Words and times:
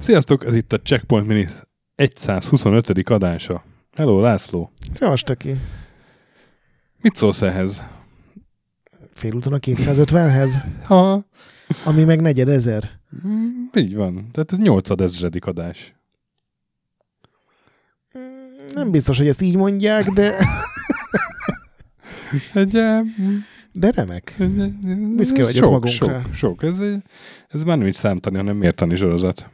Sziasztok, 0.00 0.44
ez 0.46 0.54
itt 0.54 0.72
a 0.72 0.80
Checkpoint 0.80 1.26
Mini 1.26 1.48
125. 2.14 3.08
adása. 3.10 3.64
Hello, 3.92 4.20
László. 4.20 4.72
Szevas, 4.92 5.22
Töki. 5.22 5.56
Mit 7.00 7.14
szólsz 7.16 7.42
ehhez? 7.42 7.82
Félúton 9.12 9.52
a 9.52 9.58
250-hez, 9.58 10.50
Ha, 10.84 11.24
ami 11.84 12.04
meg 12.04 12.20
negyed 12.20 12.48
ezer. 12.48 12.90
mm, 13.26 13.50
így 13.74 13.94
van. 13.94 14.28
Tehát 14.32 14.52
ez 14.52 14.58
8 14.58 15.00
ezredik 15.00 15.46
adás. 15.46 15.94
Nem 18.74 18.90
biztos, 18.90 19.18
hogy 19.18 19.28
ezt 19.28 19.40
így 19.42 19.56
mondják, 19.56 20.04
de, 20.10 20.34
Egy, 22.54 22.70
de 23.72 23.90
remek. 23.90 24.34
Büszke 25.16 25.42
vagyok 25.44 25.54
sok, 25.62 25.70
magunkra. 25.70 26.20
Sok, 26.20 26.32
sok. 26.34 26.62
Ez, 26.62 26.78
egy- 26.78 27.02
ez 27.48 27.62
már 27.62 27.78
nem 27.78 27.86
is 27.86 27.96
számtani, 27.96 28.36
hanem 28.36 28.56
mértani 28.56 28.96
sorozat. 28.96 29.50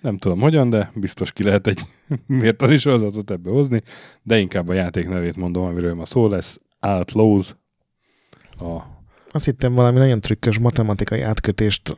Nem 0.00 0.16
tudom 0.18 0.40
hogyan, 0.40 0.70
de 0.70 0.90
biztos 0.94 1.32
ki 1.32 1.42
lehet 1.42 1.66
egy 1.66 1.80
mértani 2.26 2.76
sorozatot 2.76 3.30
ebbe 3.30 3.50
hozni, 3.50 3.82
de 4.22 4.38
inkább 4.38 4.68
a 4.68 4.72
játék 4.72 5.08
nevét 5.08 5.36
mondom, 5.36 5.64
amiről 5.64 5.94
ma 5.94 6.04
szó 6.04 6.28
lesz. 6.28 6.60
Outlaws. 6.80 7.56
A 8.58 8.80
Azt 9.30 9.44
hittem 9.44 9.74
valami 9.74 9.98
nagyon 9.98 10.20
trükkös 10.20 10.58
matematikai 10.58 11.20
átkötést 11.20 11.96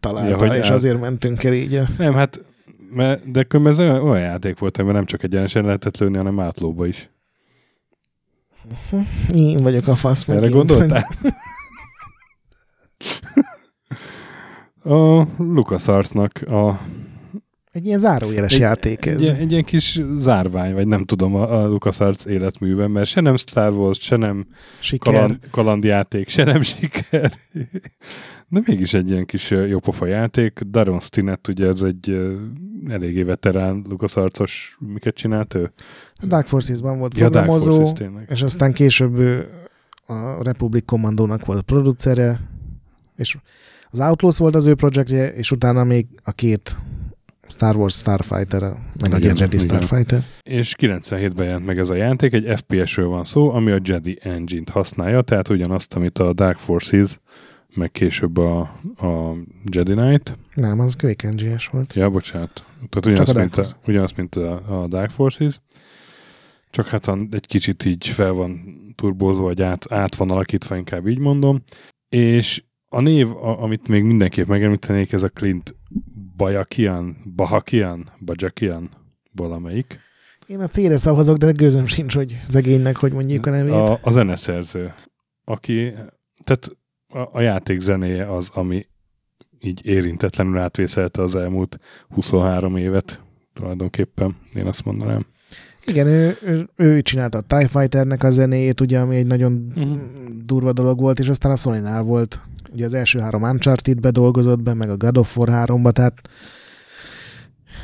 találtál, 0.00 0.46
Ja, 0.54 0.60
és 0.60 0.66
át- 0.66 0.72
azért 0.72 1.00
mentünk 1.00 1.44
el 1.44 1.52
így. 1.52 1.74
a- 1.74 1.88
Nem, 1.98 2.14
hát, 2.14 2.44
mert, 2.90 3.30
de 3.30 3.42
különben 3.42 3.72
ez 3.72 3.78
olyan, 3.78 4.00
olyan 4.02 4.20
játék 4.20 4.58
volt, 4.58 4.76
amiben 4.76 4.96
nem 4.96 5.04
csak 5.06 5.22
egyenesen 5.22 5.64
lehetett 5.64 5.98
lőni, 5.98 6.16
hanem 6.16 6.40
átlóba 6.40 6.86
is. 6.86 7.10
Én 9.34 9.56
vagyok 9.56 9.86
a 9.86 9.94
fasz 9.94 10.28
Erre 10.28 10.40
megint. 10.40 10.54
gondoltál? 10.54 11.06
A 14.82 15.26
LucasArts-nak 15.38 16.42
a, 16.50 16.80
Egy 17.72 17.86
ilyen 17.86 17.98
zárójeles 17.98 18.52
Egy- 18.52 18.58
játék 18.58 19.06
ez. 19.06 19.28
egy, 19.28 19.38
egy 19.38 19.50
ilyen 19.50 19.64
kis 19.64 20.00
zárvány, 20.16 20.74
vagy 20.74 20.86
nem 20.86 21.04
tudom, 21.04 21.34
a, 21.34 21.62
a 21.62 21.66
LucasArts 21.66 22.24
életműben, 22.24 22.90
mert 22.90 23.08
se 23.08 23.20
nem 23.20 23.36
Star 23.36 23.72
Wars, 23.72 23.98
se 24.00 24.16
nem 24.16 24.46
Siker. 24.78 25.12
kaland, 25.12 25.38
kalandjáték, 25.50 26.28
se 26.28 26.44
nem 26.44 26.60
siker. 26.62 27.32
De 28.48 28.60
mégis 28.66 28.94
egy 28.94 29.10
ilyen 29.10 29.26
kis 29.26 29.50
jópofa 29.50 30.06
játék. 30.06 30.60
Daron 30.60 31.00
Stinnett, 31.00 31.48
ugye 31.48 31.66
ez 31.66 31.82
egy 31.82 32.20
eléggé 32.88 33.22
veterán 33.22 33.84
LucasArts-os, 33.88 34.76
miket 34.78 35.14
csinált 35.14 35.54
ő? 35.54 35.72
A 36.22 36.26
Dark 36.26 36.46
Forces-ban 36.46 36.98
volt 36.98 37.16
Ja, 37.16 37.28
Dark 37.28 37.44
programozó, 37.46 37.70
Forces 37.76 37.98
tényleg. 37.98 38.26
és 38.30 38.42
aztán 38.42 38.72
később 38.72 39.18
a 40.06 40.42
Republic 40.42 40.84
Commandónak 40.84 41.44
volt 41.46 41.58
a 41.58 41.62
producere, 41.62 42.40
és 43.16 43.36
az 43.90 44.00
Outlaws 44.00 44.38
volt 44.38 44.54
az 44.54 44.66
ő 44.66 44.74
projektje, 44.74 45.32
és 45.32 45.50
utána 45.50 45.84
még 45.84 46.06
a 46.22 46.32
két 46.32 46.76
Star 47.50 47.76
Wars 47.76 47.94
Starfighter, 47.94 48.62
meg 49.00 49.12
a 49.12 49.16
Igen, 49.16 49.36
Jedi 49.36 49.56
igen. 49.56 49.58
Starfighter. 49.58 50.24
És 50.42 50.74
97-ben 50.78 51.46
jelent 51.46 51.66
meg 51.66 51.78
ez 51.78 51.90
a 51.90 51.94
játék, 51.94 52.32
egy 52.32 52.58
FPS-ről 52.58 53.08
van 53.08 53.24
szó, 53.24 53.50
ami 53.50 53.70
a 53.70 53.78
Jedi 53.82 54.18
Engine-t 54.22 54.68
használja, 54.70 55.22
tehát 55.22 55.48
ugyanazt, 55.48 55.94
amit 55.94 56.18
a 56.18 56.32
Dark 56.32 56.58
Forces, 56.58 57.18
meg 57.74 57.90
később 57.90 58.36
a, 58.36 58.60
a 58.96 59.34
Jedi 59.70 59.92
Knight. 59.92 60.38
Nem, 60.54 60.80
az 60.80 60.96
Quake 60.96 61.30
NGS 61.30 61.66
volt. 61.66 61.94
Ja, 61.94 62.10
bocsánat. 62.10 62.64
Tehát 62.88 63.06
ugyanazt, 63.06 63.34
a 63.34 63.38
mint, 63.38 63.56
a, 63.56 63.66
ugyanazt, 63.86 64.16
mint 64.16 64.34
a, 64.34 64.82
a 64.82 64.86
Dark 64.86 65.10
Forces. 65.10 65.60
Csak 66.70 66.86
hát 66.86 67.06
a- 67.06 67.26
egy 67.30 67.46
kicsit 67.46 67.84
így 67.84 68.06
fel 68.06 68.32
van 68.32 68.78
turbózva, 68.94 69.42
vagy 69.42 69.62
át, 69.62 69.92
át 69.92 70.14
van 70.14 70.30
alakítva, 70.30 70.76
inkább 70.76 71.06
így 71.06 71.18
mondom. 71.18 71.62
És 72.08 72.62
a 72.88 73.00
név, 73.00 73.30
a, 73.30 73.62
amit 73.62 73.88
még 73.88 74.02
mindenképp 74.02 74.46
megemlítenék, 74.46 75.12
ez 75.12 75.22
a 75.22 75.28
Clint 75.28 75.74
Bajakian, 76.40 77.16
Bahakian, 77.36 78.10
Bajakian 78.24 78.90
valamelyik. 79.32 79.98
Én 80.46 80.60
a 80.60 80.66
C-re 80.66 80.96
szavazok, 80.96 81.36
de 81.36 81.50
gőzöm 81.50 81.86
sincs, 81.86 82.14
hogy 82.14 82.38
szegénynek, 82.42 82.96
hogy 82.96 83.12
mondjuk 83.12 83.46
a 83.46 83.50
nevét. 83.50 83.72
A, 83.72 83.98
a 84.02 84.10
zeneszerző, 84.10 84.94
aki, 85.44 85.92
tehát 86.44 86.70
a, 87.08 87.36
a 87.38 87.40
játék 87.40 87.80
zenéje 87.80 88.32
az, 88.34 88.50
ami 88.54 88.86
így 89.60 89.86
érintetlenül 89.86 90.58
átvészelte 90.58 91.22
az 91.22 91.34
elmúlt 91.34 91.78
23 92.08 92.76
évet 92.76 93.20
tulajdonképpen, 93.52 94.36
én 94.54 94.66
azt 94.66 94.84
mondanám. 94.84 95.26
Igen, 95.84 96.06
ő, 96.06 96.36
ő, 96.42 96.68
ő 96.76 97.02
csinálta 97.02 97.38
a 97.38 97.40
TIE 97.40 97.66
Fighternek 97.66 98.22
a 98.22 98.30
zenéjét, 98.30 98.80
ugye, 98.80 98.98
ami 98.98 99.16
egy 99.16 99.26
nagyon 99.26 99.52
Mhm. 99.52 99.92
durva 100.44 100.72
dolog 100.72 101.00
volt, 101.00 101.18
és 101.18 101.28
aztán 101.28 101.52
a 101.52 101.56
sony 101.56 101.82
volt. 102.02 102.40
Ugye 102.72 102.84
az 102.84 102.94
első 102.94 103.18
három 103.18 103.42
Uncharted-be 103.42 104.10
dolgozott 104.10 104.62
be, 104.62 104.74
meg 104.74 104.90
a 104.90 104.96
God 104.96 105.18
of 105.18 105.36
War 105.36 105.48
3-ba, 105.52 105.92
tehát 105.92 106.20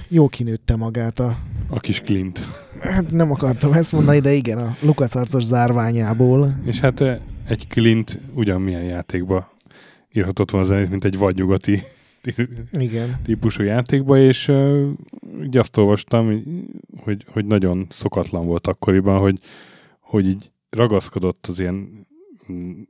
jó 0.08 0.28
kinőtte 0.28 0.76
magát 0.76 1.18
a... 1.18 1.36
A 1.68 1.80
kis 1.80 2.00
Clint. 2.00 2.40
Hát 2.80 3.10
nem 3.10 3.30
akartam 3.30 3.72
ezt 3.72 3.92
mondani, 3.92 4.18
de 4.20 4.32
igen, 4.32 4.58
a 4.58 4.76
LucasArts-os 4.80 5.44
zárványából. 5.44 6.60
És 6.64 6.80
hát 6.80 7.00
egy 7.46 7.66
Clint 7.68 8.20
ugyanmilyen 8.34 8.82
játékba 8.82 9.56
írhatott 10.12 10.50
volna 10.50 10.66
zenét, 10.66 10.90
mint 10.90 11.04
egy 11.04 11.18
vadnyugati 11.18 11.82
Igen. 12.72 13.16
típusú 13.24 13.62
játékba, 13.62 14.18
és 14.18 14.48
uh, 14.48 14.88
így 15.42 15.56
azt 15.56 15.76
olvastam, 15.76 16.42
hogy, 16.96 17.24
hogy 17.26 17.44
nagyon 17.44 17.86
szokatlan 17.90 18.46
volt 18.46 18.66
akkoriban, 18.66 19.20
hogy, 19.20 19.38
hogy 20.00 20.26
így 20.28 20.50
ragaszkodott 20.70 21.46
az 21.46 21.60
ilyen 21.60 22.06
mm, 22.52 22.80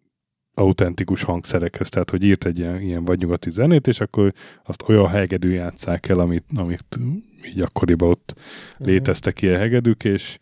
autentikus 0.58 1.22
hangszerekhez, 1.22 1.88
tehát 1.88 2.10
hogy 2.10 2.22
írt 2.22 2.44
egy 2.44 2.58
ilyen, 2.58 2.80
ilyen 2.80 3.04
vadnyugati 3.04 3.50
zenét, 3.50 3.86
és 3.86 4.00
akkor 4.00 4.32
azt 4.64 4.84
olyan 4.86 5.08
hegedű 5.08 5.50
játsszák 5.50 6.08
el, 6.08 6.18
amit, 6.18 6.44
amit 6.54 6.98
így 7.46 7.60
akkoriban 7.60 8.08
ott 8.08 8.34
Mhm. 8.78 8.88
léteztek 8.88 9.42
ilyen 9.42 9.58
hegedűk, 9.58 10.04
és, 10.04 10.38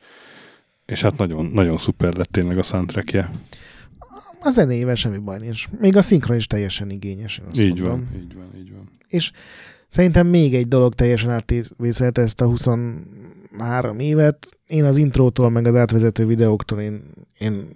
és 0.86 1.02
hát 1.02 1.16
nagyon, 1.18 1.46
nagyon 1.46 1.78
szuper 1.78 2.14
lett 2.14 2.30
tényleg 2.32 2.58
a 2.58 2.62
soundtrackje. 2.62 3.30
A 4.40 4.50
zenéjével 4.50 4.94
semmi 4.94 5.18
baj 5.18 5.38
nincs. 5.38 5.68
Még 5.80 5.96
a 5.96 6.02
szinkron 6.02 6.36
is 6.36 6.46
teljesen 6.46 6.90
igényes. 6.90 7.38
én 7.38 7.44
azt 7.46 7.64
Így 7.64 7.80
mondom. 7.80 8.08
van, 8.12 8.20
így 8.22 8.34
van, 8.34 8.50
így 8.58 8.72
van. 8.72 8.90
Szerintem 9.88 10.26
még 10.26 10.54
egy 10.54 10.68
dolog 10.68 10.94
teljesen 10.94 11.30
átvészelte 11.30 12.22
ezt 12.22 12.40
a 12.40 12.46
23 12.46 13.98
évet. 13.98 14.58
Én 14.66 14.84
az 14.84 14.96
intrótól, 14.96 15.50
meg 15.50 15.66
az 15.66 15.74
átvezető 15.74 16.26
videóktól 16.26 16.80
én, 16.80 17.02
én 17.38 17.68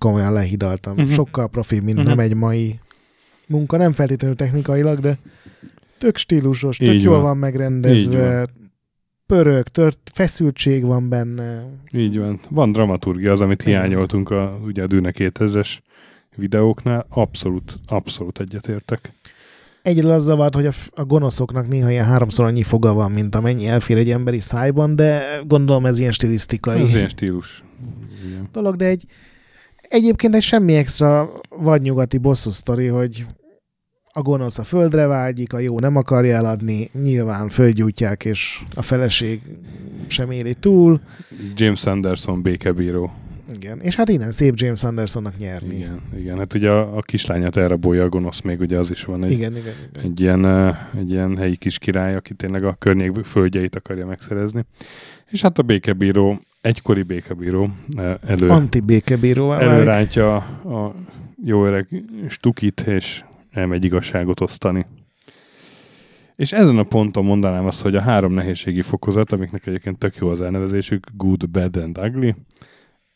komolyan 0.00 0.32
lehidaltam. 0.32 0.92
Uh-huh. 0.92 1.10
Sokkal 1.10 1.48
profi, 1.48 1.80
mint 1.80 1.98
uh-huh. 1.98 2.04
nem 2.04 2.18
egy 2.18 2.34
mai 2.34 2.78
munka. 3.46 3.76
Nem 3.76 3.92
feltétlenül 3.92 4.36
technikailag, 4.36 4.98
de 4.98 5.18
tök 5.98 6.16
stílusos, 6.16 6.76
tök 6.76 6.94
Így 6.94 7.02
jól 7.02 7.14
van. 7.14 7.22
van, 7.22 7.36
megrendezve. 7.36 8.46
Pörög, 9.26 9.68
tört, 9.68 10.10
feszültség 10.12 10.84
van 10.84 11.08
benne. 11.08 11.64
Így 11.92 12.18
van. 12.18 12.40
Van 12.48 12.72
dramaturgia 12.72 13.32
az, 13.32 13.40
amit 13.40 13.62
Igen. 13.62 13.74
hiányoltunk 13.74 14.30
a, 14.30 14.58
ugye 14.64 14.82
a 14.82 14.86
Dűne 14.86 15.12
2000-es 15.14 15.78
videóknál. 16.36 17.06
Abszolút, 17.08 17.78
abszolút 17.86 18.40
egyetértek. 18.40 19.12
Egyről 19.82 20.10
az 20.10 20.22
zavart, 20.22 20.54
hogy 20.54 20.66
a, 20.66 20.72
a 20.94 21.04
gonoszoknak 21.04 21.68
néha 21.68 21.90
ilyen 21.90 22.04
háromszor 22.04 22.44
annyi 22.44 22.62
foga 22.62 22.92
van, 22.92 23.10
mint 23.10 23.34
amennyi 23.34 23.66
elfér 23.66 23.96
egy 23.96 24.10
emberi 24.10 24.40
szájban, 24.40 24.96
de 24.96 25.40
gondolom 25.46 25.86
ez 25.86 25.98
ilyen 25.98 26.12
stilisztikai. 26.12 26.82
Ez 26.82 26.94
ilyen 26.94 27.08
stílus. 27.08 27.64
Igen. 28.26 28.48
dolog, 28.52 28.76
de 28.76 28.84
egy 28.84 29.04
egyébként 29.90 30.34
egy 30.34 30.42
semmi 30.42 30.74
extra 30.74 31.30
vadnyugati 31.48 32.18
bosszú 32.18 32.50
sztori, 32.50 32.86
hogy 32.86 33.26
a 34.12 34.22
gonosz 34.22 34.58
a 34.58 34.62
földre 34.62 35.06
vágyik, 35.06 35.52
a 35.52 35.58
jó 35.58 35.78
nem 35.78 35.96
akarja 35.96 36.36
eladni, 36.36 36.90
nyilván 37.02 37.48
földgyújtják, 37.48 38.24
és 38.24 38.62
a 38.74 38.82
feleség 38.82 39.40
sem 40.06 40.30
éli 40.30 40.54
túl. 40.54 41.00
James 41.54 41.84
Anderson 41.84 42.42
békebíró. 42.42 43.12
Igen. 43.54 43.80
És 43.80 43.94
hát 43.94 44.08
innen 44.08 44.30
szép 44.30 44.54
James 44.56 44.84
Andersonnak 44.84 45.36
nyerni. 45.36 45.74
Igen, 45.74 46.00
igen. 46.16 46.38
Hát 46.38 46.54
ugye 46.54 46.70
a, 46.70 46.96
a 46.96 47.00
kislányát 47.00 47.56
elrabolja 47.56 48.04
a 48.04 48.08
gonosz, 48.08 48.40
még 48.40 48.60
ugye 48.60 48.78
az 48.78 48.90
is 48.90 49.04
van 49.04 49.24
egy, 49.24 49.30
igen, 49.30 49.56
igen. 49.56 49.74
igen. 49.90 50.04
egy, 50.04 50.20
ilyen, 50.20 50.76
egy 50.98 51.10
ilyen 51.10 51.36
helyi 51.36 51.56
kis 51.56 51.78
király, 51.78 52.14
aki 52.14 52.34
tényleg 52.34 52.64
a 52.64 52.76
környék 52.78 53.24
földjeit 53.24 53.76
akarja 53.76 54.06
megszerezni. 54.06 54.64
És 55.30 55.42
hát 55.42 55.58
a 55.58 55.62
békebíró, 55.62 56.40
egykori 56.60 57.02
békebíró 57.02 57.68
eh, 57.98 58.14
elő, 58.26 58.48
Anti-békebíróvá 58.48 59.56
válik. 59.56 59.72
előrántja 59.72 60.36
a 60.36 60.94
jó 61.44 61.66
öreg 61.66 62.04
stukit, 62.28 62.80
és 62.80 63.24
elmegy 63.50 63.84
igazságot 63.84 64.40
osztani. 64.40 64.86
És 66.36 66.52
ezen 66.52 66.78
a 66.78 66.82
ponton 66.82 67.24
mondanám 67.24 67.66
azt, 67.66 67.80
hogy 67.82 67.96
a 67.96 68.00
három 68.00 68.32
nehézségi 68.32 68.82
fokozat, 68.82 69.32
amiknek 69.32 69.66
egyébként 69.66 69.98
tök 69.98 70.16
jó 70.16 70.28
az 70.28 70.40
elnevezésük, 70.40 71.06
good, 71.16 71.50
bad 71.50 71.76
and 71.76 71.98
ugly, 71.98 72.34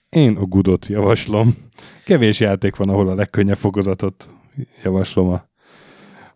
én 0.08 0.36
a 0.36 0.44
goodot 0.44 0.86
javaslom. 0.86 1.54
Kevés 2.04 2.40
játék 2.40 2.76
van, 2.76 2.88
ahol 2.88 3.08
a 3.08 3.14
legkönnyebb 3.14 3.56
fokozatot 3.56 4.28
javaslom 4.82 5.28
a, 5.28 5.48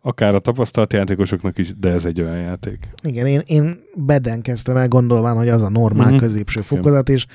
akár 0.09 0.35
a 0.35 0.39
tapasztalt 0.39 0.93
játékosoknak 0.93 1.59
is, 1.59 1.75
de 1.79 1.89
ez 1.93 2.05
egy 2.05 2.21
olyan 2.21 2.39
játék. 2.39 2.79
Igen, 3.03 3.27
én, 3.27 3.43
én 3.47 3.81
beden 3.95 4.41
kezdtem 4.43 4.77
el 4.77 4.89
gondolván, 4.89 5.37
hogy 5.37 5.49
az 5.49 5.63
a 5.63 5.69
normál 5.69 6.09
Mhm. 6.09 6.17
középső 6.19 6.61
fokozat, 6.61 7.09
és 7.09 7.27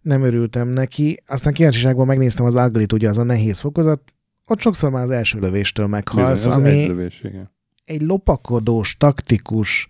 nem 0.00 0.22
örültem 0.22 0.68
neki. 0.68 1.22
Aztán 1.26 1.52
kíváncsiságban 1.52 2.06
megnéztem 2.06 2.46
az 2.46 2.54
ugly 2.54 2.84
ugye 2.92 3.08
az 3.08 3.18
a 3.18 3.22
nehéz 3.22 3.60
fokozat, 3.60 4.00
ott 4.46 4.60
sokszor 4.60 4.90
már 4.90 5.02
az 5.02 5.10
első 5.10 5.38
lövéstől 5.38 5.86
meghalsz, 5.86 6.44
Bizony, 6.44 6.52
az 6.52 6.58
ami 6.58 6.80
egy 6.82 6.88
lövés, 6.88 7.20
igen. 7.24 7.50
egy 7.84 8.02
lopakodós, 8.02 8.96
taktikus 8.96 9.88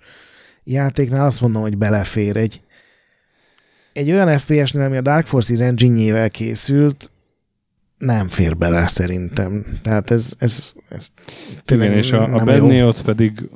játéknál 0.64 1.26
azt 1.26 1.40
mondom, 1.40 1.62
hogy 1.62 1.78
belefér. 1.78 2.36
Egy, 2.36 2.60
egy 3.92 4.10
olyan 4.10 4.38
FPS-nél, 4.38 4.84
ami 4.84 4.96
a 4.96 5.00
Dark 5.00 5.26
Forces 5.26 5.60
engine 5.60 6.28
készült, 6.28 7.10
nem 8.04 8.28
fér 8.28 8.56
bele 8.56 8.86
szerintem. 8.86 9.78
Tehát 9.82 10.10
ez, 10.10 10.34
ez, 10.38 10.72
ez 10.88 11.08
Igen, 11.72 11.92
és 11.92 12.12
a, 12.12 12.34
a 12.34 12.52
jó. 12.54 12.86
ott 12.86 13.02
pedig 13.02 13.48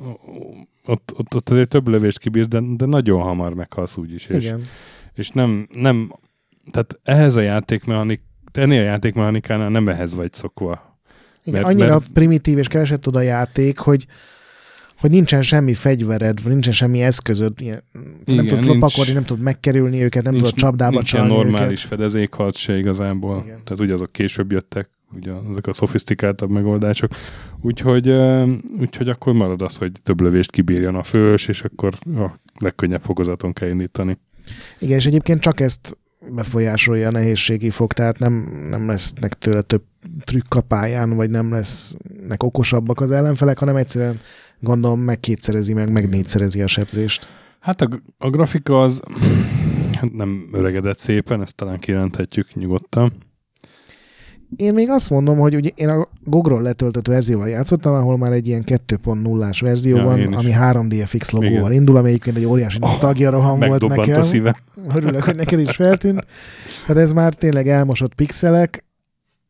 ott, 0.85 1.13
ott, 1.17 1.35
ott 1.35 1.49
azért 1.49 1.69
több 1.69 1.87
lövést 1.87 2.19
kibírsz, 2.19 2.47
de, 2.47 2.59
de 2.75 2.85
nagyon 2.85 3.21
hamar 3.21 3.53
meghalsz 3.53 3.97
úgyis. 3.97 4.25
És, 4.25 4.43
Igen. 4.43 4.61
és 5.13 5.29
nem, 5.29 5.67
nem, 5.73 6.13
tehát 6.71 6.99
ehhez 7.03 7.35
a 7.35 7.41
játékmechanik, 7.41 8.21
ennél 8.53 8.81
a 8.81 8.83
játékmechanikánál 8.83 9.69
nem 9.69 9.87
ehhez 9.87 10.13
vagy 10.13 10.33
szokva. 10.33 10.99
Igen, 11.43 11.61
Mert- 11.61 11.73
annyira 11.73 11.93
mert- 11.97 12.11
primitív 12.13 12.57
és 12.57 12.67
keveset 12.67 12.99
tud 12.99 13.15
a 13.15 13.21
játék, 13.21 13.77
hogy 13.77 14.05
hogy 14.99 15.09
nincsen 15.09 15.41
semmi 15.41 15.73
fegyvered, 15.73 16.43
vagy 16.43 16.51
nincsen 16.51 16.73
semmi 16.73 17.01
eszközöd, 17.01 17.61
ilyen, 17.61 17.83
Igen, 18.25 18.35
nem 18.35 18.47
tudsz 18.47 18.63
nincs- 18.63 18.73
lopakodni, 18.73 19.13
nem 19.13 19.25
tudod 19.25 19.43
megkerülni 19.43 20.03
őket, 20.03 20.23
nem 20.23 20.33
tudod 20.33 20.53
csapdába 20.53 20.91
nincs 20.91 21.13
ilyen 21.13 21.27
csalni 21.27 21.43
normális 21.43 21.85
őket. 21.85 21.97
fedezékharc 21.97 22.57
se 22.57 22.77
igazából. 22.77 23.41
Igen. 23.45 23.59
Tehát 23.63 23.79
ugye 23.79 23.93
azok 23.93 24.11
később 24.11 24.51
jöttek, 24.51 24.89
ugye 25.15 25.31
ezek 25.49 25.67
a 25.67 25.73
szofisztikáltabb 25.73 26.49
megoldások. 26.49 27.11
Úgyhogy, 27.61 28.09
úgyhogy 28.79 29.09
akkor 29.09 29.33
marad 29.33 29.61
az, 29.61 29.75
hogy 29.75 29.91
több 30.03 30.21
lövést 30.21 30.51
kibírjon 30.51 30.95
a 30.95 31.03
fős, 31.03 31.47
és 31.47 31.61
akkor 31.61 31.93
a 32.15 32.39
legkönnyebb 32.59 33.01
fokozaton 33.01 33.53
kell 33.53 33.69
indítani. 33.69 34.17
Igen, 34.79 34.97
és 34.97 35.05
egyébként 35.05 35.39
csak 35.39 35.59
ezt 35.59 35.97
befolyásolja 36.35 37.07
a 37.07 37.11
nehézségi 37.11 37.69
fok, 37.69 37.93
tehát 37.93 38.19
nem, 38.19 38.33
nem 38.69 38.87
lesznek 38.87 39.33
tőle 39.33 39.61
több 39.61 39.83
trükk 40.23 40.55
a 40.55 40.61
pályán, 40.61 41.09
vagy 41.15 41.29
nem 41.29 41.51
lesznek 41.51 42.43
okosabbak 42.43 43.01
az 43.01 43.11
ellenfelek, 43.11 43.57
hanem 43.57 43.75
egyszerűen 43.75 44.19
gondolom 44.59 44.99
meg 44.99 45.19
kétszerezi, 45.19 45.73
meg 45.73 45.91
meg 45.91 46.09
négyszerezi 46.09 46.61
a 46.61 46.67
sebzést. 46.67 47.27
Hát 47.59 47.81
a, 47.81 47.87
a 48.17 48.29
grafika 48.29 48.81
az 48.81 49.01
hát 49.99 50.13
nem 50.13 50.49
öregedett 50.51 50.99
szépen, 50.99 51.41
ezt 51.41 51.55
talán 51.55 51.79
kijelenthetjük 51.79 52.53
nyugodtan. 52.53 53.27
Én 54.55 54.73
még 54.73 54.89
azt 54.89 55.09
mondom, 55.09 55.37
hogy 55.37 55.55
ugye 55.55 55.69
én 55.75 55.89
a 55.89 56.07
GOG-ról 56.23 56.61
letöltött 56.61 57.07
verzióval 57.07 57.49
játszottam, 57.49 57.93
ahol 57.93 58.17
már 58.17 58.31
egy 58.31 58.47
ilyen 58.47 58.63
2.0-ás 58.65 59.61
verzió 59.61 59.97
Ja, 59.97 60.03
van, 60.03 60.33
ami 60.33 60.51
3DFX 60.59 61.31
logóval 61.31 61.71
indul, 61.71 61.97
ami 61.97 62.09
egyébként 62.09 62.37
egy 62.37 62.45
óriási 62.45 62.77
nosztalgia 62.79 63.29
roham 63.29 63.59
volt 63.59 63.87
nekem. 63.87 64.21
a 64.21 64.23
szívem. 64.23 64.53
Örülök, 64.95 65.23
hogy 65.23 65.35
neked 65.35 65.59
is 65.59 65.75
feltűnt. 65.75 66.25
Tehát 66.85 67.01
ez 67.01 67.11
már 67.11 67.33
tényleg 67.33 67.67
elmosott 67.67 68.13
pixelek, 68.13 68.85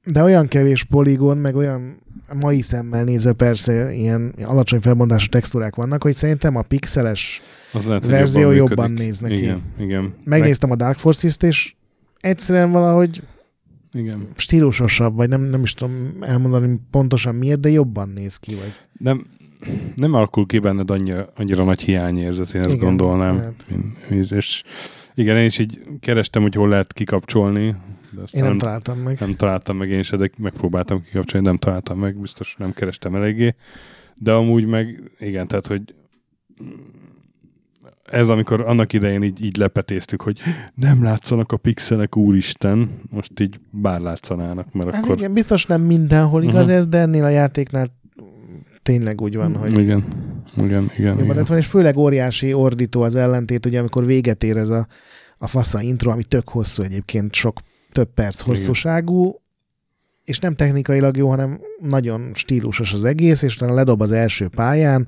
de 0.04 0.24
olyan 0.24 0.48
kevés 0.48 0.84
poligon, 0.84 1.38
meg 1.38 1.56
olyan 1.56 2.02
mai 2.36 2.62
szemmel 2.62 3.04
nézve 3.04 3.34
persze 3.34 3.94
ilyen 3.94 4.34
alacsony 4.44 4.80
felbontású 4.80 5.28
textúrák 5.28 5.76
vannak, 5.76 6.04
hogy 6.04 6.14
szerintem 6.16 6.56
a 6.56 6.62
pixeles 6.62 7.42
Az 7.74 7.86
lehet, 7.86 8.06
verzió 8.06 8.42
jobban, 8.52 8.56
jobban 8.56 8.90
működik. 8.90 9.06
néz 9.06 9.20
neki. 9.20 9.42
Igen, 9.42 9.62
igen. 9.80 10.14
Megnéztem 10.24 10.72
a 10.72 10.76
Dark 10.76 10.98
Forces-t, 10.98 11.44
és 11.44 11.74
egyszerűen 12.20 12.72
valahogy 12.72 13.22
igen. 13.92 14.28
stílusosabb, 14.36 15.16
vagy 15.16 15.30
nem, 15.30 15.42
nem 15.42 15.62
is 15.62 15.74
tudom 15.74 16.18
elmondani 16.22 16.80
pontosan 16.92 17.36
miért, 17.36 17.60
de 17.60 17.70
jobban 17.70 18.10
néz 18.10 18.38
ki. 18.38 18.56
Vagy. 18.56 18.74
Nem, 19.00 19.26
nem 19.96 20.14
alakul 20.14 20.46
ki 20.46 20.60
benned 20.60 20.92
annyira, 20.92 21.30
annyira 21.36 21.64
nagy 21.64 21.82
hiányérzet, 21.82 22.54
én 22.54 22.62
ezt 22.62 22.76
Igen, 22.76 22.88
gondolnám. 22.88 23.38
hát. 23.38 23.66
Én, 24.12 24.26
és 24.30 24.64
igen, 25.16 25.38
én 25.38 25.46
is 25.46 25.60
így 25.60 25.80
kerestem, 26.00 26.42
hogy 26.42 26.56
hol 26.56 26.70
lehet 26.70 26.94
kikapcsolni. 26.94 27.76
De 28.12 28.22
aztán 28.22 28.42
Én 28.44 28.48
nem 28.50 28.58
találtam 28.58 28.98
meg. 29.00 29.20
nem 29.20 29.32
találtam 29.34 29.78
meg 29.78 29.90
én 29.90 30.04
se, 30.04 30.18
de 30.18 30.30
megpróbáltam 30.38 31.04
kikapcsolni, 31.04 31.46
nem 31.48 31.58
találtam 31.58 32.00
meg, 32.00 32.18
biztos 32.18 32.56
nem 32.58 32.74
kerestem 32.74 33.16
eléggé. 33.16 33.56
De 34.22 34.32
amúgy 34.32 34.66
meg, 34.66 35.12
igen, 35.20 35.48
tehát, 35.48 35.68
hogy 35.68 35.82
ez 38.04 38.30
amikor 38.30 38.62
annak 38.62 38.94
idején 38.94 39.24
így, 39.24 39.44
így 39.44 39.58
lepetéztük, 39.58 40.22
hogy 40.22 40.40
nem 40.74 41.04
látszanak 41.04 41.52
a 41.52 41.58
pixelek, 41.58 42.18
úristen, 42.18 43.00
most 43.10 43.40
így 43.40 43.60
bár 43.72 44.00
látszanának, 44.00 44.74
mert 44.74 44.94
Hát 44.94 45.04
akkor... 45.04 45.18
igen, 45.18 45.34
biztos 45.34 45.66
nem 45.66 45.82
mindenhol 45.82 46.44
igaz 46.44 46.66
Mhm. 46.68 46.76
ez, 46.76 46.88
de 46.88 46.98
ennél 46.98 47.24
a 47.24 47.30
játéknál 47.30 47.98
tényleg 48.84 49.22
úgy 49.22 49.36
van, 49.36 49.56
hogy 49.56 49.78
Igen, 49.80 50.04
igen, 50.58 50.92
igen. 50.98 51.08
jobban 51.10 51.24
igen. 51.24 51.36
lett 51.36 51.48
van, 51.48 51.58
és 51.58 51.66
főleg 51.68 51.98
óriási 51.98 52.54
ordító 52.54 53.02
az 53.02 53.16
ellentét, 53.16 53.66
ugye 53.66 53.80
amikor 53.80 54.06
véget 54.06 54.44
ér 54.44 54.58
ez 54.58 54.70
a, 54.70 54.88
a 55.38 55.48
fasza 55.48 55.82
intro, 55.82 56.12
ami 56.12 56.24
tök 56.24 56.50
hosszú 56.50 56.84
egyébként, 56.84 57.34
sok 57.34 57.60
több 57.92 58.14
perc 58.14 58.42
Igen. 58.42 58.56
hosszúságú, 58.56 59.42
és 60.24 60.40
nem 60.40 60.56
technikailag 60.56 61.18
jó, 61.18 61.30
hanem 61.30 61.62
nagyon 61.82 62.32
stílusos 62.34 62.94
az 62.94 63.04
egész, 63.04 63.42
és 63.42 63.56
utána 63.56 63.74
ledob 63.74 64.02
az 64.02 64.12
első 64.12 64.48
pályán, 64.48 65.08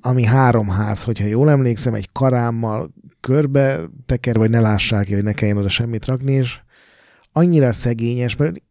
ami 0.00 0.24
három 0.24 0.68
ház, 0.68 1.02
hogyha 1.02 1.26
jól 1.26 1.50
emlékszem, 1.50 1.94
egy 1.94 2.08
karámmal 2.12 2.90
körbe 3.20 3.80
teker, 4.06 4.36
vagy 4.36 4.50
ne 4.50 4.60
lássák 4.60 5.06
ki, 5.06 5.14
hogy 5.14 5.22
ne 5.22 5.32
kelljen 5.32 5.56
oda 5.56 5.68
semmit 5.68 6.06
rakni, 6.06 6.32
és 6.32 6.60
annyira 7.32 7.72
szegényes, 7.72 8.36
mert 8.36 8.62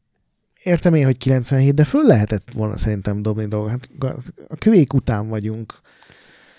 értem 0.63 0.93
én, 0.93 1.05
hogy 1.05 1.17
97, 1.17 1.73
de 1.73 1.83
föl 1.83 2.03
lehetett 2.03 2.53
volna 2.53 2.77
szerintem 2.77 3.21
dobni 3.21 3.47
dolgokat. 3.47 3.89
Hát 4.01 4.33
a 4.47 4.55
kövék 4.55 4.93
után 4.93 5.27
vagyunk. 5.27 5.79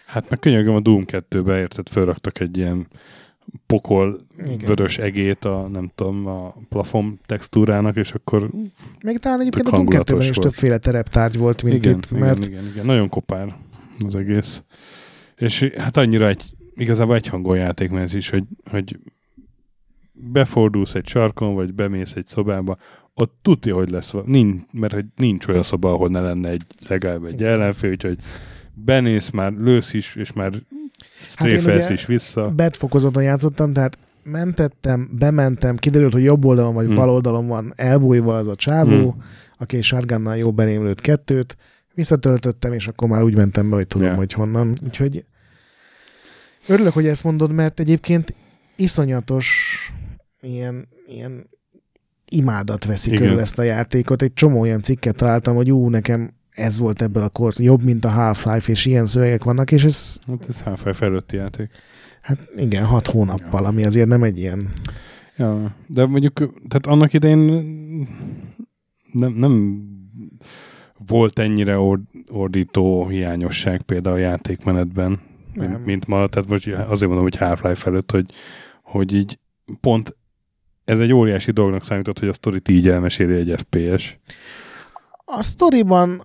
Hát 0.07 0.31
meg 0.31 0.39
könyörgöm 0.39 0.75
a 0.75 0.81
Doom 0.81 1.05
2-be, 1.07 1.59
érted, 1.59 1.89
fölraktak 1.89 2.41
egy 2.41 2.57
ilyen 2.57 2.87
pokol 3.67 4.21
Igen. 4.39 4.59
vörös 4.59 4.99
egét 4.99 5.45
a, 5.45 5.69
nem 5.73 5.91
tudom, 5.95 6.27
a 6.27 6.55
plafon 6.69 7.21
textúrának, 7.27 7.97
és 7.97 8.13
akkor 8.13 8.51
Még 9.03 9.19
talán 9.19 9.41
egyébként 9.41 9.67
a 9.67 9.71
Doom 9.71 9.87
2-ben 9.87 9.97
hangulatos 9.97 10.29
is 10.29 10.37
volt. 10.37 10.49
többféle 10.49 10.79
tereptárgy 10.79 11.39
volt, 11.39 11.63
mint 11.63 11.77
igen, 11.77 11.97
itt, 11.97 12.07
igen, 12.07 12.19
mert 12.19 12.47
igen, 12.47 12.67
igen, 12.67 12.87
nagyon 12.87 13.09
kopár 13.09 13.55
az 14.05 14.15
egész. 14.15 14.63
És 15.37 15.73
hát 15.77 15.97
annyira 15.97 16.29
egy, 16.29 16.45
igazából 16.75 17.15
egy 17.15 17.27
hangon 17.27 17.57
játék, 17.57 17.91
mert 17.91 18.05
ez 18.05 18.15
is, 18.15 18.31
hogy, 18.31 18.45
hogy 18.71 18.99
befordulsz 20.13 20.95
egy 20.95 21.07
sarkon, 21.07 21.55
vagy 21.55 21.75
bemész 21.75 22.15
egy 22.15 22.27
szobába, 22.27 22.77
ott 23.15 23.39
tudja, 23.43 23.75
hogy 23.75 23.91
lesz, 23.91 24.15
nincs, 24.25 24.63
mert 24.73 24.93
hogy 24.93 25.05
nincs 25.17 25.47
olyan 25.47 25.63
szoba, 25.63 25.93
ahol 25.93 26.09
ne 26.09 26.21
lenne 26.21 26.49
egy, 26.49 26.63
legalább 26.89 27.25
egy 27.25 27.33
Igen. 27.33 27.53
ellenfél, 27.53 27.91
úgyhogy 27.91 28.19
benéz, 28.75 29.31
már 29.31 29.53
lősz 29.53 29.93
is, 29.93 30.17
és 30.17 30.33
már 30.33 30.53
Hát 31.03 31.31
stréfelsz 31.49 31.85
ugye 31.85 31.93
is 31.95 32.07
vissza. 32.07 32.51
bet 32.51 32.77
fokozaton 32.77 33.23
játszottam, 33.23 33.73
tehát 33.73 33.99
mentettem, 34.23 35.09
bementem, 35.13 35.77
kiderült, 35.77 36.13
hogy 36.13 36.23
jobb 36.23 36.45
oldalon 36.45 36.75
vagy 36.75 36.87
Hmm. 36.87 36.95
bal 36.95 37.11
oldalon 37.11 37.47
van 37.47 37.73
elbújva 37.77 38.37
az 38.37 38.49
a 38.49 38.55
csávó, 38.55 39.11
Hmm. 39.11 39.23
aki 39.59 39.77
egy 39.77 39.83
shotgunnal 39.83 40.37
jó 40.37 40.53
benémlőtt 40.53 41.01
kettőt, 41.01 41.57
visszatöltöttem, 41.95 42.73
és 42.73 42.89
akkor 42.89 43.09
már 43.09 43.23
úgy 43.23 43.37
mentem 43.37 43.71
be, 43.71 43.77
hogy 43.77 43.87
tudom, 43.87 44.07
Ja. 44.07 44.15
hogy 44.15 44.33
honnan. 44.33 44.79
Úgyhogy 44.85 45.25
örülök, 46.67 46.93
hogy 46.93 47.07
ezt 47.07 47.25
mondod, 47.25 47.53
mert 47.53 47.81
egyébként 47.81 48.35
iszonyatos 48.77 49.77
ilyen, 50.41 50.89
ilyen 51.07 51.49
imádat 52.29 52.85
veszi 52.85 53.11
Igen. 53.11 53.23
körül 53.23 53.41
ezt 53.41 53.59
a 53.59 53.63
játékot. 53.63 54.23
Egy 54.23 54.33
csomó 54.35 54.61
olyan 54.61 54.83
cikket 54.83 55.17
találtam, 55.17 55.55
hogy 55.55 55.73
ú, 55.73 55.89
nekem 55.89 56.31
ez 56.53 56.79
volt 56.79 57.03
ebből 57.03 57.23
a 57.23 57.29
kor, 57.29 57.53
jobb, 57.57 57.83
mint 57.83 58.05
a 58.05 58.11
Half-Life, 58.11 58.71
és 58.73 58.87
ilyen 58.87 59.07
szövegek 59.07 59.45
vannak, 59.45 59.73
és 59.73 59.85
ez, 59.85 60.19
Hát 60.27 60.45
ez 60.49 60.61
Half-Life 60.63 61.05
előtti 61.07 61.37
játék. 61.37 61.71
hát 62.21 62.49
igen, 62.57 62.85
hat 62.85 63.07
hónappal, 63.07 63.65
ami 63.65 63.85
azért 63.85 64.09
nem 64.09 64.23
egy 64.23 64.39
ilyen 64.39 64.73
Ja, 65.37 65.75
de 65.87 66.07
mondjuk, 66.07 66.33
tehát 66.69 66.87
annak 66.87 67.13
idején 67.13 67.39
nem, 69.13 69.33
nem 69.33 69.83
volt 71.07 71.39
ennyire 71.39 71.79
ord, 71.79 72.03
ordító 72.29 73.07
hiányosság 73.09 73.83
például 73.83 74.17
a 74.17 74.19
játékmenetben, 74.19 75.21
Nem. 75.55 75.71
mint, 75.71 75.85
mint 75.85 76.07
ma. 76.07 76.27
Tehát 76.27 76.49
most 76.49 76.67
azért 76.67 77.07
mondom, 77.11 77.23
hogy 77.23 77.37
Half-Life 77.37 77.87
előtt, 77.91 78.11
hogy, 78.11 78.31
hogy 78.83 79.15
így 79.15 79.39
pont 79.81 80.17
ez 80.85 80.99
egy 80.99 81.13
óriási 81.13 81.51
dolognak 81.51 81.85
számított, 81.85 82.19
hogy 82.19 82.29
a 82.29 82.33
sztorit 82.33 82.69
így 82.69 82.89
elmeséli 82.89 83.35
egy 83.35 83.55
FPS. 83.57 84.19
A 85.25 85.43
sztoriban 85.43 86.23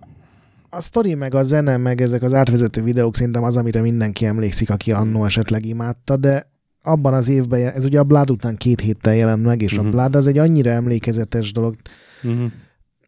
a 0.70 0.80
sztori 0.80 1.14
meg 1.14 1.34
a 1.34 1.42
zene, 1.42 1.76
meg 1.76 2.00
ezek 2.00 2.22
az 2.22 2.34
átvezető 2.34 2.82
videók 2.82 3.16
szerintem 3.16 3.42
az, 3.42 3.56
amire 3.56 3.80
mindenki 3.80 4.26
emlékszik, 4.26 4.70
aki 4.70 4.92
annó 4.92 5.24
esetleg 5.24 5.64
imádta, 5.66 6.16
de 6.16 6.50
abban 6.82 7.14
az 7.14 7.28
évben, 7.28 7.72
ez 7.72 7.84
ugye 7.84 7.98
a 7.98 8.04
Blood 8.04 8.30
után 8.30 8.56
két 8.56 8.80
héttel 8.80 9.14
jelent 9.14 9.44
meg, 9.44 9.62
és 9.62 9.76
Mhm. 9.76 9.86
a 9.86 9.90
Blood 9.90 10.16
az 10.16 10.26
egy 10.26 10.38
annyira 10.38 10.70
emlékezetes 10.70 11.52
dolog. 11.52 11.76
Uh-huh. 12.22 12.50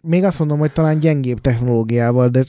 Még 0.00 0.24
azt 0.24 0.38
mondom, 0.38 0.58
hogy 0.58 0.72
talán 0.72 0.98
gyengébb 0.98 1.38
technológiával, 1.38 2.28
de 2.28 2.42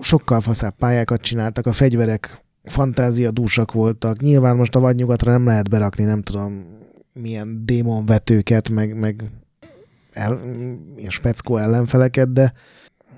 sokkal 0.00 0.40
faszább 0.40 0.74
pályákat 0.78 1.20
csináltak, 1.20 1.66
a 1.66 1.72
fegyverek 1.72 2.42
fantáziadúsak 2.64 3.72
voltak. 3.72 4.20
Nyilván 4.20 4.56
most 4.56 4.74
a 4.76 4.80
vadnyugatra 4.80 5.30
nem 5.30 5.46
lehet 5.46 5.68
berakni, 5.70 6.04
nem 6.04 6.22
tudom, 6.22 6.64
milyen 7.12 7.62
démonvetőket, 7.64 8.68
meg, 8.68 8.98
meg 8.98 9.24
el, 10.12 10.40
ilyen 10.96 11.10
speckó 11.10 11.56
ellenfeleket, 11.56 12.32
de 12.32 12.52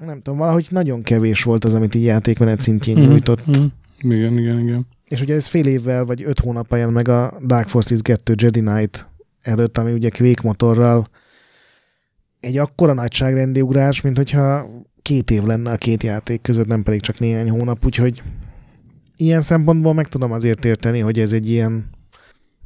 nem 0.04 0.20
tudom, 0.22 0.38
valahogy 0.38 0.66
nagyon 0.70 1.02
kevés 1.02 1.42
volt 1.42 1.64
az, 1.64 1.74
amit 1.74 1.94
így 1.94 2.04
játékmenet 2.04 2.60
szintjén 2.60 2.98
Mhm. 2.98 3.08
nyújtott. 3.08 3.46
Uh-huh. 3.46 3.64
Igen, 3.98 4.38
igen, 4.38 4.58
igen. 4.58 4.86
És 5.08 5.20
ugye 5.20 5.34
ez 5.34 5.46
fél 5.46 5.66
évvel 5.66 6.04
vagy 6.04 6.22
öt 6.22 6.40
hónap 6.40 6.70
jelent 6.70 6.92
meg 6.92 7.08
a 7.08 7.38
Dark 7.46 7.68
Forces 7.68 8.02
2 8.02 8.34
Jedi 8.36 8.60
Knight 8.60 9.10
előtt, 9.40 9.78
ami 9.78 9.92
ugye 9.92 10.10
Quake 10.10 10.40
motorral 10.42 11.08
egy 12.40 12.56
akkora 12.58 12.92
nagyságrendi 12.92 13.60
ugrás, 13.60 14.00
mint 14.00 14.16
hogyha 14.16 14.66
két 15.02 15.30
év 15.30 15.42
lenne 15.42 15.70
a 15.70 15.76
két 15.76 16.02
játék 16.02 16.40
között, 16.42 16.66
nem 16.66 16.82
pedig 16.82 17.00
csak 17.00 17.18
néhány 17.18 17.50
hónap, 17.50 17.84
úgyhogy 17.84 18.22
ilyen 19.16 19.40
szempontból 19.40 19.94
meg 19.94 20.06
tudom 20.08 20.32
azért 20.32 20.64
érteni, 20.64 20.98
hogy 20.98 21.18
ez 21.20 21.32
egy 21.32 21.50
ilyen 21.50 21.90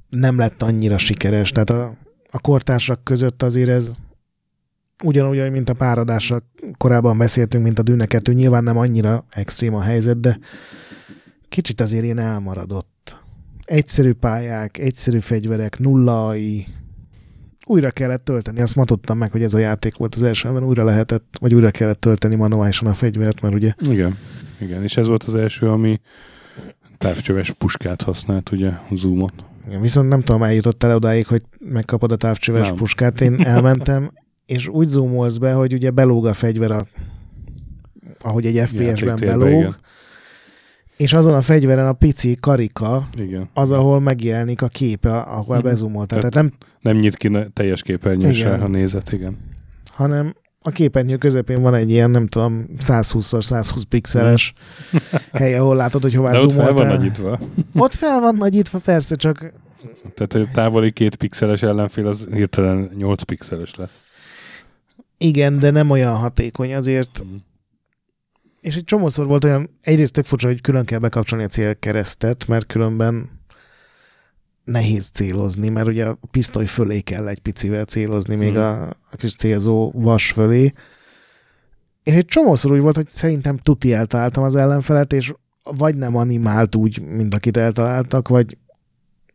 nem 0.08 0.38
lett 0.38 0.62
annyira 0.62 0.98
sikeres. 0.98 1.50
Tehát 1.50 1.70
a, 1.70 1.96
a 2.30 2.40
kortársak 2.40 3.04
között 3.04 3.42
azért 3.42 3.68
ez 3.68 3.92
ugyanúgy, 5.02 5.50
mint 5.50 5.68
a 5.68 5.74
páradásra 5.74 6.42
korábban 6.76 7.18
beszéltünk, 7.18 7.64
mint 7.64 7.78
a 7.78 7.82
Dűne 7.82 8.06
2, 8.06 8.32
nyilván 8.32 8.64
nem 8.64 8.78
annyira 8.78 9.24
extrém 9.30 9.74
a 9.74 9.82
helyzet, 9.82 10.20
de 10.20 10.38
kicsit 11.48 11.80
azért 11.80 12.04
ilyen 12.04 12.18
elmaradott. 12.18 13.16
Egyszerű 13.64 14.12
pályák, 14.12 14.78
egyszerű 14.78 15.18
fegyverek, 15.18 15.78
nulla 15.78 16.26
AI, 16.28 16.66
újra 17.66 17.90
kellett 17.90 18.24
tölteni. 18.24 18.60
Azt 18.60 18.76
ma 18.76 18.84
tudtam 18.84 19.18
meg, 19.18 19.30
hogy 19.30 19.42
ez 19.42 19.54
a 19.54 19.58
játék 19.58 19.96
volt 19.96 20.14
az 20.14 20.22
első, 20.22 20.50
mert 20.50 20.64
újra 20.64 20.84
lehetett, 20.84 21.24
vagy 21.40 21.54
újra 21.54 21.70
kellett 21.70 22.00
tölteni 22.00 22.34
manuálisan 22.34 22.88
a 22.88 22.92
fegyvert, 22.92 23.40
mert 23.40 23.54
ugye... 23.54 23.74
Igen, 23.78 24.16
igen, 24.60 24.82
és 24.82 24.96
ez 24.96 25.06
volt 25.06 25.24
az 25.24 25.34
első, 25.34 25.70
ami 25.70 26.00
távcsöves 26.98 27.50
puskát 27.50 28.02
használt, 28.02 28.50
ugye, 28.50 28.70
zoomot. 28.90 29.34
Igen, 29.66 29.80
viszont 29.80 30.08
nem 30.08 30.22
tudom, 30.22 30.42
eljutott 30.42 30.82
el 30.82 30.96
odáig, 30.96 31.26
hogy 31.26 31.42
megkapod 31.58 32.12
a 32.12 32.16
távcsöves 32.16 32.66
nem. 32.66 32.76
puskát. 32.76 33.20
Én 33.20 33.40
elmentem, 33.44 34.10
és 34.52 34.68
úgy 34.68 34.88
zoomolsz 34.88 35.36
be, 35.36 35.52
hogy 35.52 35.72
ugye 35.72 35.90
belóg 35.90 36.26
a 36.26 36.34
fegyver, 36.34 36.70
a, 36.70 36.86
ahogy 38.20 38.46
egy 38.46 38.68
FPS-ben 38.68 39.16
belóg, 39.20 39.48
igen. 39.48 39.76
és 40.96 41.12
azon 41.12 41.34
a 41.34 41.40
fegyveren 41.40 41.86
a 41.86 41.92
pici 41.92 42.36
karika, 42.40 43.08
igen. 43.16 43.48
az, 43.54 43.70
ahol 43.70 44.00
megjelenik 44.00 44.62
a 44.62 44.68
képe, 44.68 45.16
ahol 45.16 45.58
mm. 45.58 45.60
bezoomolt. 45.60 46.08
Tehát, 46.08 46.30
Tehát 46.30 46.48
nem, 46.48 46.58
nem 46.80 46.96
nyit 46.96 47.16
ki 47.16 47.30
teljes 47.52 47.82
képernyősre, 47.82 48.56
ha 48.56 48.66
nézet, 48.68 49.12
igen. 49.12 49.38
Hanem 49.90 50.34
a 50.60 50.70
képernyő 50.70 51.16
közepén 51.16 51.62
van 51.62 51.74
egy 51.74 51.90
ilyen, 51.90 52.10
nem 52.10 52.26
tudom, 52.26 52.66
120x120 52.78 53.82
pixeles 53.88 54.52
mm. 54.96 54.98
hely, 55.32 55.54
ahol 55.54 55.76
látod, 55.76 56.02
hogy 56.02 56.14
hová 56.14 56.32
De 56.32 56.40
ott 56.40 56.52
fel 56.52 56.72
van 56.72 56.86
nagyítva. 56.86 57.38
Ott 57.74 57.94
fel 57.94 58.20
van 58.20 58.34
nagyítva, 58.34 58.78
persze, 58.78 59.16
csak... 59.16 59.52
Tehát, 60.14 60.34
a 60.34 60.50
távoli 60.52 60.92
két 60.92 61.14
pixeles 61.14 61.62
ellenfél 61.62 62.06
az 62.06 62.26
hirtelen 62.32 62.90
8 62.96 63.22
pixeles 63.22 63.74
lesz. 63.74 64.02
Igen, 65.22 65.58
de 65.58 65.70
nem 65.70 65.90
olyan 65.90 66.16
hatékony, 66.16 66.74
azért... 66.74 67.24
Mm. 67.24 67.36
És 68.60 68.76
egy 68.76 68.84
csomószor 68.84 69.26
volt 69.26 69.44
olyan, 69.44 69.78
egyrészt 69.80 70.12
tök 70.12 70.24
furcsa, 70.24 70.46
hogy 70.46 70.60
külön 70.60 70.84
kell 70.84 70.98
bekapcsolni 70.98 71.44
a 71.44 71.48
célkeresztet, 71.48 72.46
mert 72.46 72.66
különben 72.66 73.30
nehéz 74.64 75.08
célozni, 75.08 75.68
mert 75.68 75.86
ugye 75.86 76.06
a 76.06 76.18
pisztoly 76.30 76.66
fölé 76.66 77.00
kell 77.00 77.28
egy 77.28 77.38
picivel 77.38 77.84
célozni, 77.84 78.34
még 78.34 78.52
mm. 78.52 78.56
a, 78.56 78.88
a 78.88 79.16
kis 79.16 79.34
célzó 79.34 79.92
vas 79.94 80.30
fölé. 80.30 80.72
És 82.02 82.14
egy 82.14 82.24
csomószor 82.24 82.72
úgy 82.72 82.80
volt, 82.80 82.96
hogy 82.96 83.08
szerintem 83.08 83.58
tuti 83.58 83.92
eltaláltam 83.92 84.42
az 84.42 84.56
ellenfelet, 84.56 85.12
és 85.12 85.34
vagy 85.62 85.96
nem 85.96 86.16
animált 86.16 86.74
úgy, 86.74 87.02
mint 87.02 87.34
akit 87.34 87.56
eltaláltak, 87.56 88.28
vagy, 88.28 88.58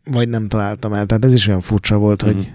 vagy 0.03 0.29
nem 0.29 0.47
találtam 0.47 0.93
el. 0.93 1.05
Tehát 1.05 1.25
ez 1.25 1.33
is 1.33 1.47
olyan 1.47 1.61
furcsa 1.61 1.97
volt, 1.97 2.25
mm. 2.25 2.27
hogy 2.27 2.53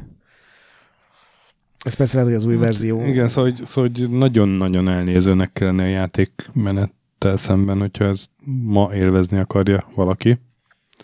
ez 1.82 1.94
persze 1.94 2.16
lehet, 2.16 2.30
hogy 2.30 2.40
az 2.40 2.44
új 2.44 2.54
hát, 2.54 2.64
verzió. 2.64 3.04
Igen, 3.04 3.28
szóval, 3.28 3.50
hogy, 3.50 3.66
szóval, 3.66 3.90
hogy 3.90 4.10
nagyon-nagyon 4.10 4.88
elnézőnek 4.88 5.52
kellene 5.52 5.82
a 5.82 5.86
játékmenettel 5.86 7.36
szemben, 7.36 7.78
hogyha 7.78 8.04
ez 8.04 8.26
ma 8.62 8.94
élvezni 8.94 9.38
akarja 9.38 9.84
valaki. 9.94 10.38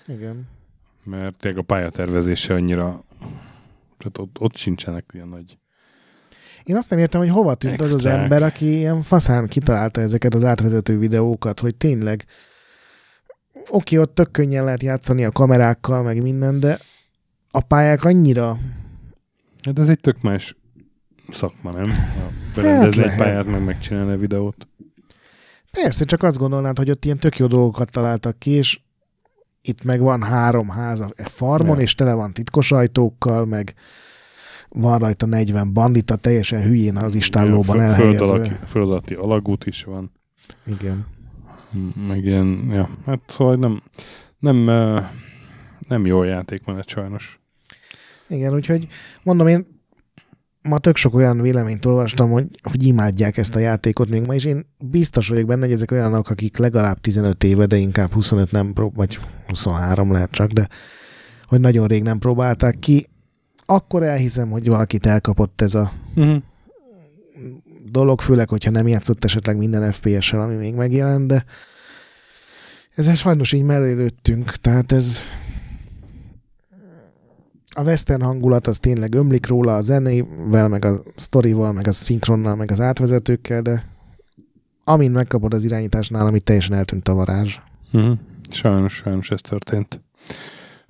Igen. 0.06 0.46
Mert 1.04 1.36
tényleg 1.36 1.60
a 1.60 1.64
pályatervezése 1.64 2.54
annyira, 2.54 3.04
tehát 3.98 4.18
ott, 4.18 4.36
ott 4.40 4.56
sincsenek 4.56 5.04
ilyen 5.12 5.28
nagy 5.28 5.58
én 6.68 6.76
azt 6.76 6.90
nem 6.90 6.98
értem, 6.98 7.20
hogy 7.20 7.30
hova 7.30 7.54
tűnt 7.54 7.72
Extrák. 7.72 7.94
az 7.94 8.04
az 8.04 8.06
ember, 8.06 8.42
aki 8.42 8.76
ilyen 8.76 9.02
faszán 9.02 9.46
kitalálta 9.46 10.00
ezeket 10.00 10.34
az 10.34 10.44
átvezető 10.44 10.98
videókat, 10.98 11.60
hogy 11.60 11.74
tényleg 11.74 12.24
oké, 13.70 13.96
ott 13.96 14.14
tök 14.14 14.30
könnyen 14.30 14.64
lehet 14.64 14.82
játszani 14.82 15.24
a 15.24 15.30
kamerákkal, 15.30 16.02
meg 16.02 16.22
minden, 16.22 16.60
de 16.60 16.78
a 17.50 17.60
pályák 17.60 18.04
annyira... 18.04 18.58
Hát 19.62 19.78
ez 19.78 19.88
egy 19.88 20.00
tök 20.00 20.20
más 20.20 20.56
szakma, 21.30 21.70
nem? 21.70 21.92
Berendezni 22.54 23.02
hát 23.02 23.12
egy 23.12 23.18
pályát, 23.18 23.46
meg 23.46 23.64
megcsinálni 23.64 24.12
a 24.12 24.16
videót. 24.16 24.66
Persze, 25.70 26.04
csak 26.04 26.22
azt 26.22 26.38
gondolnád, 26.38 26.78
hogy 26.78 26.90
ott 26.90 27.04
ilyen 27.04 27.18
tök 27.18 27.38
jó 27.38 27.46
dolgokat 27.46 27.90
találtak 27.90 28.38
ki, 28.38 28.50
és 28.50 28.80
itt 29.62 29.84
meg 29.84 30.00
van 30.00 30.22
három 30.22 30.68
ház 30.68 31.00
a 31.00 31.10
farmon, 31.16 31.76
ja. 31.76 31.82
és 31.82 31.94
tele 31.94 32.14
van 32.14 32.32
titkos 32.32 32.72
ajtókkal, 32.72 33.46
meg 33.46 33.74
van 34.68 34.98
rajta 34.98 35.26
40 35.26 35.72
bandita, 35.72 36.16
teljesen 36.16 36.62
hülyén 36.62 36.96
az 36.96 37.14
istállóban 37.14 37.80
elhelyezve. 37.80 38.58
Föld, 38.66 38.90
alatti 38.90 39.14
alagút 39.14 39.66
is 39.66 39.84
van. 39.84 40.12
Igen. 40.66 41.06
Meg 42.06 42.24
ilyen, 42.24 42.68
ja, 42.70 42.88
hát 43.06 43.20
szóval 43.26 43.56
nem, 43.56 43.82
nem, 44.38 44.56
nem 45.88 46.06
jó 46.06 46.22
játékmenet 46.22 46.88
sajnos. 46.88 47.40
Igen, 48.28 48.54
úgyhogy 48.54 48.86
mondom, 49.22 49.46
én 49.46 49.77
ma 50.68 50.78
tök 50.78 50.96
sok 50.96 51.14
olyan 51.14 51.40
véleményt 51.40 51.84
olvastam, 51.84 52.30
hogy, 52.30 52.46
hogy 52.62 52.82
imádják 52.82 53.36
ezt 53.36 53.54
a 53.54 53.58
játékot 53.58 54.08
még 54.08 54.26
ma, 54.26 54.34
és 54.34 54.44
én 54.44 54.66
biztos 54.78 55.28
vagyok 55.28 55.46
benne, 55.46 55.64
hogy 55.64 55.74
ezek 55.74 55.90
olyanok, 55.90 56.30
akik 56.30 56.56
legalább 56.56 57.00
15 57.00 57.44
éve, 57.44 57.66
de 57.66 57.76
inkább 57.76 58.12
25 58.12 58.50
nem 58.50 58.72
prób, 58.72 58.96
vagy 58.96 59.18
23 59.46 60.12
lehet 60.12 60.30
csak, 60.30 60.50
de 60.50 60.68
hogy 61.44 61.60
nagyon 61.60 61.86
rég 61.86 62.02
nem 62.02 62.18
próbálták 62.18 62.76
ki, 62.76 63.08
akkor 63.66 64.02
elhiszem, 64.02 64.50
hogy 64.50 64.68
valakit 64.68 65.06
elkapott 65.06 65.60
ez 65.60 65.74
a 65.74 65.92
uh-huh. 66.14 66.42
dolog, 67.90 68.20
főleg, 68.20 68.48
hogyha 68.48 68.70
nem 68.70 68.88
játszott 68.88 69.24
esetleg 69.24 69.56
minden 69.56 69.92
FPS-el, 69.92 70.40
ami 70.40 70.54
még 70.54 70.74
megjelent, 70.74 71.26
de 71.26 71.44
ezzel 72.94 73.14
sajnos 73.14 73.52
így 73.52 73.62
mellé 73.62 73.92
lőttünk, 73.92 74.50
tehát 74.50 74.92
ez 74.92 75.24
a 77.78 77.82
western 77.82 78.22
hangulat 78.22 78.66
az 78.66 78.78
tényleg 78.78 79.14
ömlik 79.14 79.46
róla 79.46 79.76
a 79.76 79.80
zenével, 79.80 80.68
meg 80.68 80.84
a 80.84 81.02
sztorival, 81.14 81.72
meg 81.72 81.86
a 81.86 81.92
szinkronnal, 81.92 82.54
meg 82.54 82.70
az 82.70 82.80
átvezetőkkel, 82.80 83.62
de 83.62 83.84
amint 84.84 85.12
megkapod 85.12 85.54
az 85.54 85.64
irányítás 85.64 86.08
nálam, 86.08 86.34
itt 86.34 86.44
teljesen 86.44 86.76
eltűnt 86.76 87.08
a 87.08 87.14
varázs. 87.14 87.58
Uh-huh. 87.92 88.18
Sajnos, 88.50 88.94
sajnos 88.94 89.30
ez 89.30 89.40
történt 89.40 90.00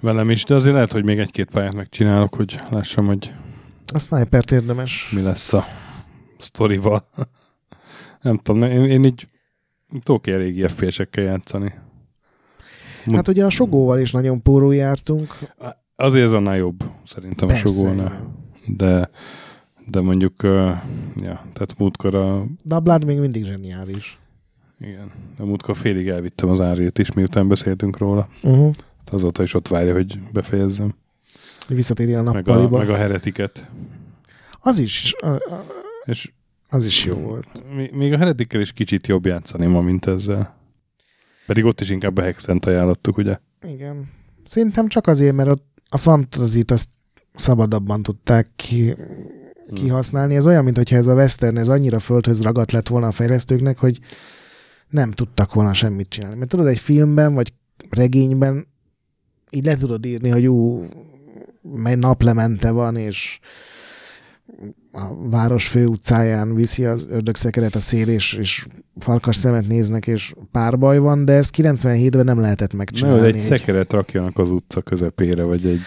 velem 0.00 0.30
is, 0.30 0.44
de 0.44 0.54
azért 0.54 0.74
lehet, 0.74 0.92
hogy 0.92 1.04
még 1.04 1.18
egy-két 1.18 1.50
pályát 1.50 1.74
megcsinálok, 1.74 2.34
hogy 2.34 2.60
lássam, 2.70 3.06
hogy 3.06 3.34
a 3.92 3.98
sniper 3.98 4.44
érdemes. 4.52 5.10
Mi 5.14 5.22
lesz 5.22 5.52
a 5.52 5.64
sztorival. 6.38 7.08
Nem 8.22 8.36
tudom, 8.36 8.62
én, 8.62 8.84
én 8.84 9.04
így 9.04 9.28
tudok 10.02 10.26
ilyen 10.26 10.38
régi 10.38 10.68
FPS-ekkel 10.68 11.24
játszani. 11.24 11.74
Hát 13.12 13.28
ugye 13.28 13.44
a 13.44 13.50
Sogóval 13.50 13.98
is 13.98 14.12
nagyon 14.12 14.42
pórul 14.42 14.74
jártunk. 14.74 15.34
Azért 16.00 16.24
ez 16.24 16.32
annál 16.32 16.56
jobb, 16.56 16.84
szerintem 17.06 17.48
Persze, 17.48 17.68
a 17.68 17.72
Sogónál. 17.72 18.34
De, 18.66 19.10
de 19.86 20.00
mondjuk, 20.00 20.42
uh, 20.42 20.50
ja, 21.16 21.44
tehát 21.52 21.78
múltkor 21.78 22.14
a... 22.14 22.46
De 22.62 22.74
a 22.74 22.80
Blood 22.80 23.04
még 23.04 23.18
mindig 23.18 23.44
zseniális. 23.44 24.18
Igen, 24.80 25.10
de 25.36 25.44
múltkor 25.44 25.76
félig 25.76 26.08
elvittem 26.08 26.48
az 26.48 26.60
árét 26.60 26.98
is, 26.98 27.12
miután 27.12 27.48
beszéltünk 27.48 27.98
róla. 27.98 28.28
Uh-huh. 28.42 28.74
Azóta 29.10 29.42
is 29.42 29.54
ott 29.54 29.68
várja, 29.68 29.92
hogy 29.92 30.18
befejezzem. 30.32 30.94
Visszatérjen 31.68 32.26
a 32.26 32.32
nappaliba. 32.32 32.62
Meg 32.62 32.72
a, 32.72 32.78
meg 32.78 32.90
a 32.90 32.96
heretiket. 32.96 33.70
Az 34.60 34.78
is, 34.78 35.14
a, 35.18 35.26
a, 35.26 35.64
és 36.04 36.32
az 36.68 36.84
is 36.84 37.04
jó 37.04 37.14
volt. 37.14 37.46
Még 37.92 38.12
a 38.12 38.16
heretikkel 38.16 38.60
is 38.60 38.72
kicsit 38.72 39.06
jobb 39.06 39.26
játszani 39.26 39.66
ma, 39.66 39.80
mint 39.80 40.06
ezzel. 40.06 40.56
Pedig 41.46 41.64
ott 41.64 41.80
is 41.80 41.90
inkább 41.90 42.18
a 42.18 42.22
Hexent 42.22 42.66
ajánlottuk, 42.66 43.16
ugye? 43.16 43.38
Igen. 43.62 44.10
Szerintem 44.44 44.88
csak 44.88 45.06
azért, 45.06 45.34
mert 45.34 45.50
ott 45.50 45.67
a 45.88 45.96
fantazit 45.96 46.70
azt 46.70 46.88
szabadabban 47.34 48.02
tudták 48.02 48.48
ki, 48.56 48.90
hmm. 48.90 49.74
kihasználni. 49.74 50.34
Ez 50.34 50.46
olyan, 50.46 50.64
mintha 50.64 50.96
ez 50.96 51.06
a 51.06 51.14
western 51.14 51.56
ez 51.56 51.68
annyira 51.68 51.98
földhöz 51.98 52.42
ragadt 52.42 52.72
lett 52.72 52.88
volna 52.88 53.06
a 53.06 53.12
fejlesztőknek, 53.12 53.78
hogy 53.78 54.00
nem 54.88 55.10
tudtak 55.10 55.54
volna 55.54 55.72
semmit 55.72 56.08
csinálni. 56.08 56.36
Mert 56.36 56.50
tudod, 56.50 56.66
egy 56.66 56.78
filmben 56.78 57.34
vagy 57.34 57.52
regényben 57.90 58.66
így 59.50 59.64
le 59.64 59.76
tudod 59.76 60.06
írni, 60.06 60.28
hogy 60.28 60.42
jó, 60.42 60.86
mely 61.62 61.94
naplemente 61.94 62.70
van, 62.70 62.96
és 62.96 63.40
a 64.92 65.28
város 65.28 65.68
főutcáján 65.68 66.54
viszi 66.54 66.84
az 66.84 67.06
ördögszekeret 67.10 67.74
a 67.74 67.80
szél, 67.80 68.08
és, 68.08 68.32
és 68.32 68.66
farkas 68.98 69.36
szemet 69.36 69.66
néznek, 69.66 70.06
és 70.06 70.34
párbaj 70.52 70.98
van, 70.98 71.24
de 71.24 71.32
ezt 71.32 71.54
97-ben 71.58 72.24
nem 72.24 72.40
lehetett 72.40 72.72
megcsinálni. 72.72 73.18
Nem, 73.18 73.28
egy, 73.28 73.34
egy 73.34 73.40
szekeret 73.40 73.92
rakjanak 73.92 74.38
az 74.38 74.50
utca 74.50 74.82
közepére, 74.82 75.44
vagy 75.44 75.66
egy 75.66 75.80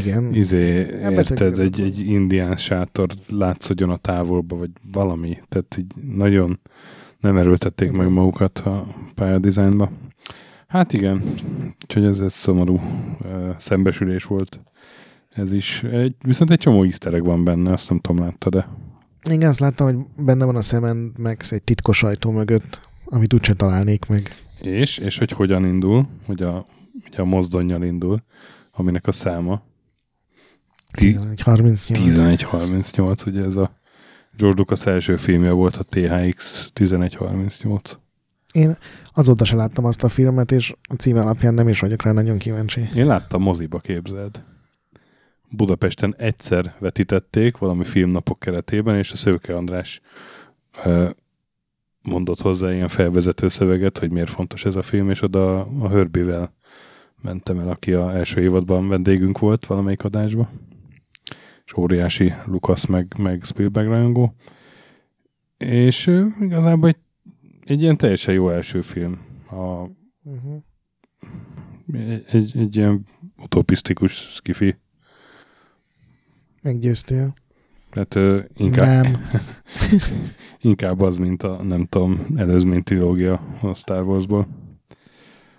Igen. 0.00 0.34
izé, 0.34 0.86
érted, 1.00 1.58
egy, 1.58 1.80
egy 1.80 2.00
indián 2.00 2.56
sátor 2.56 3.08
látszódjon 3.28 3.90
a 3.90 3.96
távolba, 3.96 4.56
vagy 4.56 4.70
valami. 4.92 5.38
Tehát 5.48 5.76
így 5.78 5.92
nagyon 6.16 6.60
nem 7.20 7.36
erőltették 7.36 7.88
Igen. 7.88 8.00
meg 8.00 8.12
magukat 8.12 8.58
a 8.58 8.86
pályadizájnba. 9.14 9.90
Hát 10.66 10.92
igen, 10.92 11.22
úgyhogy 11.82 12.04
ez 12.04 12.20
egy 12.20 12.32
szomorú 12.32 12.74
uh, 12.74 13.48
szembesülés 13.58 14.24
volt 14.24 14.60
Ez 15.38 15.52
is, 15.52 15.82
egy, 15.82 16.14
viszont 16.22 16.50
egy 16.50 16.58
csomó 16.58 16.82
easter 16.82 17.22
van 17.22 17.44
benne, 17.44 17.72
azt 17.72 17.88
nem 17.88 17.98
tudom, 17.98 18.24
látta, 18.24 18.48
de 18.48 18.68
Igen, 19.30 19.48
azt 19.48 19.60
láttam, 19.60 19.86
hogy 19.86 20.24
benne 20.24 20.44
van 20.44 20.56
a 20.56 20.62
szemen 20.62 21.12
Max 21.18 21.52
egy 21.52 21.62
titkos 21.62 22.02
ajtó 22.02 22.30
mögött, 22.30 22.88
amit 23.04 23.34
úgyse 23.34 23.54
találnék 23.54 24.06
meg. 24.06 24.30
És, 24.60 24.98
és 24.98 25.18
hogy 25.18 25.30
hogyan 25.30 25.64
indul, 25.64 26.08
hogy 26.26 26.42
a, 26.42 26.66
ugye 27.06 27.20
a 27.20 27.24
mozdonyjal 27.24 27.82
indul, 27.82 28.22
aminek 28.72 29.06
a 29.06 29.12
száma 29.12 29.62
1138. 30.92 32.08
1138, 32.08 33.26
ugye 33.26 33.44
ez 33.44 33.56
a 33.56 33.80
George 34.36 34.58
Lucas 34.58 34.86
első 34.86 35.16
filmje 35.16 35.50
volt, 35.50 35.76
a 35.76 35.82
THX 35.82 36.70
1138. 36.74 37.98
Én 38.52 38.76
azóta 39.12 39.44
se 39.44 39.56
láttam 39.56 39.84
azt 39.84 40.04
a 40.04 40.08
filmet, 40.08 40.52
és 40.52 40.74
a 40.82 40.94
címe 40.94 41.20
alapján 41.20 41.54
nem 41.54 41.68
is 41.68 41.80
vagyok 41.80 42.02
rá 42.02 42.12
nagyon 42.12 42.38
kíváncsi. 42.38 42.88
Én 42.94 43.06
láttam 43.06 43.42
moziba, 43.42 43.78
képzeld. 43.78 44.42
Budapesten 45.50 46.14
egyszer 46.18 46.74
vetítették 46.78 47.56
valami 47.56 47.84
filmnapok 47.84 48.38
keretében, 48.38 48.96
és 48.96 49.12
a 49.12 49.16
Szőke 49.16 49.56
András 49.56 50.00
mondott 52.02 52.40
hozzá 52.40 52.72
ilyen 52.72 52.88
felvezető 52.88 53.48
szöveget, 53.48 53.98
hogy 53.98 54.10
miért 54.10 54.30
fontos 54.30 54.64
ez 54.64 54.76
a 54.76 54.82
film, 54.82 55.10
és 55.10 55.22
oda 55.22 55.60
a 55.60 55.88
Hörbivel 55.88 56.54
mentem 57.22 57.58
el, 57.58 57.68
aki 57.68 57.92
a 57.92 58.16
első 58.16 58.40
évadban 58.40 58.88
vendégünk 58.88 59.38
volt 59.38 59.66
valamelyik 59.66 60.04
adásba. 60.04 60.50
És 61.64 61.76
óriási 61.76 62.32
Lukasz 62.46 62.84
meg, 62.84 63.14
meg 63.18 63.42
Spielberg 63.44 63.88
rajongó. 63.88 64.34
És 65.56 66.06
igazából 66.40 66.88
egy, 66.88 66.98
egy 67.64 67.82
ilyen 67.82 67.96
teljesen 67.96 68.34
jó 68.34 68.50
első 68.50 68.80
film. 68.80 69.20
A, 69.50 69.88
Uh-huh. 70.28 70.62
egy, 71.92 72.24
egy, 72.26 72.56
egy 72.56 72.76
ilyen 72.76 73.02
utopisztikus 73.42 74.12
skifi. 74.12 74.76
Meggyőztél. 76.62 77.34
Tehát 77.90 78.14
ö, 78.14 78.40
inkább, 78.56 79.02
Nem. 79.02 79.22
inkább 80.70 81.00
az, 81.00 81.16
mint 81.16 81.42
a, 81.42 81.62
nem 81.62 81.84
tudom, 81.84 82.26
előzmény 82.36 82.82
trilógia 82.82 83.40
a 83.62 83.74
Star 83.74 84.02
Warsból. 84.02 84.48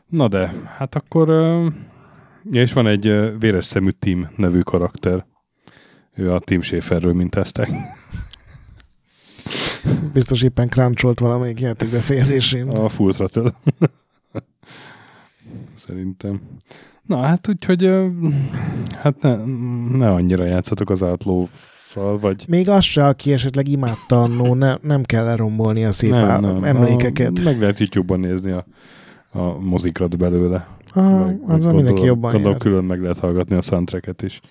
Na 0.07 0.27
de, 0.27 0.53
hát 0.77 0.95
akkor... 0.95 1.29
ö, 1.29 1.67
Ja, 2.51 2.61
és 2.61 2.73
van 2.73 2.87
egy 2.87 3.07
ö, 3.07 3.37
véres 3.37 3.65
szemű 3.65 3.89
Tim 3.89 4.29
nevű 4.35 4.59
karakter. 4.59 5.25
Ő 6.13 6.31
a 6.31 6.39
Tim 6.39 6.61
Schaferről 6.61 7.13
mintázták. 7.13 7.69
Biztos 10.13 10.41
éppen 10.41 10.69
cruncholt 10.69 11.19
valamelyik 11.19 11.59
játék 11.59 11.89
befejezésén. 11.89 12.67
A 12.67 12.89
Full 12.89 13.11
Throttle. 13.11 13.53
Szerintem. 15.85 16.41
Na 17.09 17.17
hát 17.17 17.49
úgyhogy 17.49 17.91
hát 19.01 19.21
ne, 19.21 19.35
ne 19.97 20.11
annyira 20.11 20.43
játszatok 20.43 20.89
az 20.89 21.01
outlaw 21.01 21.47
vagy 22.21 22.45
Még 22.47 22.69
az 22.69 22.83
se, 22.83 23.05
aki 23.05 23.33
esetleg 23.33 23.67
imádta 23.67 24.21
annó, 24.21 24.55
ne, 24.55 24.75
nem 24.81 25.03
kell 25.03 25.23
lerombolni 25.23 25.85
a 25.85 25.91
szép 25.91 26.11
nem, 26.11 26.41
nem. 26.41 26.63
emlékeket. 26.63 27.37
A, 27.39 27.41
meg 27.43 27.59
lehet 27.59 27.79
YouTube-ban 27.79 28.19
nézni 28.19 28.51
a, 28.51 28.65
a 29.31 29.59
mozikat 29.59 30.17
belőle. 30.17 30.67
Aha, 30.93 31.25
meg, 31.25 31.39
az 31.47 31.65
meg 31.65 31.75
mindenki 31.75 32.03
jobban 32.03 32.31
gondolom 32.31 32.51
jár. 32.51 32.61
külön 32.61 32.83
meg 32.83 33.01
lehet 33.01 33.19
hallgatni 33.19 33.55
a 33.55 33.61
soundtracket 33.61 34.21
is. 34.21 34.41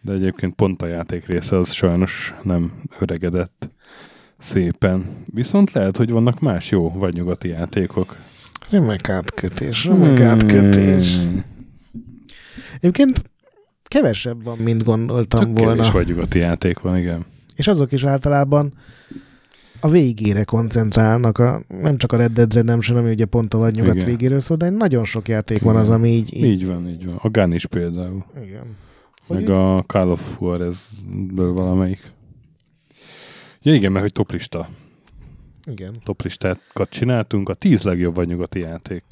De 0.00 0.12
egyébként 0.12 0.54
pont 0.54 0.82
a 0.82 0.86
játék 0.86 1.26
része 1.26 1.58
az 1.58 1.72
sajnos 1.72 2.34
nem 2.42 2.72
öregedett 2.98 3.70
szépen. 4.38 5.04
Viszont 5.32 5.72
lehet, 5.72 5.96
hogy 5.96 6.10
vannak 6.10 6.40
más 6.40 6.70
jó 6.70 6.90
vagy 6.90 7.14
nyugati 7.14 7.48
játékok. 7.48 8.16
Remek 8.70 9.08
átkötés, 9.08 9.84
remek 9.84 10.20
átkötés. 10.20 11.18
Egyébként 12.84 13.30
kevesebb 13.82 14.44
van, 14.44 14.58
mint 14.58 14.82
gondoltam 14.82 15.40
Tök 15.44 15.58
volna. 15.58 15.74
kevés 15.74 15.90
vagy 15.90 16.08
nyugati 16.08 16.38
játék 16.38 16.78
van, 16.78 16.96
igen. 16.96 17.24
És 17.54 17.66
azok 17.66 17.92
is 17.92 18.04
általában 18.04 18.72
a 19.80 19.88
végére 19.88 20.44
koncentrálnak, 20.44 21.38
a, 21.38 21.62
nem 21.68 21.96
csak 21.98 22.12
a 22.12 22.16
Red 22.16 22.32
Dead 22.32 22.54
Redemption, 22.54 22.98
ami 22.98 23.10
ugye 23.10 23.24
pont 23.24 23.54
a 23.54 23.58
vagy 23.58 23.74
nyugat 23.74 23.94
Igen. 23.94 24.06
végéről 24.06 24.40
szól, 24.40 24.56
de 24.56 24.70
nagyon 24.70 25.04
sok 25.04 25.28
játék 25.28 25.60
van 25.60 25.76
az, 25.76 25.86
Igen. 25.86 25.98
ami 25.98 26.08
így... 26.08 26.34
így 26.36 26.44
Így 26.44 26.66
van, 26.66 26.88
így 26.88 27.06
van. 27.06 27.16
A 27.22 27.28
Gun 27.28 27.52
is 27.52 27.66
például. 27.66 28.24
igen. 28.42 28.76
Meg 29.28 29.38
Hogy 29.38 29.50
a 29.50 29.82
Call 29.82 30.10
of 30.10 30.36
Juarez-ből 30.40 31.52
valamelyik. 31.52 32.12
Ja 33.62 33.74
igen, 33.74 33.90
mert 33.92 34.02
hogy 34.04 34.12
toplista. 34.12 34.68
Igen. 35.66 35.94
Toplistákat 36.04 36.88
csináltunk, 36.88 37.48
a 37.48 37.54
tíz 37.54 37.82
legjobb 37.82 38.14
vagy 38.14 38.28
nyugati 38.28 38.58
játék. 38.58 39.04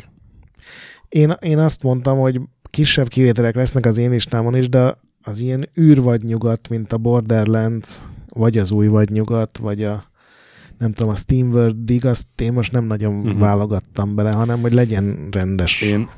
Én, 1.09 1.31
én 1.41 1.59
azt 1.59 1.83
mondtam, 1.83 2.19
hogy 2.19 2.41
kisebb 2.73 3.09
kivételek 3.09 3.55
lesznek 3.55 3.87
az 3.87 3.99
én 3.99 4.11
listámon 4.11 4.57
is, 4.57 4.69
de 4.69 4.99
az 5.23 5.41
ilyen 5.41 5.69
űr 5.81 6.01
vagy 6.01 6.23
nyugat, 6.23 6.69
mint 6.69 6.93
a 6.93 6.99
Borderlands, 6.99 8.03
vagy 8.29 8.59
az 8.59 8.71
új 8.71 8.87
vagy 8.87 9.11
nyugat, 9.11 9.59
vagy 9.59 9.85
a 9.85 10.05
nem 10.79 10.93
tudom, 10.93 11.11
a 11.11 11.15
SteamWorld 11.15 11.77
Dig, 11.85 12.05
azt 12.05 12.27
én 12.37 12.53
most 12.53 12.73
nem 12.73 12.85
nagyon 12.85 13.15
uh-huh. 13.15 13.39
válogattam 13.39 14.15
bele, 14.15 14.33
hanem 14.33 14.61
hogy 14.61 14.73
legyen 14.73 15.29
rendes. 15.31 15.81
Én, 15.81 16.09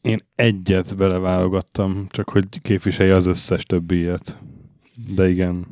én 0.00 0.22
egyet 0.34 0.96
beleválogattam, 0.96 2.06
csak 2.10 2.28
hogy 2.28 2.44
képviselje 2.62 3.14
az 3.14 3.26
összes 3.26 3.62
többi 3.62 3.96
ilyet. 3.96 4.38
De 5.14 5.28
igen. 5.28 5.66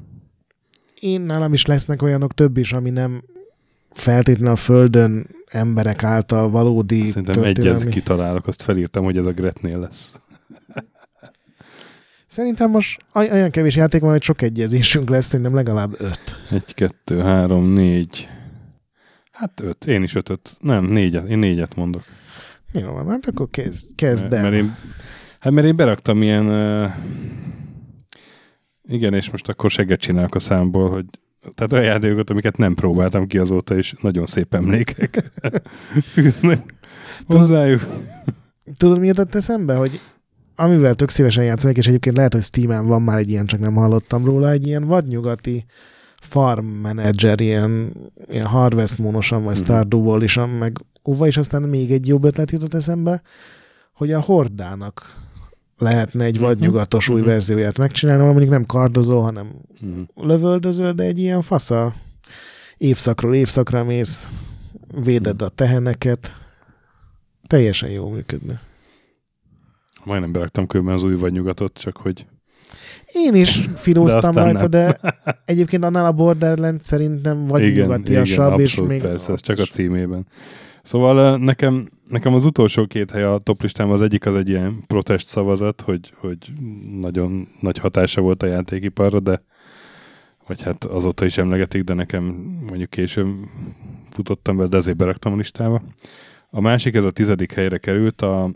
Én 1.00 1.20
nálam 1.20 1.52
is 1.52 1.66
lesznek 1.66 2.02
olyanok 2.02 2.34
több 2.34 2.56
is, 2.56 2.72
ami 2.72 2.90
nem 2.90 3.22
feltétlenül 3.92 4.52
a 4.52 4.56
Földön 4.56 5.26
emberek 5.46 6.02
által 6.02 6.50
valódi 6.50 7.08
Szerintem 7.08 7.42
történelmi. 7.42 7.80
egyet 7.80 7.92
kitalálok, 7.92 8.46
azt 8.46 8.62
felírtam, 8.62 9.04
hogy 9.04 9.16
ez 9.16 9.26
a 9.26 9.32
Gretnél 9.32 9.78
lesz. 9.78 10.12
Szerintem 12.30 12.70
most 12.70 13.00
oly- 13.14 13.30
olyan 13.30 13.50
kevés 13.50 13.76
játék 13.76 14.00
van, 14.00 14.10
hogy 14.10 14.22
sok 14.22 14.42
egyezésünk 14.42 15.08
lesz, 15.08 15.26
szerintem 15.26 15.54
legalább 15.54 15.94
öt. 16.00 16.20
Egy, 16.50 16.74
kettő, 16.74 17.20
három, 17.20 17.64
négy. 17.64 18.28
Hát 19.32 19.60
öt. 19.60 19.86
Én 19.86 20.02
is 20.02 20.14
ötöt. 20.14 20.56
Nem, 20.60 20.84
négyet. 20.84 21.28
Én 21.28 21.38
négyet 21.38 21.74
mondok. 21.74 22.02
Jó 22.72 22.92
van, 22.92 23.08
hát 23.08 23.26
akkor 23.26 23.48
kezd, 23.50 23.94
kezd 23.94 24.32
el. 24.32 24.42
Mert 24.42 24.54
én, 24.54 24.76
hát 25.40 25.52
mert 25.52 25.66
én 25.66 25.76
beraktam 25.76 26.22
ilyen... 26.22 26.46
Uh, 26.46 26.90
igen, 28.88 29.14
és 29.14 29.30
most 29.30 29.48
akkor 29.48 29.70
segget 29.70 30.00
csinálok 30.00 30.34
a 30.34 30.40
számból, 30.40 30.90
hogy 30.90 31.04
tehát 31.54 31.72
olyan 31.72 31.84
játékokat, 31.84 32.30
amiket 32.30 32.56
nem 32.56 32.74
próbáltam 32.74 33.26
ki 33.26 33.38
azóta, 33.38 33.76
és 33.76 33.94
nagyon 34.00 34.26
szép 34.26 34.54
emlékek 34.54 35.22
hozzájuk. 37.26 37.86
Tudod, 38.76 38.98
mi 38.98 39.06
jutott 39.06 39.34
eszembe, 39.34 39.74
hogy 39.74 40.00
amivel 40.60 40.94
tök 40.94 41.08
szívesen 41.10 41.44
játszanék, 41.44 41.76
és 41.76 41.86
egyébként 41.86 42.16
lehet, 42.16 42.32
hogy 42.32 42.42
Steam-en 42.42 42.86
van 42.86 43.02
már 43.02 43.18
egy 43.18 43.30
ilyen, 43.30 43.46
csak 43.46 43.60
nem 43.60 43.74
hallottam 43.74 44.24
róla, 44.24 44.50
egy 44.50 44.66
ilyen 44.66 44.84
vadnyugati 44.86 45.64
farm 46.22 46.66
manager, 46.66 47.40
ilyen, 47.40 47.92
ilyen 48.28 48.44
Harvest 48.46 48.98
Moon-osan, 48.98 49.42
vagy 49.44 49.54
Mhm. 49.54 49.64
Stardew 49.64 50.22
is, 50.22 50.38
meg 50.58 50.78
óva, 51.08 51.26
és 51.26 51.36
aztán 51.36 51.62
még 51.62 51.90
egy 51.92 52.08
jobb 52.08 52.24
ötlet 52.24 52.50
jutott 52.50 52.74
eszembe, 52.74 53.22
hogy 53.94 54.12
a 54.12 54.20
Hordának 54.20 55.14
lehetne 55.78 56.24
egy 56.24 56.34
Mhm. 56.34 56.44
vadnyugatos 56.44 57.08
új 57.08 57.20
Mhm. 57.20 57.28
verzióját 57.28 57.78
megcsinálni, 57.78 58.20
ahol 58.20 58.32
mondjuk 58.32 58.52
nem 58.52 58.66
kardozó, 58.66 59.20
hanem 59.20 59.50
lövöldözöl, 60.14 60.92
de 60.92 61.02
egy 61.02 61.18
ilyen 61.18 61.42
fasza 61.42 61.94
évszakról 62.76 63.34
évszakra 63.34 63.84
mész, 63.84 64.30
véded 65.02 65.42
a 65.42 65.48
teheneket, 65.48 66.34
teljesen 67.46 67.90
jó 67.90 68.08
működne. 68.10 68.60
Majdnem 70.04 70.32
beraktam 70.32 70.66
körben 70.66 70.94
az 70.94 71.02
új 71.02 71.14
vagy 71.14 71.32
nyugatot, 71.32 71.78
csak 71.78 71.96
hogy 71.96 72.26
Én 73.12 73.34
is 73.34 73.68
filóztam 73.76 74.28
aztán 74.28 74.44
rajta, 74.44 74.58
nem. 74.58 74.70
de 74.70 75.00
egyébként 75.44 75.84
annál 75.84 76.04
a 76.04 76.12
Borderlands 76.12 76.84
szerintem 76.84 77.46
vagy 77.46 77.60
igen, 77.60 77.72
igen, 77.72 77.86
nyugatiasabb, 77.86 78.58
és 78.60 78.72
abszolút 78.72 78.90
még 78.90 79.00
persze, 79.00 79.32
ez 79.32 79.40
csak 79.40 79.58
a 79.58 79.64
címében. 79.64 80.26
Szóval 80.82 81.38
nekem, 81.38 81.88
nekem 82.08 82.34
az 82.34 82.44
utolsó 82.44 82.86
két 82.86 83.10
hely 83.10 83.22
a 83.22 83.38
toplistám 83.42 83.90
az 83.90 84.02
egyik 84.02 84.26
az 84.26 84.36
egy 84.36 84.48
ilyen 84.48 84.84
protest 84.86 85.26
szavazat, 85.26 85.80
hogy, 85.80 86.12
hogy 86.16 86.38
nagyon 87.00 87.48
nagy 87.60 87.78
hatása 87.78 88.20
volt 88.20 88.42
a 88.42 88.46
játékiparra, 88.46 89.20
de 89.20 89.42
vagy 90.46 90.62
hát 90.62 90.84
azóta 90.84 91.24
is 91.24 91.38
emlegetik, 91.38 91.82
de 91.82 91.94
nekem 91.94 92.24
mondjuk 92.68 92.90
később 92.90 93.28
futottam 94.10 94.56
be, 94.56 94.66
de 94.66 94.76
ezért 94.76 94.96
beraktam 94.96 95.32
a 95.32 95.36
listába. 95.36 95.82
A 96.50 96.60
másik, 96.60 96.94
ez 96.94 97.04
a 97.04 97.10
tizedik 97.10 97.52
helyre 97.52 97.78
került, 97.78 98.22
a, 98.22 98.50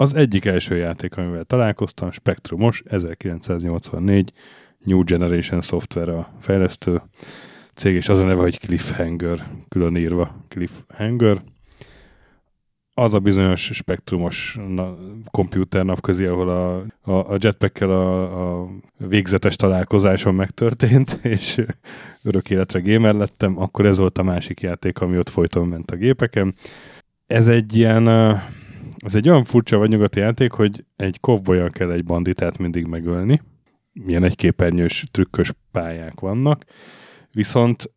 az 0.00 0.14
egyik 0.14 0.44
első 0.44 0.76
játék, 0.76 1.16
amivel 1.16 1.44
találkoztam, 1.44 2.10
Spectrumos, 2.10 2.82
1984, 2.86 4.32
New 4.84 5.02
Generation 5.04 5.60
Software 5.60 6.12
a 6.12 6.32
fejlesztő 6.38 7.02
cég, 7.74 7.94
és 7.94 8.08
az 8.08 8.18
a 8.18 8.24
neve, 8.24 8.40
hogy 8.40 8.58
Cliffhanger, 8.58 9.46
külön 9.68 9.96
írva 9.96 10.44
Cliffhanger. 10.48 11.42
Az 12.94 13.14
a 13.14 13.18
bizonyos 13.18 13.70
spektrumos 13.72 14.58
na, 14.68 14.96
komputer 15.30 15.84
napközi, 15.84 16.24
ahol 16.24 16.48
a, 16.48 16.84
a, 17.00 17.32
a 17.32 17.36
jetpackkel 17.38 17.90
a, 17.90 18.62
a 18.62 18.68
végzetes 18.96 19.56
találkozáson 19.56 20.34
megtörtént, 20.34 21.18
és 21.22 21.64
örök 22.22 22.50
életre 22.50 22.80
gamer 22.80 23.14
lettem, 23.14 23.58
akkor 23.58 23.86
ez 23.86 23.98
volt 23.98 24.18
a 24.18 24.22
másik 24.22 24.60
játék, 24.60 25.00
ami 25.00 25.18
ott 25.18 25.28
folyton 25.28 25.68
ment 25.68 25.90
a 25.90 25.96
gépeken. 25.96 26.54
Ez 27.26 27.48
egy 27.48 27.76
ilyen, 27.76 28.08
ez 29.00 29.14
egy 29.14 29.28
olyan 29.28 29.44
furcsa 29.44 29.78
vagy 29.78 29.88
nyugati 29.88 30.18
játék, 30.18 30.52
hogy 30.52 30.84
egy 30.96 31.20
kovbolyan 31.20 31.70
kell 31.70 31.90
egy 31.90 32.04
banditát 32.04 32.58
mindig 32.58 32.86
megölni, 32.86 33.40
milyen 33.92 34.24
egyképernyős 34.24 35.06
trükkös 35.10 35.52
pályák 35.70 36.20
vannak, 36.20 36.64
viszont 37.32 37.90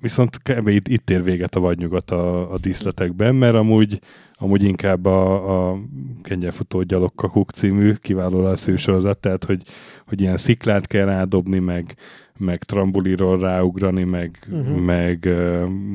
viszont 0.00 0.38
kb. 0.42 0.68
itt, 0.68 0.88
itt 0.88 1.10
ér 1.10 1.22
véget 1.22 1.54
a 1.54 1.60
vadnyugat 1.60 2.10
a, 2.10 2.52
a 2.52 2.58
díszletekben, 2.58 3.34
mert 3.34 3.54
amúgy, 3.54 3.98
amúgy 4.34 4.62
inkább 4.62 5.04
a, 5.04 5.70
a 5.70 5.78
Kengyelfutó 6.22 6.82
Gyalogkakuk 6.82 7.50
című 7.50 7.92
kiváló 7.92 8.42
lesz 8.42 8.76
sorozat, 8.76 9.18
tehát 9.18 9.44
hogy, 9.44 9.62
hogy 10.06 10.20
ilyen 10.20 10.36
sziklát 10.36 10.86
kell 10.86 11.04
rádobni, 11.04 11.58
meg, 11.58 11.94
meg 12.38 12.62
trambuliról 12.62 13.38
ráugrani, 13.38 14.04
meg, 14.04 14.38
uh-huh. 14.50 14.76
meg 14.76 15.24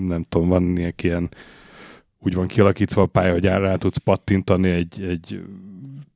nem 0.07 0.23
tudom, 0.29 0.47
van 0.47 0.77
ilyen, 0.77 0.93
ilyen 1.01 1.29
úgy 2.23 2.33
van 2.33 2.47
kialakítva 2.47 3.01
a 3.01 3.05
pálya, 3.05 3.31
hogy 3.31 3.43
rá 3.43 3.75
tudsz 3.75 3.97
pattintani 3.97 4.69
egy, 4.69 5.01
egy 5.01 5.41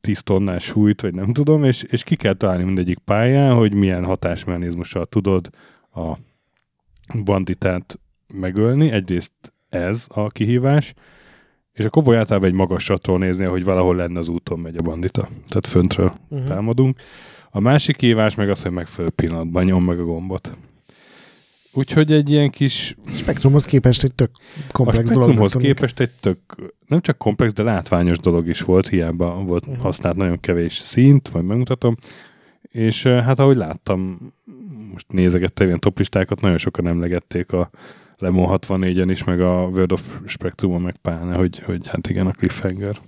10 0.02 0.24
tonnás 0.24 0.64
súlyt, 0.64 1.02
vagy 1.02 1.14
nem 1.14 1.34
tudom, 1.34 1.64
és, 1.64 1.84
és 1.84 2.04
ki 2.04 2.16
kell 2.16 2.34
találni 2.34 2.64
mindegyik 2.64 2.98
pályán, 2.98 3.56
hogy 3.56 3.74
milyen 3.74 4.06
hatásmechanizmussal 4.06 5.06
tudod 5.06 5.50
a 5.94 6.18
banditát 7.24 8.00
megölni. 8.34 8.92
Egyrészt 8.92 9.54
ez 9.70 10.06
a 10.10 10.28
kihívás, 10.28 10.94
és 11.72 11.86
a 11.86 11.90
koboly 11.90 12.18
általában 12.18 12.50
egy 12.50 12.56
magasatról 12.56 13.18
nézni, 13.18 13.46
hogy 13.46 13.64
valahol 13.64 13.96
lenne 13.96 14.20
az 14.20 14.28
úton 14.28 14.60
megy 14.60 14.76
a 14.76 14.82
bandita. 14.82 15.22
Tehát 15.22 15.68
föntről 15.68 16.14
uh-huh. 16.30 16.48
támadunk. 16.48 17.00
A 17.50 17.60
másik 17.60 17.96
kihívás 17.96 18.36
meg 18.36 18.50
az, 18.50 18.62
hogy 18.62 18.72
megfelelő 18.72 19.14
pillanatban 19.16 19.64
nyom 19.64 19.84
meg 19.84 20.00
a 20.00 20.04
gombot. 20.04 20.58
Úgyhogy 21.78 22.12
egy 22.12 22.30
ilyen 22.30 22.50
kis... 22.50 22.96
Spektrumhoz 23.14 23.66
képest 23.66 24.04
egy 24.04 24.14
tök 24.14 24.30
komplex 24.72 24.98
a 24.98 25.02
spektrumhoz 25.02 25.52
dolog. 25.52 25.68
képest 25.68 26.00
egy 26.00 26.12
tök, 26.20 26.40
nem 26.88 27.02
csak 27.02 27.18
komplex, 27.18 27.54
de 27.54 27.64
látványos 27.64 28.18
dolog 28.18 28.48
is 28.48 28.62
volt, 28.62 28.88
hiába 28.88 29.44
volt 29.44 29.66
uh-huh. 29.66 29.84
használt 29.84 30.16
nagyon 30.16 30.40
kevés 30.40 30.74
szint, 30.74 31.30
vagy 31.30 31.44
megmutatom. 31.44 31.96
És 32.62 33.04
hát 33.04 33.40
ahogy 33.40 33.56
láttam, 33.56 34.34
most 34.92 35.12
nézegettem 35.12 35.68
ilyen 35.68 35.80
toplistákat, 35.80 36.42
nagyon 36.42 36.58
sokan 36.58 36.88
emlegették 36.88 37.52
a 37.52 37.70
Lemon 38.18 38.60
64-en 38.62 39.08
is, 39.10 39.24
meg 39.24 39.42
a 39.42 39.68
World 39.68 39.92
of 39.92 40.20
Spectrum-on, 40.26 40.82
meg 40.82 40.96
pláne, 40.96 41.36
hogy, 41.38 41.60
hogy 41.60 41.88
hát 41.88 42.08
igen, 42.08 42.28
a 42.28 42.32
Cliffhanger. 42.32 43.02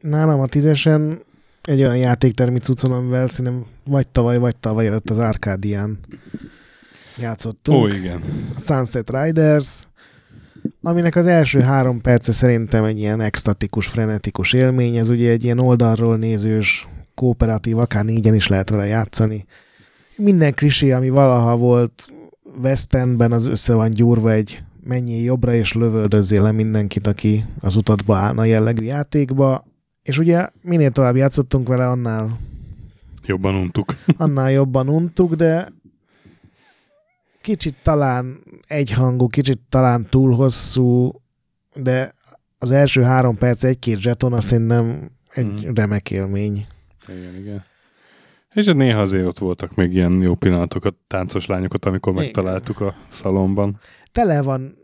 Nálam 0.00 0.40
a 0.40 0.46
tízesen 0.46 1.20
egy 1.62 1.80
olyan 1.80 1.96
játéktermi 1.96 2.58
cuccon, 2.58 2.92
amivel 2.92 3.28
szerintem 3.28 3.64
vagy 3.84 4.06
tavaly, 4.06 4.38
vagy 4.38 4.56
tavaly 4.56 4.86
előtt 4.86 5.10
az 5.10 5.18
Arcadian 5.18 5.98
játszottunk. 7.20 7.78
Ó, 7.78 7.86
igen. 7.86 8.20
A 8.54 8.60
Sunset 8.60 9.10
Riders, 9.10 9.88
aminek 10.82 11.16
az 11.16 11.26
első 11.26 11.60
három 11.60 12.00
perce 12.00 12.32
szerintem 12.32 12.84
egy 12.84 12.98
ilyen 12.98 13.20
extatikus, 13.20 13.86
frenetikus 13.86 14.52
élmény. 14.52 14.96
Ez 14.96 15.10
ugye 15.10 15.30
egy 15.30 15.44
ilyen 15.44 15.58
oldalról 15.58 16.16
nézős, 16.16 16.88
kooperatív, 17.14 17.78
akár 17.78 18.04
négyen 18.04 18.34
is 18.34 18.46
lehet 18.46 18.70
vele 18.70 18.86
játszani. 18.86 19.44
Minden 20.16 20.54
klisé, 20.54 20.90
ami 20.92 21.08
valaha 21.08 21.56
volt 21.56 22.08
Westernben, 22.62 23.32
az 23.32 23.46
össze 23.46 23.74
van 23.74 23.90
gyúrva 23.90 24.32
egy 24.32 24.62
mennyi 24.84 25.22
jobbra, 25.22 25.54
és 25.54 25.72
lövöldözzél 25.72 26.42
le 26.42 26.52
mindenkit, 26.52 27.06
aki 27.06 27.44
az 27.60 27.76
utatba 27.76 28.16
állna 28.16 28.44
jellegű 28.44 28.84
játékba. 28.84 29.64
És 30.02 30.18
ugye 30.18 30.48
minél 30.62 30.90
tovább 30.90 31.16
játszottunk 31.16 31.68
vele, 31.68 31.88
annál 31.88 32.38
jobban 33.26 33.54
untuk. 33.54 33.96
annál 34.16 34.50
jobban 34.50 34.88
untuk, 34.88 35.34
de 35.34 35.72
kicsit 37.40 37.74
talán 37.82 38.42
egyhangú, 38.66 39.26
kicsit 39.26 39.60
talán 39.68 40.06
túl 40.10 40.34
hosszú, 40.34 41.12
de 41.74 42.14
az 42.58 42.70
első 42.70 43.02
három 43.02 43.36
perc 43.36 43.64
egy-két 43.64 44.00
zseton, 44.00 44.32
azt 44.32 44.46
szerintem 44.46 45.10
egy 45.34 45.60
hmm. 45.60 45.74
remek 45.74 46.10
élmény. 46.10 46.66
Igen, 47.08 47.36
igen. 47.36 47.64
És 48.54 48.66
néha 48.66 49.00
azért 49.00 49.26
ott 49.26 49.38
voltak 49.38 49.74
még 49.74 49.94
ilyen 49.94 50.20
jó 50.22 50.34
pillanatokat, 50.34 50.94
táncos 51.06 51.46
lányokat, 51.46 51.84
amikor 51.84 52.12
igen. 52.12 52.24
megtaláltuk 52.24 52.80
a 52.80 52.94
szalomban. 53.08 53.80
Tele 54.12 54.42
van 54.42 54.76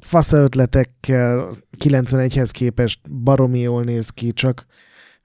fasz 0.00 0.32
ötletekkel, 0.32 1.48
91-hez 1.78 2.50
képest 2.52 3.10
baromi 3.10 3.58
jól 3.58 3.82
néz 3.82 4.10
ki, 4.10 4.32
csak 4.32 4.66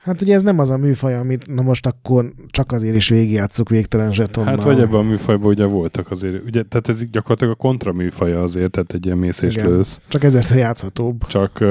Hát 0.06 0.22
ugye 0.22 0.34
ez 0.34 0.44
nem 0.44 0.60
az 0.60 0.70
a 0.70 0.78
műfaj, 0.78 1.16
amit 1.16 1.48
na 1.48 1.62
most 1.62 1.86
akkor 1.86 2.34
csak 2.48 2.72
azért 2.72 2.96
is 2.96 3.10
végigjátszuk 3.10 3.70
végtelen 3.70 4.12
zsetonnal. 4.12 4.56
Hát 4.56 4.64
vagy 4.64 4.80
ebben 4.80 5.00
a 5.00 5.02
műfajban 5.02 5.48
ugye 5.48 5.66
voltak 5.66 6.12
azért, 6.12 6.44
ugye, 6.46 6.64
tehát 6.64 6.90
ez 6.90 7.04
gyakorlatilag 7.04 7.54
a 7.54 7.56
kontra 7.56 7.94
műfaja 7.94 8.42
azért, 8.42 8.72
tehát 8.72 8.94
egy 8.94 9.06
ilyen 9.06 9.18
mész 9.18 9.42
és 9.42 9.56
lősz. 9.56 10.02
Csak 10.08 10.24
ezerszer 10.24 10.58
játszhatóbb. 10.58 11.28
Csak, 11.28 11.58
uh, 11.62 11.68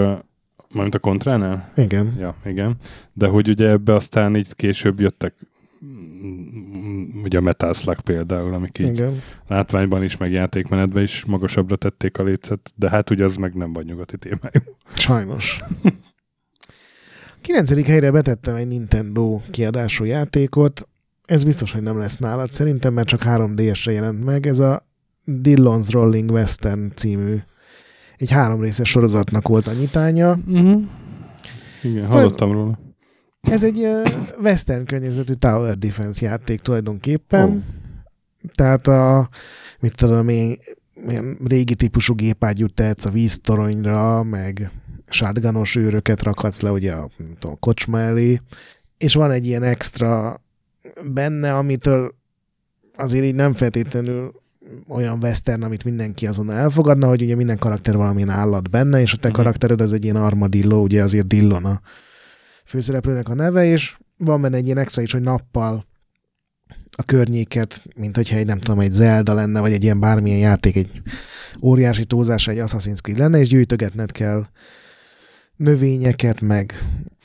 mármint 0.72 0.94
a 0.94 0.98
kontránál? 0.98 1.72
Igen. 1.76 2.14
Ja, 2.18 2.34
igen. 2.44 2.76
De 3.12 3.26
hogy 3.26 3.48
ugye 3.48 3.68
ebbe 3.68 3.94
aztán 3.94 4.36
így 4.36 4.54
később 4.54 5.00
jöttek 5.00 5.34
ugye 7.22 7.38
a 7.38 7.40
Metal 7.40 7.72
Slug 7.72 8.00
például, 8.00 8.54
amik 8.54 8.78
így 8.78 8.86
Igen. 8.86 9.22
látványban 9.48 10.02
is, 10.02 10.16
meg 10.16 10.32
játékmenetben 10.32 11.02
is 11.02 11.24
magasabbra 11.24 11.76
tették 11.76 12.18
a 12.18 12.22
lécet, 12.22 12.72
de 12.76 12.90
hát 12.90 13.10
ugye 13.10 13.24
az 13.24 13.36
meg 13.36 13.54
nem 13.54 13.72
vagy 13.72 13.86
nyugati 13.86 14.18
témájú. 14.18 14.60
Sajnos. 14.94 15.60
Kilencedik 17.44 17.86
helyre 17.86 18.10
betettem 18.10 18.54
egy 18.54 18.66
Nintendo 18.66 19.40
kiadású 19.50 20.04
játékot. 20.04 20.88
Ez 21.24 21.44
biztos, 21.44 21.72
hogy 21.72 21.82
nem 21.82 21.98
lesz 21.98 22.16
nálad. 22.16 22.50
Szerintem 22.50 22.92
mert 22.92 23.08
csak 23.08 23.22
3DS-re 23.24 23.92
jelent 23.92 24.24
meg. 24.24 24.46
Ez 24.46 24.58
a 24.58 24.86
Dillon's 25.26 25.88
Rolling 25.90 26.30
Western 26.30 26.92
című 26.94 27.36
egy 28.16 28.30
három 28.30 28.60
részes 28.60 28.90
sorozatnak 28.90 29.48
volt 29.48 29.66
a 29.66 29.72
nyitánya. 29.72 30.38
Uh-huh. 30.46 30.82
Igen, 31.82 32.02
Aztán 32.02 32.16
hallottam 32.16 32.52
róla. 32.52 32.78
Ez 33.40 33.64
egy 33.64 33.78
uh, 33.78 34.08
western 34.42 34.84
környezetű 34.84 35.32
Tower 35.32 35.78
Defense 35.78 36.26
játék 36.26 36.60
tulajdonképpen. 36.60 37.48
Oh. 37.48 37.56
Tehát 38.54 38.86
a, 38.86 39.28
mit 39.80 39.96
tudom 39.96 40.28
én, 40.28 40.58
ilyen 41.08 41.38
régi 41.44 41.74
típusú 41.74 42.14
gépágyút 42.14 42.74
tehetsz 42.74 43.04
a 43.04 43.10
víztoronyra, 43.10 44.22
meg 44.22 44.70
shotgunos 45.08 45.76
őröket 45.76 46.22
rakhatsz 46.22 46.60
le 46.60 46.70
ugye 46.70 46.92
a, 46.92 47.10
tudom, 47.38 47.52
a 47.52 47.58
kocsma 47.58 48.00
elé, 48.00 48.40
és 48.98 49.14
van 49.14 49.30
egy 49.30 49.46
ilyen 49.46 49.62
extra 49.62 50.40
benne, 51.12 51.56
amitől 51.56 52.14
azért 52.96 53.24
így 53.24 53.34
nem 53.34 53.54
feltétlenül 53.54 54.42
olyan 54.88 55.18
western, 55.22 55.62
amit 55.62 55.84
mindenki 55.84 56.26
azon 56.26 56.50
elfogadna, 56.50 57.08
hogy 57.08 57.22
ugye 57.22 57.34
minden 57.34 57.58
karakter 57.58 57.96
valamilyen 57.96 58.28
állat 58.28 58.70
benne, 58.70 59.00
és 59.00 59.12
a 59.12 59.16
te 59.16 59.28
mm. 59.28 59.32
karaktered 59.32 59.80
az 59.80 59.92
egy 59.92 60.04
ilyen 60.04 60.16
armadillo, 60.16 60.82
ugye 60.82 61.02
azért 61.02 61.26
Dillon 61.26 61.64
a 61.64 61.80
főszereplőnek 62.64 63.28
a 63.28 63.34
neve, 63.34 63.64
és 63.64 63.96
van 64.16 64.40
benne 64.40 64.56
egy 64.56 64.64
ilyen 64.64 64.78
extra 64.78 65.02
is, 65.02 65.12
hogy 65.12 65.20
nappal 65.22 65.86
a 66.96 67.02
környéket, 67.02 67.82
mint 67.96 68.16
hogyha 68.16 68.36
egy 68.36 68.46
nem 68.46 68.58
tudom, 68.58 68.80
egy 68.80 68.92
Zelda 68.92 69.34
lenne, 69.34 69.60
vagy 69.60 69.72
egy 69.72 69.82
ilyen 69.82 70.00
bármilyen 70.00 70.38
játék, 70.38 70.76
egy 70.76 71.02
óriási 71.62 72.04
túlzás, 72.04 72.48
egy 72.48 72.58
Assassin's 72.58 73.00
Creed 73.00 73.18
lenne, 73.18 73.38
és 73.38 73.48
gyűjtögetned 73.48 74.12
kell 74.12 74.46
növényeket, 75.56 76.40
meg 76.40 76.74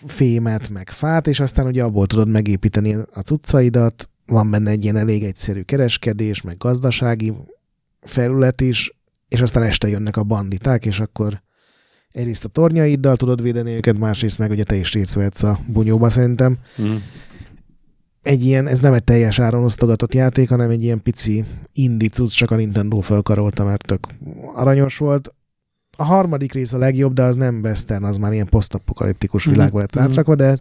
fémet, 0.06 0.70
meg 0.70 0.90
fát, 0.90 1.28
és 1.28 1.40
aztán 1.40 1.66
ugye 1.66 1.84
abból 1.84 2.08
tudod 2.08 2.28
megépíteni 2.28 2.96
a 3.14 3.20
cuccaidat, 3.20 4.10
van 4.26 4.52
benne 4.52 4.70
egy 4.70 4.84
ilyen 4.84 4.96
elég 4.96 5.24
egyszerű 5.24 5.62
kereskedés, 5.62 6.42
meg 6.42 6.58
gazdasági 6.58 7.34
felület 8.02 8.62
is, 8.62 8.94
és 9.28 9.42
aztán 9.42 9.64
este 9.64 9.88
jönnek 9.88 10.18
a 10.18 10.24
banditák, 10.24 10.86
és 10.86 11.00
akkor 11.00 11.42
egyrészt 12.12 12.46
a 12.46 12.50
tornyaiddal 12.50 13.18
tudod 13.18 13.42
védeni 13.42 13.72
őket, 13.72 13.98
másrészt 13.98 14.38
meg 14.38 14.52
ugye 14.52 14.64
te 14.64 14.76
is 14.76 14.94
részt 14.94 15.14
vehetsz 15.14 15.44
a 15.44 15.60
bunyóba 15.68 16.10
szerintem. 16.10 16.58
Mm. 16.82 16.96
Egy 18.22 18.46
ilyen, 18.46 18.68
ez 18.68 18.80
nem 18.80 18.94
egy 18.94 19.04
teljes 19.04 19.40
áron 19.40 19.64
osztogatott 19.64 20.14
játék, 20.14 20.50
hanem 20.50 20.70
egy 20.70 20.84
ilyen 20.84 21.02
pici 21.02 21.46
indie 21.74 22.10
cucc, 22.10 22.32
csak 22.32 22.52
a 22.52 22.56
Nintendo 22.56 23.00
felkarolta, 23.00 23.64
mert 23.64 23.86
tök 23.86 24.08
aranyos 24.56 24.98
volt 24.98 25.34
a 26.00 26.04
harmadik 26.04 26.54
rész 26.54 26.74
a 26.74 26.78
legjobb, 26.78 27.14
de 27.14 27.24
az 27.24 27.36
nem 27.36 27.60
western, 27.64 28.04
az 28.04 28.18
már 28.18 28.34
ilyen 28.34 28.50
posztapokaliptikus 28.50 29.48
mm-hmm. 29.48 29.56
világba 29.56 29.80
lett 29.80 29.96
átrakva, 29.96 30.36
de 30.36 30.58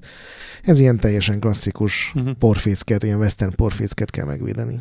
ez 0.63 0.81
ilyen 0.81 1.01
teljesen 1.01 1.41
klasszikus 1.41 2.15
mm-hmm. 2.19 2.31
porfészket, 2.39 3.03
ilyen 3.03 3.19
western 3.19 3.55
porfészket 3.55 4.11
kell 4.11 4.27
megvédeni. 4.27 4.81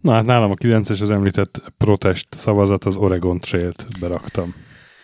Na 0.00 0.12
hát 0.12 0.24
nálam 0.24 0.50
a 0.50 0.54
9-es 0.54 1.00
az 1.00 1.10
említett 1.10 1.62
protest 1.78 2.28
szavazat, 2.30 2.84
az 2.84 2.96
Oregon 2.96 3.40
Trail-t 3.40 3.86
beraktam. 4.00 4.54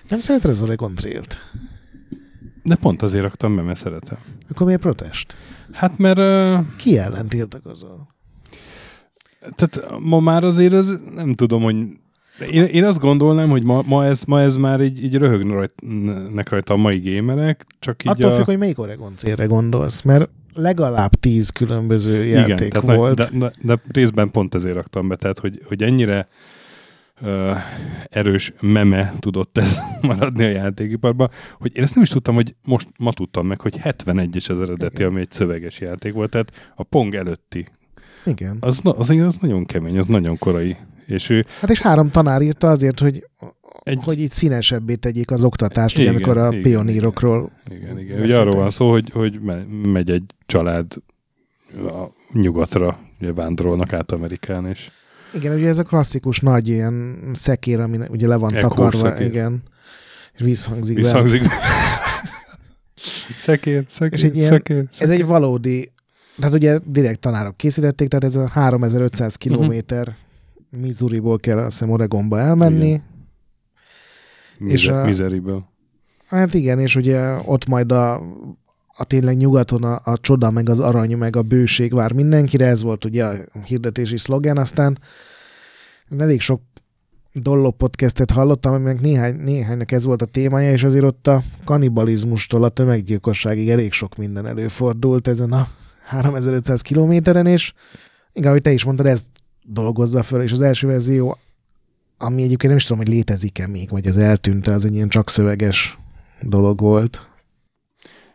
Nem 0.09 0.21
szereted 0.21 0.51
az 0.51 0.63
Oregon 0.63 0.95
Trail-t? 0.95 1.39
De 2.63 2.77
pont 2.77 3.03
azért 3.03 3.23
raktam 3.23 3.57
be, 3.57 3.63
mert 3.63 3.79
szeretem. 3.79 4.19
Akkor 4.49 4.67
miért 4.67 4.81
protest? 4.81 5.37
Hát 5.73 5.99
mert... 5.99 6.19
Uh... 6.19 6.67
Ki 6.77 6.99
ellen 6.99 7.29
tiltakozol? 7.29 8.15
Tehát 9.55 9.99
ma 10.01 10.21
már 10.21 10.45
azért 10.45 10.73
ez 10.73 10.93
nem 11.15 11.35
tudom, 11.35 11.63
hogy 11.63 11.77
én, 12.51 12.65
én 12.65 12.85
azt 12.85 12.99
gondolnám, 12.99 13.49
hogy 13.49 13.65
ma, 13.65 13.83
ma, 13.87 14.05
ez, 14.05 14.25
ma 14.25 14.41
ez 14.41 14.57
már 14.57 14.81
így, 14.81 15.05
így 15.05 15.15
röhögnek 15.15 16.49
rajta 16.49 16.75
a 16.75 16.77
mai 16.77 16.99
gémerek, 16.99 17.67
csak 17.79 18.05
így 18.05 18.11
Attól 18.11 18.31
a... 18.31 18.35
függ, 18.35 18.45
hogy 18.45 18.59
melyik 18.59 18.79
Oregon 18.79 19.13
célre 19.17 19.45
gondolsz, 19.45 20.03
mert 20.03 20.29
legalább 20.55 21.15
tíz 21.15 21.51
különböző 21.51 22.25
játék 22.25 22.67
Igen, 22.67 22.71
tehát 22.71 22.97
volt. 22.97 23.17
De, 23.17 23.29
de, 23.39 23.53
de 23.63 23.81
részben 23.93 24.31
pont 24.31 24.55
ezért 24.55 24.75
raktam 24.75 25.09
be, 25.09 25.17
tehát 25.17 25.39
hogy, 25.39 25.61
hogy 25.65 25.83
ennyire 25.83 26.29
uh, 27.21 27.57
erős 28.11 28.53
meme 28.61 29.15
tudott 29.19 29.59
ez 29.59 29.79
maradni 30.01 30.45
a 30.45 30.49
játékiparban, 30.49 31.31
hogy 31.59 31.77
én 31.77 31.83
ezt 31.83 31.95
nem 31.95 32.03
is 32.03 32.09
tudtam, 32.09 32.35
hogy 32.35 32.55
most 32.65 32.89
ma 32.99 33.13
tudtam 33.13 33.47
meg, 33.47 33.61
hogy 33.61 33.79
71-es 33.83 34.51
az 34.51 34.61
eredeti, 34.61 34.95
Igen. 34.95 35.11
ami 35.11 35.21
egy 35.21 35.31
szöveges 35.31 35.81
játék 35.81 36.13
volt, 36.13 36.31
tehát 36.31 36.73
a 36.75 36.83
Pong 36.83 37.15
előtti 37.15 37.69
Igen. 38.25 38.57
Az, 38.61 38.81
na- 38.81 38.99
az, 38.99 39.11
az 39.11 39.37
nagyon 39.41 39.65
kemény, 39.65 39.99
az 39.99 40.07
nagyon 40.07 40.39
korai. 40.39 40.77
És 41.07 41.31
ő 41.31 41.45
Hát 41.61 41.71
és 41.71 41.81
három 41.81 42.11
tanár 42.11 42.43
írta 42.43 42.71
azért, 42.71 43.01
hogy, 43.01 43.27
egy, 43.83 43.99
hogy 44.05 44.21
itt 44.21 44.31
színesebbé 44.33 44.95
tegyék 44.95 45.31
az 45.31 45.45
oktatást, 45.45 45.95
ugye, 45.95 46.03
Igen, 46.05 46.15
amikor 46.15 46.37
a 46.39 46.49
igen, 46.49 46.63
pionírokról 46.63 47.51
Igen, 47.69 47.99
igen. 47.99 47.99
Ugye 47.99 48.15
beszéltek. 48.21 48.39
arról 48.47 48.61
van 48.61 48.71
szó, 48.71 48.91
hogy, 48.91 49.11
hogy 49.11 49.41
me- 49.43 49.67
megy 49.93 50.11
egy 50.11 50.25
család 50.47 50.87
a 51.89 52.05
nyugatra, 52.33 52.99
ugye 53.21 53.33
vándorolnak 53.33 53.93
át 53.93 54.13
Amerikán, 54.13 54.67
és 54.67 54.91
Igen, 55.35 55.55
ugye 55.55 55.69
ez 55.69 55.79
a 55.79 55.83
klasszikus 55.83 56.41
nagy 56.41 56.69
ilyen 56.69 57.19
szekér, 57.33 57.81
ami 57.81 57.99
ugye 58.09 58.27
le 58.27 58.37
van 58.37 58.55
Ekkor 58.55 58.69
takarva, 58.71 59.09
szekér. 59.09 59.27
igen, 59.27 59.63
és 60.35 60.41
visszhangzik 60.45 60.95
be. 60.95 61.01
visszhangzik. 61.03 61.43
szekér, 63.39 63.85
szekér, 63.99 64.19
És 64.19 64.25
egy 64.25 64.37
ilyen- 64.37 64.51
szekér, 64.51 64.77
Ez 64.77 64.87
szekér. 64.97 65.15
egy 65.15 65.27
valódi, 65.27 65.93
tehát 66.39 66.55
ugye 66.55 66.79
direkt 66.85 67.21
tanárok 67.21 67.57
készítették, 67.57 68.09
tehát 68.09 68.25
ez 68.25 68.37
a 68.37 68.49
3500 68.49 69.35
kilométer 69.37 70.17
Missouriból 70.81 71.39
kell 71.39 71.59
azt 71.59 71.71
hiszem 71.79 71.91
Oregonba 71.91 72.39
elmenni. 72.39 72.87
Igen. 72.87 73.03
és 74.59 74.87
Mize- 74.87 74.95
a- 74.95 75.05
Miseriből. 75.05 75.65
Hát 76.27 76.55
igen, 76.55 76.79
és 76.79 76.97
ugye 76.97 77.37
ott 77.45 77.67
majd 77.67 77.93
a, 77.93 78.15
a 78.97 79.05
tényleg 79.05 79.37
nyugaton 79.37 79.83
a, 79.85 80.01
a 80.05 80.19
csoda, 80.19 80.51
meg 80.51 80.69
az 80.69 80.81
arany, 80.81 81.17
meg 81.17 81.37
a 81.37 81.43
bőség 81.43 81.95
vár 81.95 82.13
mindenkire, 82.13 82.67
ez 82.67 82.83
volt 82.83 83.05
ugye 83.05 83.25
a 83.25 83.35
hirdetési 83.65 84.17
szlogen, 84.17 84.57
aztán 84.59 84.99
elég 86.19 86.41
sok 86.41 86.61
Dollop 87.33 87.77
podcastet 87.77 88.31
hallottam, 88.31 88.75
aminek 88.75 89.01
néhány, 89.01 89.37
néhánynak 89.37 89.93
ez 89.93 90.05
volt 90.05 90.23
a 90.23 90.27
témája, 90.27 90.73
és 90.73 90.83
azért 90.85 91.05
ott 91.05 91.27
a 91.27 91.43
kanibalizmustól 91.65 92.65
a 92.65 92.69
tömeggyilkosságig 92.69 93.71
elég 93.71 93.93
sok 93.93 94.17
minden 94.17 94.47
előfordult 94.47 95.29
ezen 95.29 95.53
a 95.53 95.69
3500 96.07 96.81
kilométeren, 96.81 97.47
és 97.47 97.73
igen, 98.33 98.49
ahogy 98.49 98.63
te 98.63 98.71
is 98.73 98.85
mondtad, 98.85 99.07
ezt 99.07 99.27
dolgozza 99.67 100.23
föl, 100.23 100.43
és 100.43 100.53
az 100.53 100.61
első 100.61 100.87
verzió, 100.87 101.39
ami 102.19 102.43
egyébként 102.43 102.69
nem 102.69 102.77
is 102.77 102.85
tudom, 102.85 103.03
hogy 103.05 103.13
létezik-e 103.13 103.67
még, 103.67 103.91
vagy 103.91 104.07
az 104.07 104.19
eltűnt, 104.19 104.67
az 104.67 104.85
egy 104.85 104.95
ilyen 104.95 105.09
csak 105.09 105.31
szöveges 105.31 105.99
dolog 106.41 106.81
volt. 106.81 107.29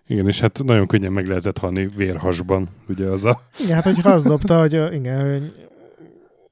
Igen, 0.08 0.28
és 0.28 0.40
hát 0.40 0.64
nagyon 0.64 0.88
könnyen 0.88 1.12
meg 1.12 1.28
lehetett 1.28 1.58
halni 1.58 1.88
vérhasban, 1.96 2.70
ugye 2.88 3.06
az 3.06 3.24
a... 3.24 3.42
Igen, 3.60 3.76
hát 3.76 3.84
hogy 3.84 4.00
azt 4.04 4.28
dobta, 4.28 4.60
hogy 4.60 4.74
igen, 4.94 5.32
hogy 5.32 5.54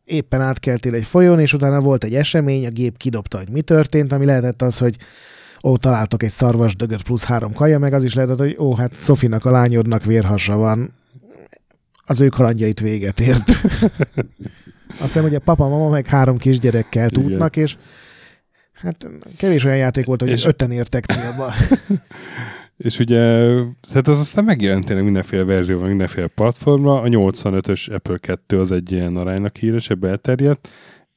éppen 0.04 0.42
átkeltél 0.42 0.94
egy 0.94 1.06
folyón, 1.06 1.40
és 1.40 1.54
utána 1.54 1.80
volt 1.80 2.04
egy 2.04 2.16
esemény, 2.16 2.66
a 2.66 2.70
gép 2.70 2.98
kidobta, 2.98 3.38
hogy 3.38 3.50
mi 3.50 3.62
történt, 3.62 4.12
ami 4.12 4.26
lehetett 4.26 4.62
az, 4.62 4.78
hogy 4.78 4.96
ó, 5.64 5.78
találtok 5.78 6.24
egy 6.24 6.30
szarvasdögöt 6.30 7.04
plusz 7.04 7.24
három 7.24 7.54
kaja, 7.54 7.80
meg 7.80 7.94
az 7.94 8.04
is 8.04 8.14
lehetett, 8.14 8.38
hogy 8.38 8.56
ó, 8.60 8.76
hát 8.76 8.96
Szofinak 8.96 9.46
a 9.46 9.52
lányodnak 9.52 10.04
vérhasa 10.04 10.56
van, 10.56 10.94
az 12.10 12.22
ő 12.22 12.28
kalandjait 12.28 12.80
véget 12.80 13.20
ért. 13.20 13.50
Azt 14.90 15.02
hiszem, 15.02 15.24
hogy 15.24 15.36
a 15.36 15.40
papa, 15.40 15.68
mama 15.68 15.90
meg 15.90 16.06
három 16.06 16.38
kisgyerekkel 16.38 17.10
tudnak, 17.10 17.56
és 17.56 17.78
hát 18.74 19.10
kevés 19.38 19.64
olyan 19.64 19.78
játék 19.78 20.06
volt, 20.06 20.22
hogy 20.22 20.30
És- 20.30 20.46
öten 20.46 20.72
értek 20.72 21.06
célba. 21.06 21.54
És 22.78 23.00
ugye, 23.00 23.20
tehát 23.92 24.08
az 24.08 24.20
aztán 24.20 24.44
megjelent 24.44 24.86
tényleg 24.86 25.04
mindenféle 25.06 25.44
verzióban, 25.44 25.88
mindenféle 25.88 26.28
platformra. 26.28 27.02
A 27.02 27.08
85-ös 27.08 27.94
Apple 27.94 28.18
2 28.18 28.60
az 28.60 28.72
egy 28.72 28.92
ilyen 28.92 29.16
aránynak 29.16 29.56
híres, 29.58 29.90
ebbe 29.90 30.10
elterjedt. 30.10 30.70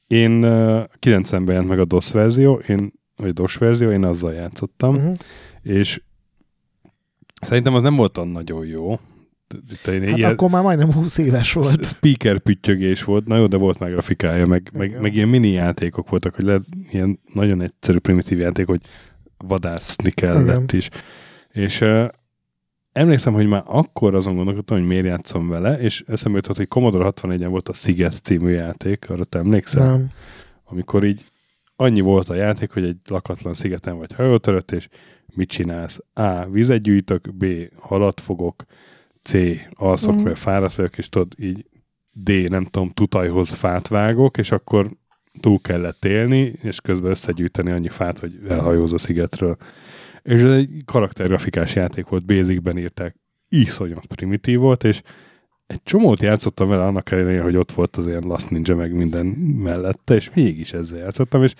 Én 0.07 0.43
uh, 0.43 0.83
90-ben 0.99 1.47
jelent 1.47 1.67
meg 1.67 1.79
a 1.79 1.85
DOS 1.85 2.11
verzió, 2.11 2.61
én, 2.67 2.93
vagy 3.15 3.33
DOS 3.33 3.55
verzió, 3.55 3.89
én 3.89 4.03
azzal 4.03 4.33
játszottam. 4.33 4.95
Uh-huh. 4.95 5.13
és 5.61 6.01
szerintem 7.41 7.73
az 7.73 7.81
nem 7.81 7.95
volt 7.95 8.17
olyan 8.17 8.29
nagyon 8.29 8.65
jó. 8.65 8.99
Én 9.87 10.07
Hát 10.07 10.17
ilyen- 10.17 10.31
akkor 10.31 10.49
már 10.49 10.63
majdnem 10.63 10.91
20 10.91 11.17
éves 11.17 11.53
volt. 11.53 11.85
speaker 11.85 12.39
püttyögés 12.39 13.03
volt, 13.03 13.27
na 13.27 13.37
jó, 13.37 13.47
de 13.47 13.57
volt 13.57 13.79
már 13.79 13.91
grafikája, 13.91 14.45
meg, 14.45 14.69
meg, 14.73 14.87
Igen. 14.89 15.01
meg 15.01 15.15
ilyen 15.15 15.27
mini 15.27 15.49
játékok 15.49 16.09
voltak, 16.09 16.35
hogy 16.35 16.43
lehet 16.43 16.63
ilyen 16.91 17.19
nagyon 17.33 17.61
egyszerű 17.61 17.97
primitív 17.97 18.39
játék, 18.39 18.65
hogy 18.65 18.81
vadászni 19.37 20.11
kellett 20.11 20.71
Igen. 20.71 20.77
is. 20.79 20.89
És 21.51 21.81
uh, 21.81 22.07
emlékszem, 22.91 23.33
hogy 23.33 23.47
már 23.47 23.63
akkor 23.65 24.15
azon 24.15 24.35
gondolkodtam, 24.35 24.77
hogy 24.77 24.87
miért 24.87 25.05
játszom 25.05 25.49
vele, 25.49 25.79
és 25.79 26.03
eszembe 26.07 26.37
jutott, 26.37 26.57
hogy 26.57 26.67
Commodore 26.67 27.11
64-en 27.15 27.47
volt 27.49 27.69
a 27.69 27.73
Sziget 27.73 28.13
című 28.23 28.51
játék, 28.51 29.09
arra 29.09 29.23
te 29.25 29.37
emlékszel? 29.39 29.85
Nem. 29.89 30.09
Amikor 30.63 31.03
így 31.03 31.25
annyi 31.75 32.01
volt 32.01 32.29
a 32.29 32.33
játék, 32.35 32.71
hogy 32.71 32.83
egy 32.83 32.97
lakatlan 33.09 33.53
szigeten 33.53 33.97
vagy 33.97 34.13
hajótörött, 34.13 34.71
és 34.71 34.87
mit 35.35 35.49
csinálsz? 35.49 35.99
A. 36.13 36.45
Vizet 36.49 36.81
gyűjtök, 36.81 37.33
B. 37.35 37.45
Halat 37.79 38.21
fogok, 38.21 38.63
C. 39.23 39.33
Alszok, 39.73 40.15
Mhm. 40.15 40.23
mert 40.23 40.37
fáradt 40.39 40.75
vagyok, 40.75 40.97
és 40.97 41.09
tudod, 41.09 41.33
így 41.37 41.65
D. 42.11 42.49
Nem 42.49 42.63
tudom, 42.63 42.89
tutajhoz 42.89 43.53
fát 43.53 43.87
vágok, 43.87 44.37
és 44.37 44.51
akkor 44.51 44.91
túl 45.39 45.59
kellett 45.61 46.05
élni, 46.05 46.53
és 46.61 46.81
közben 46.81 47.11
összegyűjteni 47.11 47.71
annyi 47.71 47.89
fát, 47.89 48.19
hogy 48.19 48.39
elhajóz 48.47 48.93
a 48.93 48.97
szigetről. 48.97 49.57
És 50.21 50.39
ez 50.39 50.51
egy 50.53 50.81
karaktergrafikás 50.85 51.75
játék 51.75 52.07
volt, 52.07 52.25
Basicben 52.25 52.77
írták, 52.77 53.15
iszonyat 53.49 54.05
primitív 54.05 54.59
volt, 54.59 54.83
és 54.83 55.01
egy 55.67 55.83
csomót 55.83 56.21
játszottam 56.21 56.67
vele 56.67 56.83
annak 56.83 57.11
ellenére, 57.11 57.41
hogy 57.41 57.55
ott 57.55 57.71
volt 57.71 57.97
az 57.97 58.07
ilyen 58.07 58.23
Last 58.27 58.49
Ninja 58.49 58.75
meg 58.75 58.93
minden 58.93 59.25
mellette, 59.57 60.15
és 60.15 60.29
mégis 60.33 60.73
ezzel 60.73 60.99
játszottam, 60.99 61.43
és 61.43 61.53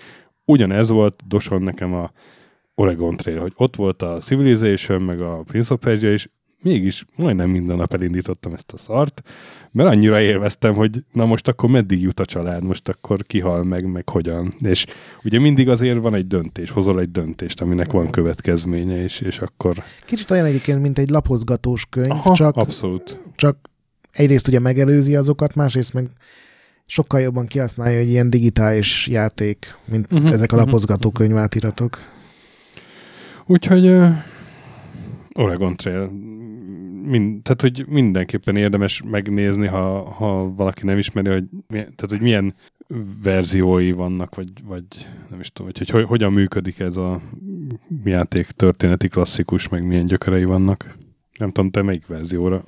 ugyanez 0.44 0.88
volt 0.88 1.22
Doson 1.28 1.62
nekem 1.62 1.94
a 1.94 2.10
Oregon 2.74 3.16
Trail, 3.16 3.40
hogy 3.40 3.52
ott 3.56 3.76
volt 3.76 4.02
a 4.02 4.18
Civilization, 4.18 5.02
meg 5.02 5.20
a 5.20 5.36
Prince 5.42 5.72
of 5.74 5.80
Persia, 5.80 6.12
és 6.12 6.28
mégis 6.64 7.04
majdnem 7.16 7.50
minden 7.50 7.76
nap 7.76 7.94
elindítottam 7.94 8.52
ezt 8.52 8.72
a 8.72 8.76
szart, 8.76 9.22
mert 9.72 9.88
annyira 9.88 10.20
élveztem, 10.20 10.74
hogy 10.74 11.04
na 11.12 11.24
most 11.24 11.48
akkor 11.48 11.70
meddig 11.70 12.00
jut 12.00 12.20
a 12.20 12.24
család, 12.24 12.64
most 12.64 12.88
akkor 12.88 13.22
kihal 13.22 13.64
meg, 13.64 13.92
meg 13.92 14.08
hogyan. 14.08 14.54
És 14.58 14.86
ugye 15.24 15.38
mindig 15.38 15.68
azért 15.68 15.98
van 15.98 16.14
egy 16.14 16.26
döntés, 16.26 16.70
hozol 16.70 17.00
egy 17.00 17.10
döntést, 17.10 17.60
aminek 17.60 17.92
van 17.92 18.10
következménye, 18.10 19.02
és, 19.02 19.20
és 19.20 19.38
akkor... 19.38 19.82
Kicsit 20.04 20.30
olyan 20.30 20.44
egyébként, 20.44 20.82
mint 20.82 20.98
egy 20.98 21.10
lapozgatós 21.10 21.86
könyv, 21.90 22.10
Aha, 22.10 22.34
csak, 22.34 22.56
abszolút. 22.56 23.20
csak 23.36 23.56
egyrészt 24.12 24.48
ugye 24.48 24.58
megelőzi 24.58 25.16
azokat, 25.16 25.54
másrészt 25.54 25.92
meg 25.92 26.08
sokkal 26.86 27.20
jobban 27.20 27.46
kihasználja 27.46 27.98
egy 27.98 28.08
ilyen 28.08 28.30
digitális 28.30 29.06
játék, 29.06 29.74
mint 29.84 30.12
uh-huh, 30.12 30.30
ezek 30.30 30.52
a 30.52 30.56
mhm, 30.56 30.64
lapozgató 30.64 31.10
könyvátiratok. 31.10 31.98
Úgyhogy 33.46 33.86
uh, 33.86 34.08
Oregon 35.34 35.76
Trail, 35.76 36.10
mind, 37.04 37.42
tehát 37.42 37.60
hogy 37.60 37.84
mindenképpen 37.88 38.56
érdemes 38.56 39.02
megnézni, 39.10 39.66
ha, 39.66 40.10
ha 40.10 40.54
valaki 40.54 40.84
nem 40.84 40.98
ismeri, 40.98 41.28
hogy, 41.30 41.44
milyen- 41.66 41.94
tehát, 41.94 42.10
hogy 42.10 42.20
milyen 42.20 42.54
verziói 43.22 43.92
vannak, 43.92 44.34
vagy, 44.34 44.50
vagy 44.64 44.84
nem 45.30 45.40
is 45.40 45.52
tudom, 45.52 45.70
hogy, 45.74 45.78
hogy 45.78 45.88
ho- 46.00 46.08
hogyan 46.08 46.32
működik 46.32 46.78
ez 46.78 46.96
a 46.96 47.20
játék 48.04 48.46
történeti 48.46 49.08
klasszikus, 49.08 49.68
meg 49.68 49.86
milyen 49.86 50.06
gyökerei 50.06 50.44
vannak. 50.44 50.96
Nem 51.38 51.50
tudom, 51.50 51.70
te 51.70 51.82
melyik 51.82 52.06
verzióra 52.06 52.64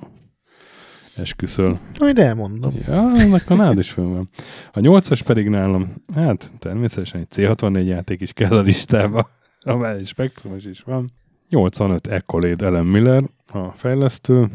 esküszöl. 1.15 1.79
Majd 1.99 2.19
elmondom. 2.19 2.73
Ja, 2.87 3.01
annak 3.01 3.49
a 3.49 3.55
nálad 3.55 3.77
is 3.77 3.89
fönn 3.91 4.11
van. 4.13 4.27
A 4.73 4.79
nyolcas 4.79 5.21
pedig 5.21 5.49
nálam, 5.49 5.93
hát 6.15 6.51
természetesen 6.59 7.19
egy 7.21 7.27
C64 7.35 7.85
játék 7.85 8.21
is 8.21 8.33
kell 8.33 8.51
a 8.57 8.61
listába, 8.61 9.29
amely 9.61 10.03
spektrumos 10.03 10.65
is 10.65 10.81
van. 10.81 11.09
85 11.49 12.07
Accolade 12.07 12.65
Ellen 12.65 12.85
Miller, 12.85 13.23
a 13.47 13.71
fejlesztő. 13.71 14.47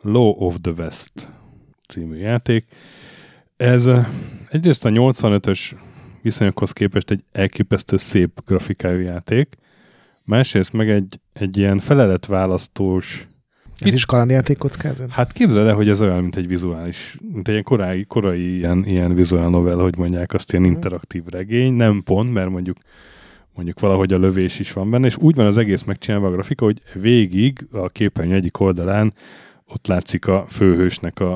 Law 0.00 0.30
of 0.30 0.56
the 0.60 0.72
West 0.72 1.12
című 1.88 2.16
játék. 2.16 2.64
Ez 3.56 3.86
eh, 3.86 4.06
egyrészt 4.48 4.84
a 4.84 4.88
85-ös 4.90 5.72
viszonyokhoz 6.22 6.72
képest 6.72 7.10
egy 7.10 7.24
elképesztő 7.32 7.96
szép 7.96 8.40
grafikájú 8.46 9.00
játék, 9.00 9.56
másrészt 10.22 10.72
meg 10.72 10.90
egy, 10.90 11.20
egy 11.32 11.58
ilyen 11.58 11.78
feleletválasztós 11.78 13.28
Ez 13.80 13.92
is 13.94 14.04
kalandjáték 14.04 14.58
kockázat? 14.58 15.10
Hát 15.10 15.32
képzeld 15.32 15.66
el, 15.66 15.74
hogy 15.74 15.88
ez 15.88 16.00
olyan, 16.00 16.20
mint 16.22 16.36
egy 16.36 16.48
vizuális, 16.48 17.16
mint 17.32 17.48
egy 17.48 17.62
korai, 17.62 18.04
korai 18.04 18.56
ilyen, 18.56 18.84
ilyen 18.86 19.14
vizuál 19.14 19.48
novel, 19.48 19.76
hogy 19.78 19.98
mondják, 19.98 20.32
azt 20.32 20.52
ilyen 20.52 20.64
Mhm. 20.64 20.72
interaktív 20.72 21.24
regény, 21.26 21.72
nem 21.72 22.02
pont, 22.02 22.32
mert 22.32 22.50
mondjuk 22.50 22.76
mondjuk 23.54 23.80
valahogy 23.80 24.12
a 24.12 24.18
lövés 24.18 24.58
is 24.58 24.72
van 24.72 24.90
benne, 24.90 25.06
és 25.06 25.16
úgy 25.16 25.34
van 25.34 25.46
az 25.46 25.56
egész 25.56 25.82
megcsinálva 25.82 26.26
a 26.26 26.30
grafika, 26.30 26.64
hogy 26.64 26.82
végig 26.94 27.66
a 27.72 27.88
képernyő 27.88 28.34
egyik 28.34 28.60
oldalán 28.60 29.14
ott 29.68 29.86
látszik 29.86 30.26
a 30.26 30.44
főhősnek 30.48 31.20
a, 31.20 31.32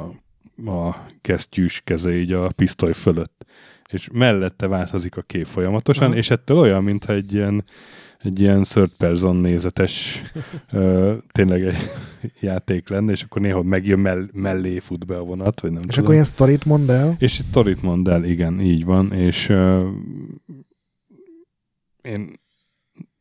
a 0.67 1.07
kesztyűs 1.21 1.81
keze 1.85 2.19
így 2.19 2.33
a 2.33 2.49
pisztoly 2.57 2.93
fölött. 2.93 3.47
És 3.91 4.09
mellette 4.13 4.67
változik 4.67 5.17
a 5.17 5.23
kép 5.23 5.47
folyamatosan, 5.47 6.07
Aha. 6.07 6.17
és 6.17 6.31
ettől 6.31 6.59
olyan, 6.59 6.85
mintha 6.85 7.13
egy 7.13 7.35
ilyen 7.35 7.65
egy 8.23 8.41
ilyen 8.41 8.63
third 8.63 8.91
person 8.97 9.37
nézetes 9.37 10.23
ö, 10.73 11.15
tényleg 11.33 11.63
egy 11.65 11.77
játék 12.41 12.89
lenne, 12.89 13.13
és 13.13 13.23
akkor 13.23 13.43
néha 13.43 13.63
megjön 13.63 13.99
mell- 13.99 14.33
mellé 14.33 14.79
fut 14.79 15.07
be 15.07 15.17
a 15.17 15.23
vonat, 15.23 15.61
vagy 15.61 15.71
nem 15.71 15.81
És 15.81 15.87
tudom. 15.87 16.03
akkor 16.03 16.15
ilyen 16.15 16.27
sztorit 16.27 16.65
mondd 16.65 16.91
el. 16.91 17.17
És 17.19 17.33
sztorit 17.33 17.83
mondd 17.83 18.09
el, 18.09 18.25
igen, 18.25 18.61
így 18.61 18.85
van, 18.85 19.13
és 19.13 19.49
ö, 19.49 19.89
én, 22.09 22.41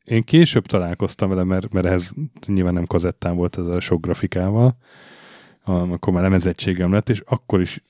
én 0.04 0.24
később 0.24 0.66
találkoztam 0.66 1.30
vele, 1.30 1.44
mert, 1.44 1.74
mert 1.74 1.86
ehhez 1.86 2.14
nyilván 2.48 2.74
nem 2.74 2.86
kazettán 2.86 3.36
volt 3.36 3.58
ez 3.58 3.66
a 3.66 3.80
sok 3.80 4.02
grafikával, 4.02 4.78
akkor 5.64 6.14
már 6.14 6.24
lemezettségem 6.24 6.92
lett, 6.92 7.10
és 7.10 7.22
akkor 7.26 7.62
is 7.62 7.84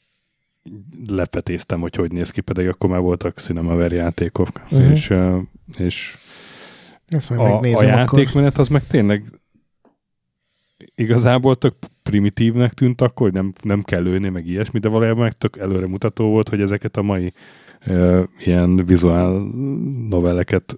lepetéztem, 1.07 1.79
hogy 1.79 1.95
hogy 1.95 2.12
néz 2.12 2.31
ki, 2.31 2.41
pedig 2.41 2.67
akkor 2.67 2.89
már 2.89 2.99
voltak 2.99 3.38
Cinemaware 3.38 3.95
játékok, 3.95 4.49
uh-huh. 4.63 4.89
és, 4.89 5.13
és 5.77 6.17
Ezt 7.07 7.31
a, 7.31 7.60
a 7.60 7.83
játékmenet 7.83 8.49
akkor. 8.51 8.60
az 8.62 8.67
meg 8.67 8.88
tényleg 8.88 9.23
igazából 10.95 11.55
tök 11.55 11.75
primitívnek 12.03 12.73
tűnt 12.73 13.01
akkor, 13.01 13.29
hogy 13.29 13.41
nem, 13.41 13.53
nem 13.63 13.81
kell 13.83 14.01
lőni, 14.01 14.29
meg 14.29 14.47
ilyesmi, 14.47 14.79
de 14.79 14.88
valójában 14.88 15.21
meg 15.21 15.33
tök 15.33 15.57
előremutató 15.57 16.29
volt, 16.29 16.49
hogy 16.49 16.62
ezeket 16.62 16.97
a 16.97 17.01
mai 17.01 17.33
ilyen 18.39 18.86
vizuál 18.86 19.32
novelleket 20.10 20.78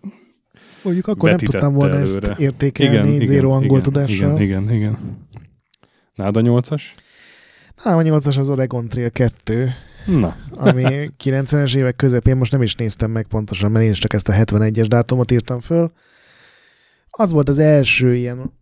Mondjuk 0.83 1.07
akkor 1.07 1.29
nem 1.29 1.37
tudtam 1.37 1.73
volna 1.73 1.95
előre. 1.95 2.29
ezt 2.29 2.39
értékelni 2.39 3.13
igen, 3.13 3.25
zéro 3.25 3.49
angol 3.49 3.79
igen, 3.79 3.81
tudással. 3.81 4.41
Igen, 4.41 4.63
igen, 4.63 4.73
igen. 4.75 5.27
Nád 6.15 6.37
a 6.37 6.41
nyolcas? 6.41 6.93
Nálam 7.83 7.99
a 7.99 8.01
nyolcas 8.01 8.37
az 8.37 8.49
Oregon 8.49 8.87
Trail 8.87 9.09
2. 9.09 9.69
Na. 10.05 10.35
ami 10.49 11.11
90-es 11.23 11.75
évek 11.75 11.95
közepén, 11.95 12.37
most 12.37 12.51
nem 12.51 12.61
is 12.61 12.75
néztem 12.75 13.11
meg 13.11 13.27
pontosan, 13.27 13.71
mert 13.71 13.85
én 13.85 13.91
is 13.91 13.99
csak 13.99 14.13
ezt 14.13 14.29
a 14.29 14.33
71-es 14.33 14.85
dátumot 14.87 15.31
írtam 15.31 15.59
föl. 15.59 15.91
Az 17.09 17.31
volt 17.31 17.49
az 17.49 17.59
első 17.59 18.15
ilyen, 18.15 18.53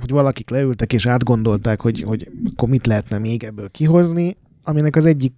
hogy 0.00 0.10
valakik 0.10 0.50
leültek 0.50 0.92
és 0.92 1.06
átgondolták, 1.06 1.80
hogy, 1.80 2.02
hogy 2.02 2.30
akkor 2.52 2.68
mit 2.68 2.86
lehetne 2.86 3.18
még 3.18 3.44
ebből 3.44 3.70
kihozni, 3.70 4.36
aminek 4.62 4.96
az 4.96 5.06
egyik 5.06 5.34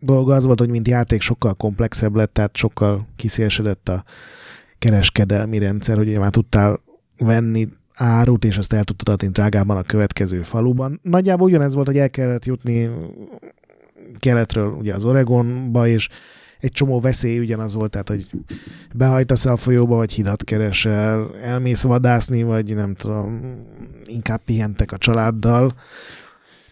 dolga 0.00 0.34
az 0.34 0.44
volt, 0.44 0.58
hogy 0.58 0.68
mint 0.68 0.88
játék 0.88 1.20
sokkal 1.20 1.54
komplexebb 1.54 2.14
lett, 2.14 2.32
tehát 2.32 2.56
sokkal 2.56 3.06
kiszélsedett 3.16 3.88
a 3.88 4.04
kereskedelmi 4.78 5.58
rendszer, 5.58 5.96
hogy 5.96 6.18
már 6.18 6.30
tudtál 6.30 6.80
venni 7.18 7.68
árut, 7.94 8.44
és 8.44 8.58
azt 8.58 8.72
el 8.72 8.84
tudtad 8.84 9.14
adni 9.14 9.28
drágában 9.28 9.76
a 9.76 9.82
következő 9.82 10.42
faluban. 10.42 11.00
Nagyjából 11.02 11.48
ugyanez 11.48 11.74
volt, 11.74 11.86
hogy 11.86 11.98
el 11.98 12.10
kellett 12.10 12.44
jutni 12.44 12.90
keletről 14.18 14.72
ugye 14.72 14.94
az 14.94 15.04
Oregonba, 15.04 15.86
és 15.86 16.08
egy 16.60 16.72
csomó 16.72 17.00
veszély 17.00 17.38
ugyanaz 17.38 17.74
volt, 17.74 17.90
tehát 17.90 18.08
hogy 18.08 18.30
behajtasz 18.94 19.46
a 19.46 19.56
folyóba, 19.56 19.96
vagy 19.96 20.12
hidat 20.12 20.44
keresel, 20.44 21.30
elmész 21.42 21.82
vadászni, 21.82 22.42
vagy 22.42 22.74
nem 22.74 22.94
tudom, 22.94 23.56
inkább 24.04 24.40
pihentek 24.44 24.92
a 24.92 24.96
családdal. 24.96 25.74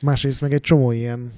Másrészt 0.00 0.40
meg 0.40 0.52
egy 0.52 0.60
csomó 0.60 0.92
ilyen 0.92 1.32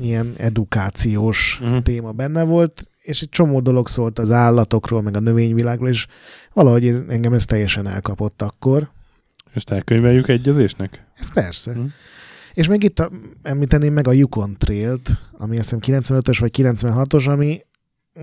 ilyen 0.00 0.34
edukációs 0.36 1.60
uh-huh. 1.62 1.82
téma 1.82 2.12
benne 2.12 2.44
volt, 2.44 2.90
és 3.02 3.22
egy 3.22 3.28
csomó 3.28 3.60
dolog 3.60 3.88
szólt 3.88 4.18
az 4.18 4.30
állatokról, 4.30 5.02
meg 5.02 5.16
a 5.16 5.20
növényvilágról, 5.20 5.88
és 5.88 6.06
valahogy 6.52 6.86
ez, 6.86 7.02
engem 7.08 7.32
ez 7.32 7.44
teljesen 7.44 7.86
elkapott 7.86 8.42
akkor. 8.42 8.90
És 9.54 9.62
elkönyveljük 9.64 10.28
egyezésnek? 10.28 11.04
Ez 11.14 11.32
persze. 11.32 11.70
Uh-huh. 11.70 11.86
És 12.54 12.68
még 12.68 12.82
itt 12.82 12.98
a, 12.98 13.10
említeném 13.42 13.92
meg 13.92 14.08
a 14.08 14.12
Yukon 14.12 14.56
Trail-t, 14.58 15.10
ami 15.32 15.58
azt 15.58 15.70
hiszem 15.70 16.00
95-ös 16.00 16.36
vagy 16.40 16.54
96-os, 16.58 17.28
ami 17.28 17.60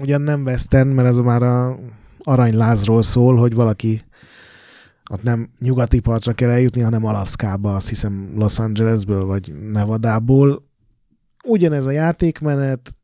ugyan 0.01 0.21
nem 0.21 0.43
western, 0.43 0.88
mert 0.88 1.07
ez 1.07 1.17
már 1.17 1.43
a 1.43 1.79
aranylázról 2.23 3.01
szól, 3.01 3.35
hogy 3.35 3.53
valaki 3.53 4.03
ott 5.11 5.23
nem 5.23 5.49
nyugati 5.59 5.99
partra 5.99 6.33
kell 6.33 6.49
eljutni, 6.49 6.81
hanem 6.81 7.05
Alaszkába, 7.05 7.75
azt 7.75 7.89
hiszem 7.89 8.33
Los 8.35 8.59
Angelesből 8.59 9.25
vagy 9.25 9.53
Nevadából. 9.71 10.64
Ugyanez 11.45 11.86
a 11.86 11.91
játékmenet, 11.91 12.97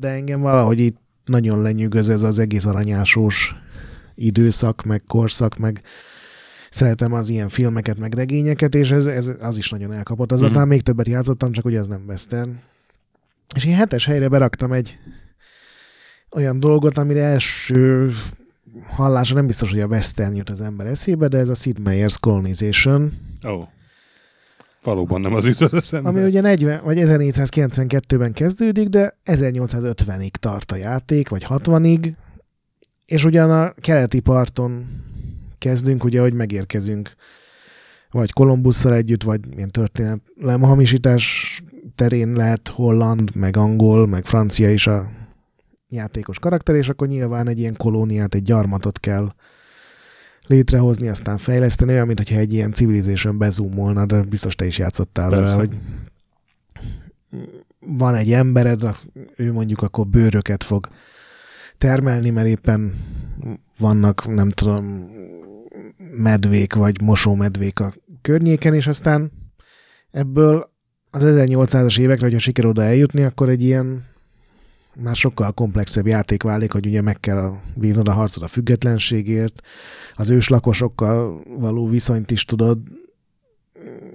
de 0.00 0.08
engem 0.08 0.40
valahogy 0.40 0.78
itt 0.78 0.96
nagyon 1.24 1.62
lenyűgöz 1.62 2.08
ez 2.08 2.22
az 2.22 2.38
egész 2.38 2.64
aranyásós 2.64 3.54
időszak, 4.14 4.82
meg 4.82 5.02
korszak, 5.06 5.56
meg 5.56 5.82
szeretem 6.70 7.12
az 7.12 7.28
ilyen 7.28 7.48
filmeket, 7.48 7.98
meg 7.98 8.14
regényeket, 8.14 8.74
és 8.74 8.90
ez, 8.90 9.06
ez 9.06 9.30
az 9.40 9.56
is 9.56 9.70
nagyon 9.70 9.92
elkapott. 9.92 10.32
Azután 10.32 10.66
mm. 10.66 10.68
még 10.68 10.82
többet 10.82 11.08
játszottam, 11.08 11.52
csak 11.52 11.64
ugye 11.64 11.78
az 11.78 11.86
nem 11.86 12.04
western. 12.06 12.58
És 13.54 13.64
én 13.64 13.74
hetes 13.74 14.06
helyre 14.06 14.28
beraktam 14.28 14.72
egy 14.72 14.98
olyan 16.36 16.60
dolgot, 16.60 16.98
amire 16.98 17.22
első 17.22 18.10
hallása 18.88 19.34
nem 19.34 19.46
biztos, 19.46 19.70
hogy 19.70 19.80
a 19.80 19.86
western 19.86 20.34
jut 20.34 20.50
az 20.50 20.60
ember 20.60 20.86
eszébe, 20.86 21.28
de 21.28 21.38
ez 21.38 21.48
a 21.48 21.54
Sid 21.54 21.76
Meier's 21.84 22.16
Colonization. 22.20 23.12
Oh. 23.42 23.64
Valóban 24.88 25.20
nem 25.20 25.34
az 25.34 25.46
jutott 25.46 25.72
eszembe. 25.72 26.08
Ami 26.08 26.22
ugye 26.22 26.40
40, 26.40 26.80
vagy 26.84 26.98
1492-ben 27.00 28.32
kezdődik, 28.32 28.88
de 28.88 29.18
1850-ig 29.24 30.30
tart 30.30 30.72
a 30.72 30.76
játék, 30.76 31.28
vagy 31.28 31.46
60-ig, 31.48 32.12
és 33.06 33.24
ugyan 33.24 33.50
a 33.50 33.72
keleti 33.80 34.20
parton 34.20 34.86
kezdünk, 35.58 36.04
ugye, 36.04 36.20
hogy 36.20 36.32
megérkezünk 36.32 37.10
vagy 38.10 38.32
Kolumbusszal 38.32 38.94
együtt, 38.94 39.22
vagy 39.22 39.40
ilyen 39.56 39.68
történelem 39.68 40.60
hamisítás 40.60 41.58
terén 41.94 42.32
lehet 42.32 42.68
holland, 42.68 43.34
meg 43.34 43.56
angol, 43.56 44.06
meg 44.06 44.24
francia 44.24 44.70
is 44.70 44.86
a 44.86 45.10
játékos 45.88 46.38
karakter, 46.38 46.74
és 46.74 46.88
akkor 46.88 47.08
nyilván 47.08 47.48
egy 47.48 47.58
ilyen 47.58 47.76
kolóniát, 47.76 48.34
egy 48.34 48.42
gyarmatot 48.42 49.00
kell 49.00 49.32
létrehozni, 50.48 51.08
aztán 51.08 51.38
fejleszteni, 51.38 51.92
olyan, 51.92 52.06
mintha 52.06 52.36
egy 52.36 52.52
ilyen 52.52 52.72
civilization 52.72 53.38
bezumolna, 53.38 54.06
de 54.06 54.22
biztos 54.22 54.54
te 54.54 54.66
is 54.66 54.78
játszottál 54.78 55.30
Persze. 55.30 55.56
vele, 55.56 55.56
hogy 55.56 55.76
van 57.78 58.14
egy 58.14 58.32
embered, 58.32 58.94
ő 59.36 59.52
mondjuk 59.52 59.82
akkor 59.82 60.06
bőröket 60.06 60.64
fog 60.64 60.88
termelni, 61.78 62.30
mert 62.30 62.46
éppen 62.46 62.94
vannak, 63.78 64.34
nem 64.34 64.50
tudom, 64.50 65.10
medvék 66.16 66.74
vagy 66.74 67.02
mosómedvék 67.02 67.80
a 67.80 67.94
környéken, 68.22 68.74
és 68.74 68.86
aztán 68.86 69.32
ebből 70.10 70.70
az 71.10 71.22
1800-as 71.26 72.00
évekre, 72.00 72.24
hogyha 72.24 72.38
sikerül 72.38 72.70
oda 72.70 72.82
eljutni, 72.82 73.22
akkor 73.22 73.48
egy 73.48 73.62
ilyen 73.62 74.04
már 75.02 75.16
sokkal 75.16 75.52
komplexebb 75.52 76.06
játék 76.06 76.42
válik, 76.42 76.72
hogy 76.72 76.86
ugye 76.86 77.00
meg 77.00 77.20
kell 77.20 77.52
vívnod 77.74 78.08
a 78.08 78.12
harcot 78.12 78.42
a 78.42 78.46
függetlenségért, 78.46 79.60
az 80.14 80.30
őslakosokkal 80.30 81.42
való 81.58 81.88
viszonyt 81.88 82.30
is 82.30 82.44
tudod 82.44 82.78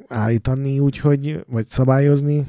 állítani, 0.07 0.79
úgyhogy, 0.79 1.45
vagy 1.47 1.65
szabályozni. 1.65 2.45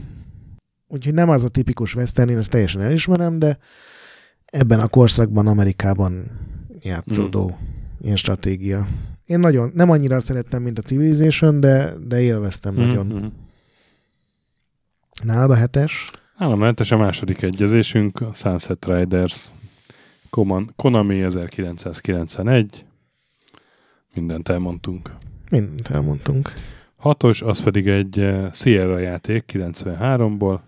Úgyhogy 0.89 1.15
nem 1.15 1.29
az 1.29 1.45
a 1.45 1.49
tipikus 1.49 1.95
western, 1.95 2.31
én 2.31 2.37
ezt 2.37 2.51
teljesen 2.51 2.81
elismerem, 2.81 3.39
de 3.39 3.59
ebben 4.45 4.81
a 4.81 4.89
korszakban 4.89 5.47
Amerikában 5.47 6.25
játszódó 6.81 7.45
mm. 7.45 8.05
ilyen 8.05 8.17
stratégia. 8.17 8.89
Én 9.27 9.39
nagyon, 9.39 9.71
nem 9.75 9.91
annyira 9.91 10.21
szerettem, 10.21 10.63
mint 10.63 10.79
a 10.79 10.83
Civilization, 10.83 11.61
de, 11.61 11.95
de 12.07 12.21
élveztem 12.21 12.75
mm-hmm. 12.75 12.87
nagyon. 12.87 13.33
Nálad 15.25 15.51
a 15.51 15.55
hetes? 15.55 16.11
A 16.39 16.65
hetes 16.65 16.91
a 16.91 16.97
második 16.97 17.43
egyezésünk, 17.43 18.21
a 18.21 18.33
Sunset 18.33 18.87
Riders 18.87 19.51
Konami 20.77 21.23
1991. 21.23 22.85
Mindent 24.15 24.49
elmondtunk. 24.49 25.11
Mindent 25.51 25.89
elmondtunk. 25.89 26.53
Hatos, 26.97 27.43
az 27.43 27.63
pedig 27.63 27.89
egy 27.89 28.21
eh, 28.21 28.53
Sierra 28.53 28.99
játék 28.99 29.45
93-ból. 29.53 30.61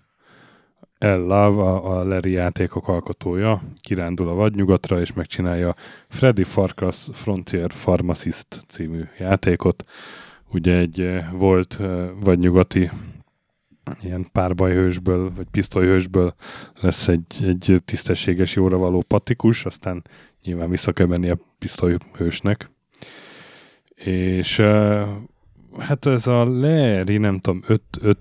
El 0.98 1.18
Love, 1.18 1.62
a, 1.62 1.98
a 1.98 2.04
Larry 2.04 2.30
játékok 2.30 2.88
alkotója, 2.88 3.62
kirándul 3.80 4.28
a 4.28 4.34
vadnyugatra, 4.34 5.00
és 5.00 5.12
megcsinálja 5.12 5.74
Freddy 6.08 6.44
Farkas 6.44 7.08
Frontier 7.12 7.68
Pharmacist 7.68 8.46
című 8.68 9.02
játékot. 9.18 9.84
Ugye 10.52 10.76
egy 10.76 11.00
eh, 11.00 11.26
volt 11.32 11.76
eh, 11.80 12.08
vadnyugati 12.20 12.90
ilyen 14.02 14.28
párbajhősből, 14.32 15.32
vagy 15.36 15.46
pisztolyhősből 15.50 16.34
lesz 16.80 17.08
egy, 17.08 17.24
egy 17.40 17.82
tisztességes, 17.84 18.54
jóra 18.54 18.76
való 18.76 19.02
patikus, 19.08 19.64
aztán 19.64 20.02
nyilván 20.42 20.70
vissza 20.70 20.92
kell 20.92 21.06
menni 21.06 21.28
a 21.28 21.38
pisztolyhősnek. 21.58 22.70
És 23.94 24.56
hát 25.78 26.06
ez 26.06 26.26
a 26.26 26.44
Larry, 26.44 27.18
nem 27.18 27.38
tudom, 27.38 27.62
5 27.66 28.18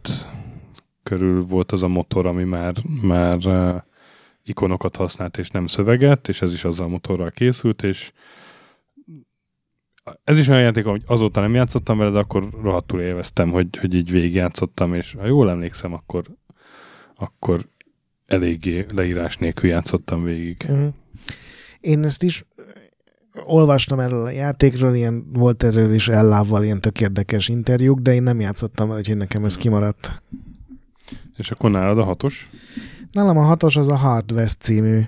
körül 1.04 1.42
volt 1.42 1.72
az 1.72 1.84
a 1.84 1.88
motor, 1.88 2.26
ami 2.26 2.44
már, 2.44 2.74
már 3.02 3.84
ikonokat 4.44 4.96
használt 4.96 5.38
és 5.38 5.50
nem 5.50 5.66
szöveget, 5.66 6.28
és 6.28 6.42
ez 6.42 6.54
is 6.54 6.64
azzal 6.64 6.86
a 6.86 6.90
motorral 6.90 7.32
készült, 7.32 7.84
és 7.84 8.12
ez 10.24 10.38
is 10.38 10.48
olyan 10.48 10.62
játék, 10.62 10.86
hogy 10.86 11.04
azóta 11.06 11.42
nem 11.42 11.54
játszottam 11.54 11.98
vele, 11.98 12.12
de 12.12 12.20
akkor 12.20 12.50
rohadtul 12.62 13.02
élveztem, 13.02 13.50
hogy, 13.50 13.78
hogy 13.78 13.94
így 13.94 14.12
végigjátszottam, 14.12 14.94
és 14.94 15.16
ha 15.20 15.26
jól 15.26 15.50
emlékszem, 15.50 15.94
akkor, 15.94 16.24
akkor 17.16 17.68
eléggé 18.26 18.86
leírás 18.94 19.38
nélkül 19.38 19.70
játszottam 19.70 20.24
végig. 20.24 20.66
Uh-huh. 20.70 20.94
Én 21.80 22.04
ezt 22.04 22.24
is 22.24 22.46
olvastam 23.46 24.00
erről 24.00 24.26
a 24.26 24.30
játékról, 24.30 24.96
ilyen 24.96 25.32
volt 25.34 25.64
erről 25.64 25.94
is 25.94 26.08
ellávval 26.08 26.64
ilyen 26.64 26.82
tök 26.82 27.02
érdekes 27.02 27.48
interjúk, 27.48 28.00
de 28.00 28.14
én 28.14 28.24
nem 28.24 28.40
játszottam 28.40 28.88
vele, 28.88 29.00
úgyhogy 29.00 29.18
nekem 29.18 29.46
ez 29.46 29.58
kimaradt. 29.58 30.22
És 31.38 31.52
akkor 31.52 31.72
nálad 31.72 31.98
a 31.98 32.04
hatos? 32.04 32.50
Nálam 33.12 33.38
a 33.38 33.42
hatos 33.42 33.76
az 33.76 33.88
a 33.88 33.96
Hard 33.96 34.32
West 34.32 34.62
című 34.62 35.02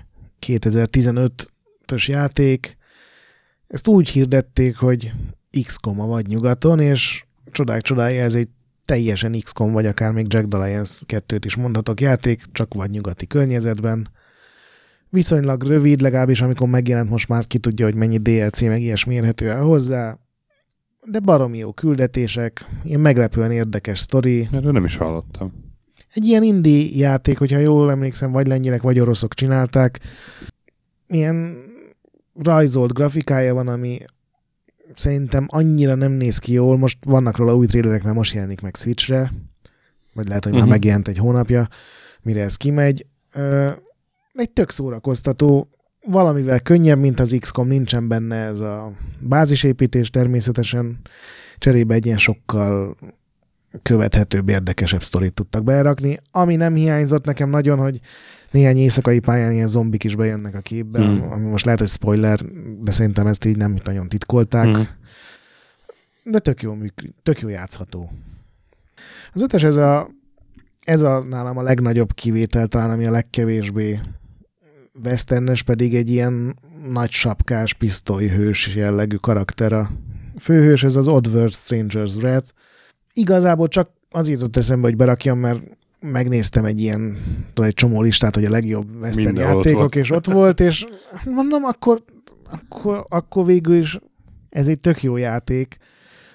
2015-ös 0.46 2.06
játék. 2.06 2.77
Ezt 3.68 3.88
úgy 3.88 4.08
hirdették, 4.08 4.76
hogy 4.76 5.12
x 5.62 5.76
vagy 5.82 6.26
nyugaton, 6.26 6.80
és 6.80 7.24
csodák 7.52 7.82
csodája, 7.82 8.22
ez 8.22 8.34
egy 8.34 8.48
teljesen 8.84 9.40
XCOM, 9.40 9.72
vagy 9.72 9.86
akár 9.86 10.12
még 10.12 10.26
Jack 10.28 10.48
the 10.48 10.64
Lions 10.64 11.00
2-t 11.06 11.40
is 11.44 11.56
mondhatok 11.56 12.00
játék, 12.00 12.42
csak 12.52 12.74
vagy 12.74 12.90
nyugati 12.90 13.26
környezetben. 13.26 14.08
Viszonylag 15.08 15.62
rövid, 15.62 16.00
legalábbis 16.00 16.40
amikor 16.40 16.68
megjelent, 16.68 17.10
most 17.10 17.28
már 17.28 17.46
ki 17.46 17.58
tudja, 17.58 17.84
hogy 17.84 17.94
mennyi 17.94 18.18
DLC, 18.18 18.60
meg 18.60 18.82
ilyesmi 18.82 19.14
érhető 19.14 19.50
el 19.50 19.62
hozzá. 19.62 20.18
De 21.06 21.20
baromi 21.20 21.58
jó 21.58 21.72
küldetések, 21.72 22.64
ilyen 22.84 23.00
meglepően 23.00 23.50
érdekes 23.50 23.98
sztori. 23.98 24.48
Erről 24.52 24.72
nem 24.72 24.84
is 24.84 24.96
hallottam. 24.96 25.52
Egy 26.12 26.24
ilyen 26.24 26.42
indie 26.42 26.88
játék, 26.92 27.38
hogyha 27.38 27.58
jól 27.58 27.90
emlékszem, 27.90 28.32
vagy 28.32 28.46
lengyelek, 28.46 28.82
vagy 28.82 29.00
oroszok 29.00 29.34
csinálták. 29.34 30.00
Ilyen 31.08 31.66
rajzolt 32.42 32.92
grafikája 32.92 33.54
van, 33.54 33.68
ami 33.68 33.98
szerintem 34.94 35.46
annyira 35.48 35.94
nem 35.94 36.12
néz 36.12 36.38
ki 36.38 36.52
jól. 36.52 36.78
Most 36.78 36.98
vannak 37.04 37.36
róla 37.36 37.56
új 37.56 37.66
trailerek, 37.66 38.02
mert 38.02 38.16
most 38.16 38.34
jelenik 38.34 38.60
meg 38.60 38.74
Switchre, 38.76 39.32
vagy 40.14 40.28
lehet, 40.28 40.44
hogy 40.44 40.52
már 40.52 40.62
Mhm. 40.62 40.70
megjelent 40.70 41.08
egy 41.08 41.18
hónapja, 41.18 41.68
mire 42.22 42.42
ez 42.42 42.56
kimegy. 42.56 43.06
Ö, 43.32 43.70
egy 44.34 44.50
tök 44.50 44.70
szórakoztató, 44.70 45.68
valamivel 46.06 46.60
könnyebb, 46.60 46.98
mint 46.98 47.20
az 47.20 47.36
XCOM, 47.40 47.68
nincsen 47.68 48.08
benne 48.08 48.36
ez 48.36 48.60
a 48.60 48.92
bázisépítés 49.20 50.10
természetesen, 50.10 50.98
cserébe 51.58 51.94
egy 51.94 52.06
ilyen 52.06 52.18
sokkal 52.18 52.96
követhetőbb, 53.82 54.48
érdekesebb 54.48 55.02
sztorit 55.02 55.34
tudtak 55.34 55.64
berakni. 55.64 56.18
Ami 56.30 56.56
nem 56.56 56.74
hiányzott 56.74 57.24
nekem 57.24 57.50
nagyon, 57.50 57.78
hogy 57.78 58.00
néhány 58.50 58.76
éjszakai 58.76 59.18
pályán 59.18 59.52
ilyen 59.52 59.68
zombik 59.68 60.04
is 60.04 60.14
bejönnek 60.14 60.54
a 60.54 60.60
képbe, 60.60 61.00
mm. 61.00 61.20
ami 61.20 61.48
most 61.48 61.64
lehet, 61.64 61.80
hogy 61.80 61.88
spoiler, 61.88 62.40
de 62.80 62.90
szerintem 62.90 63.26
ezt 63.26 63.44
így 63.44 63.56
nem 63.56 63.76
nagyon 63.84 64.08
titkolták. 64.08 64.66
Mhm. 64.66 64.80
De 66.24 66.38
tök 66.38 66.62
jó, 66.62 66.74
műk- 66.74 67.14
tök 67.22 67.40
jó 67.40 67.48
játszható. 67.48 68.10
Az 69.32 69.42
ötös 69.42 69.62
ez 69.62 69.76
a, 69.76 70.10
ez 70.84 71.02
a 71.02 71.24
nálam 71.24 71.56
a 71.56 71.62
legnagyobb 71.62 72.14
kivétel, 72.14 72.66
talán 72.66 72.90
ami 72.90 73.06
a 73.06 73.10
legkevésbé 73.10 74.00
westernes, 75.04 75.62
pedig 75.62 75.94
egy 75.94 76.10
ilyen 76.10 76.58
nagy 76.90 77.10
sapkás 77.10 77.74
pisztolyhős 77.74 78.74
jellegű 78.74 79.16
karakter. 79.16 79.72
A 79.72 79.90
főhős 80.38 80.84
ez 80.84 80.96
az 80.96 81.08
Oddworld 81.08 81.52
Stranger's 81.54 82.16
Wrath. 82.16 82.50
Igazából 83.12 83.68
csak 83.68 83.90
az 84.10 84.28
jutott 84.28 84.56
eszembe, 84.56 84.86
hogy 84.86 84.96
berakjam, 84.96 85.38
mert 85.38 85.62
megnéztem 86.00 86.64
egy 86.64 86.80
ilyen, 86.80 87.18
tudod, 87.54 87.68
egy 87.70 87.74
csomó 87.76 88.02
listát, 88.02 88.34
hogy 88.34 88.44
a 88.44 88.50
legjobb 88.50 88.88
western 89.00 89.26
Mindenhol 89.26 89.56
ott 89.56 89.64
játékok, 89.64 89.78
volt. 89.80 89.94
és 89.96 90.10
ott 90.10 90.26
volt, 90.26 90.60
és 90.60 90.84
mondom, 91.24 91.64
akkor, 91.64 92.02
akkor, 92.50 93.06
akkor 93.08 93.44
végül 93.44 93.76
is 93.76 93.98
ez 94.50 94.68
egy 94.68 94.80
tök 94.80 95.02
jó 95.02 95.16
játék, 95.16 95.76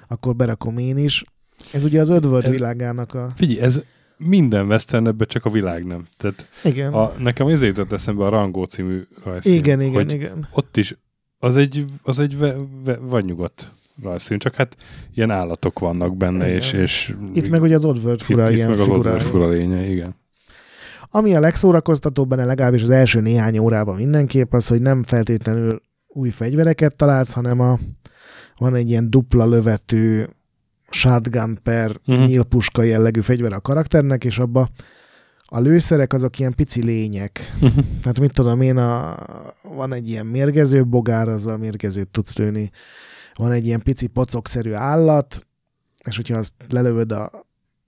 akkor 0.08 0.36
berakom 0.36 0.78
én 0.78 0.98
is. 0.98 1.24
Ez 1.72 1.84
ugye 1.84 2.00
az 2.02 2.10
Ez- 2.10 2.48
világának 2.50 3.14
a... 3.14 3.30
Figyelj, 3.36 3.60
ez 3.60 3.82
minden 4.18 4.66
westernebben 4.68 5.28
csak 5.28 5.46
a 5.46 5.50
világ 5.50 5.86
nem. 5.86 6.06
Tehát 6.18 6.50
Igen, 6.64 6.94
a, 6.94 7.14
nekem 7.18 7.48
ezért 7.48 7.78
jutott 7.78 7.92
eszembe 7.94 8.26
a 8.26 8.30
Rango 8.30 8.66
című 8.66 9.02
rajzfilm. 9.24 9.56
igen, 9.56 9.82
igen, 9.82 10.10
igen. 10.10 10.48
Ott 10.52 10.78
is 10.78 10.96
az 11.40 11.56
egy, 11.56 11.86
az 12.04 12.20
egy 12.20 12.38
ve, 12.38 12.56
ve, 12.84 12.98
vagy 12.98 13.26
nyugat 13.26 13.72
rajzfilm, 14.02 14.40
csak 14.40 14.56
hát 14.56 14.76
ilyen 15.14 15.32
állatok 15.32 15.80
vannak 15.80 16.18
benne, 16.18 16.46
Igen. 16.46 16.58
és, 16.58 16.74
és 16.74 17.16
Itt 17.34 17.50
meg 17.50 17.62
ugye 17.62 17.76
az 17.76 17.86
Oddworld 17.86 18.22
fura 18.22 18.44
itt, 18.44 18.50
itt 18.50 18.56
ilyen 18.56 18.70
meg 18.70 18.80
az. 18.80 18.90
Oddworld 18.90 19.22
fura 19.22 19.50
lénye, 19.50 19.86
igen. 19.86 20.16
Ami 21.10 21.36
a 21.36 21.40
legszórakoztatóbb 21.40 22.30
benne 22.30 22.46
legalábbis 22.46 22.84
az 22.84 22.90
első 22.90 23.22
néhány 23.22 23.58
órában 23.58 23.96
mindenképp 23.96 24.54
az, 24.54 24.68
hogy 24.68 24.82
nem 24.82 25.04
feltétlenül 25.04 25.82
új 26.08 26.30
fegyvereket 26.30 26.96
találsz, 26.96 27.34
hanem 27.34 27.60
a, 27.60 27.80
van 28.58 28.76
egy 28.76 28.90
ilyen 28.90 29.10
dupla 29.10 29.46
lövető 29.46 30.30
shotgun 30.90 31.60
per 31.64 31.92
uh-huh. 32.08 32.26
nyílpuska 32.26 32.84
jellegű 32.84 33.22
fegyver 33.22 33.54
a 33.54 33.62
karakternek, 33.62 34.24
és 34.24 34.40
abba 34.40 34.68
a 35.46 35.60
lőszerek 35.60 36.14
azok 36.14 36.40
ilyen 36.40 36.56
pici 36.56 36.84
lények. 36.84 37.54
Tehát 38.02 38.20
mit 38.20 38.34
tudom 38.34 38.62
én, 38.62 38.78
a, 38.78 39.18
van 39.76 39.94
egy 39.94 40.10
ilyen 40.10 40.26
mérgező 40.26 40.86
bogár, 40.86 41.28
az 41.28 41.48
a 41.48 41.58
mérgezőt 41.58 42.08
tudsz 42.08 42.38
lőni. 42.38 42.72
Van 43.36 43.52
egy 43.52 43.66
ilyen 43.66 43.82
pici 43.82 44.08
pocokszerű 44.08 44.72
állat, 44.72 45.48
és 46.04 46.16
hogyha 46.16 46.38
azt 46.38 46.54
lelövöd 46.70 47.12
a 47.12 47.32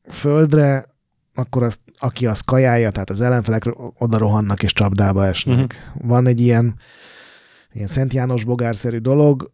földre, 0.10 0.94
akkor 1.34 1.64
azt, 1.64 1.82
aki 1.98 2.28
azt 2.28 2.46
kajálja, 2.46 2.92
tehát 2.92 3.10
az 3.10 3.22
ellenfelek 3.22 3.64
oda 3.98 4.18
rohannak 4.18 4.64
és 4.64 4.74
csapdába 4.74 5.26
esnek. 5.26 5.56
Uh-huh. 5.94 6.08
Van 6.08 6.28
egy 6.28 6.40
ilyen, 6.40 6.76
ilyen 7.72 7.88
Szent 7.88 8.14
János 8.14 8.44
bogárszerű 8.44 8.98
dolog, 8.98 9.52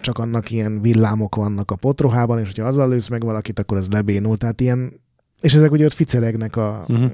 csak 0.00 0.18
annak 0.18 0.50
ilyen 0.50 0.80
villámok 0.80 1.34
vannak 1.34 1.70
a 1.70 1.76
potrohában, 1.76 2.38
és 2.38 2.46
hogyha 2.46 2.64
azzal 2.66 2.88
lősz 2.88 3.08
meg 3.08 3.22
valakit, 3.24 3.58
akkor 3.58 3.76
ez 3.76 3.90
lebénul. 3.90 4.36
Tehát 4.36 4.60
ilyen, 4.60 5.00
és 5.40 5.54
ezek 5.54 5.70
ugye 5.70 5.84
ott 5.84 5.92
ficeregnek 5.92 6.56
a, 6.56 6.84
Mhm. 6.88 7.04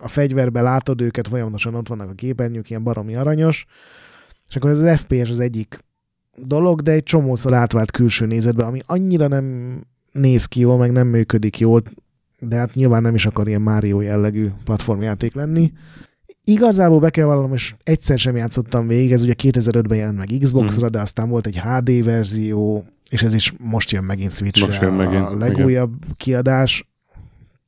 a 0.00 0.08
fegyverbe, 0.08 0.60
látod 0.60 1.00
őket, 1.00 1.28
folyamatosan 1.28 1.74
ott 1.74 1.88
vannak 1.88 2.10
a 2.10 2.14
képernyők, 2.14 2.70
ilyen 2.70 2.82
baromi 2.82 3.14
aranyos, 3.14 3.66
és 4.48 4.56
akkor 4.56 4.70
ez 4.70 4.82
az 4.82 5.00
FPS 5.00 5.30
az 5.30 5.40
egyik 5.40 5.78
dolog, 6.44 6.80
de 6.82 6.92
egy 6.92 7.02
csomószor 7.02 7.54
átvált 7.54 7.90
külső 7.90 8.26
nézetbe, 8.26 8.64
ami 8.64 8.78
annyira 8.86 9.28
nem 9.28 9.76
néz 10.12 10.46
ki 10.46 10.60
jól, 10.60 10.76
meg 10.76 10.92
nem 10.92 11.06
működik 11.06 11.58
jól, 11.58 11.82
de 12.40 12.56
hát 12.56 12.74
nyilván 12.74 13.02
nem 13.02 13.14
is 13.14 13.26
akar 13.26 13.48
ilyen 13.48 13.62
Mario 13.62 14.00
jellegű 14.00 14.48
platformjáték 14.64 15.34
lenni. 15.34 15.72
Igazából 16.44 17.00
be 17.00 17.10
kell 17.10 17.24
vallanom, 17.26 17.52
és 17.52 17.74
egyszer 17.82 18.18
sem 18.18 18.36
játszottam 18.36 18.86
végig, 18.86 19.12
ez 19.12 19.22
ugye 19.22 19.34
2005-ben 19.42 19.98
jelent 19.98 20.16
meg 20.16 20.28
Xbox-ra, 20.40 20.82
Mhm. 20.84 20.92
de 20.92 21.00
aztán 21.00 21.28
volt 21.28 21.46
egy 21.46 21.58
HD 21.60 22.04
verzió, 22.04 22.84
és 23.10 23.22
ez 23.22 23.34
is 23.34 23.52
most 23.58 23.90
jön 23.90 24.04
megint 24.04 24.32
Switch-re 24.32 24.66
Most 24.66 24.82
jön 24.82 24.92
megint, 24.92 25.26
a 25.26 25.36
legújabb 25.36 25.92
kiadás. 26.16 26.88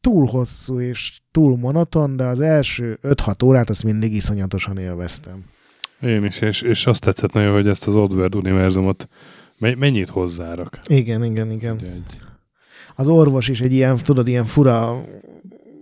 Túl 0.01 0.27
hosszú 0.27 0.81
és 0.81 1.21
túl 1.31 1.57
monoton, 1.57 2.16
de 2.16 2.25
az 2.25 2.41
első 2.41 2.99
5-6 3.03 3.45
órát 3.45 3.71
azt 3.71 3.85
mindig 3.85 4.14
iszonyatosan 4.14 4.77
élveztem. 4.79 5.45
Én 6.03 6.25
is, 6.25 6.41
és, 6.41 6.63
és 6.63 6.87
azt 6.87 7.05
tetszett 7.05 7.33
nagyon, 7.33 7.53
hogy 7.53 7.69
ezt 7.69 7.87
az 7.87 7.97
Oddworld 7.97 8.35
univerzumot 8.35 9.09
me- 9.59 9.77
mennyit 9.79 10.09
hozzárak. 10.09 10.79
Igen, 10.87 11.25
igen, 11.25 11.51
igen. 11.51 11.79
Egy, 11.83 12.19
Az 12.95 13.09
orvos 13.09 13.49
is 13.49 13.61
egy 13.61 13.73
ilyen, 13.73 13.97
tudod, 13.97 14.29
ilyen 14.29 14.45
fura 14.45 15.05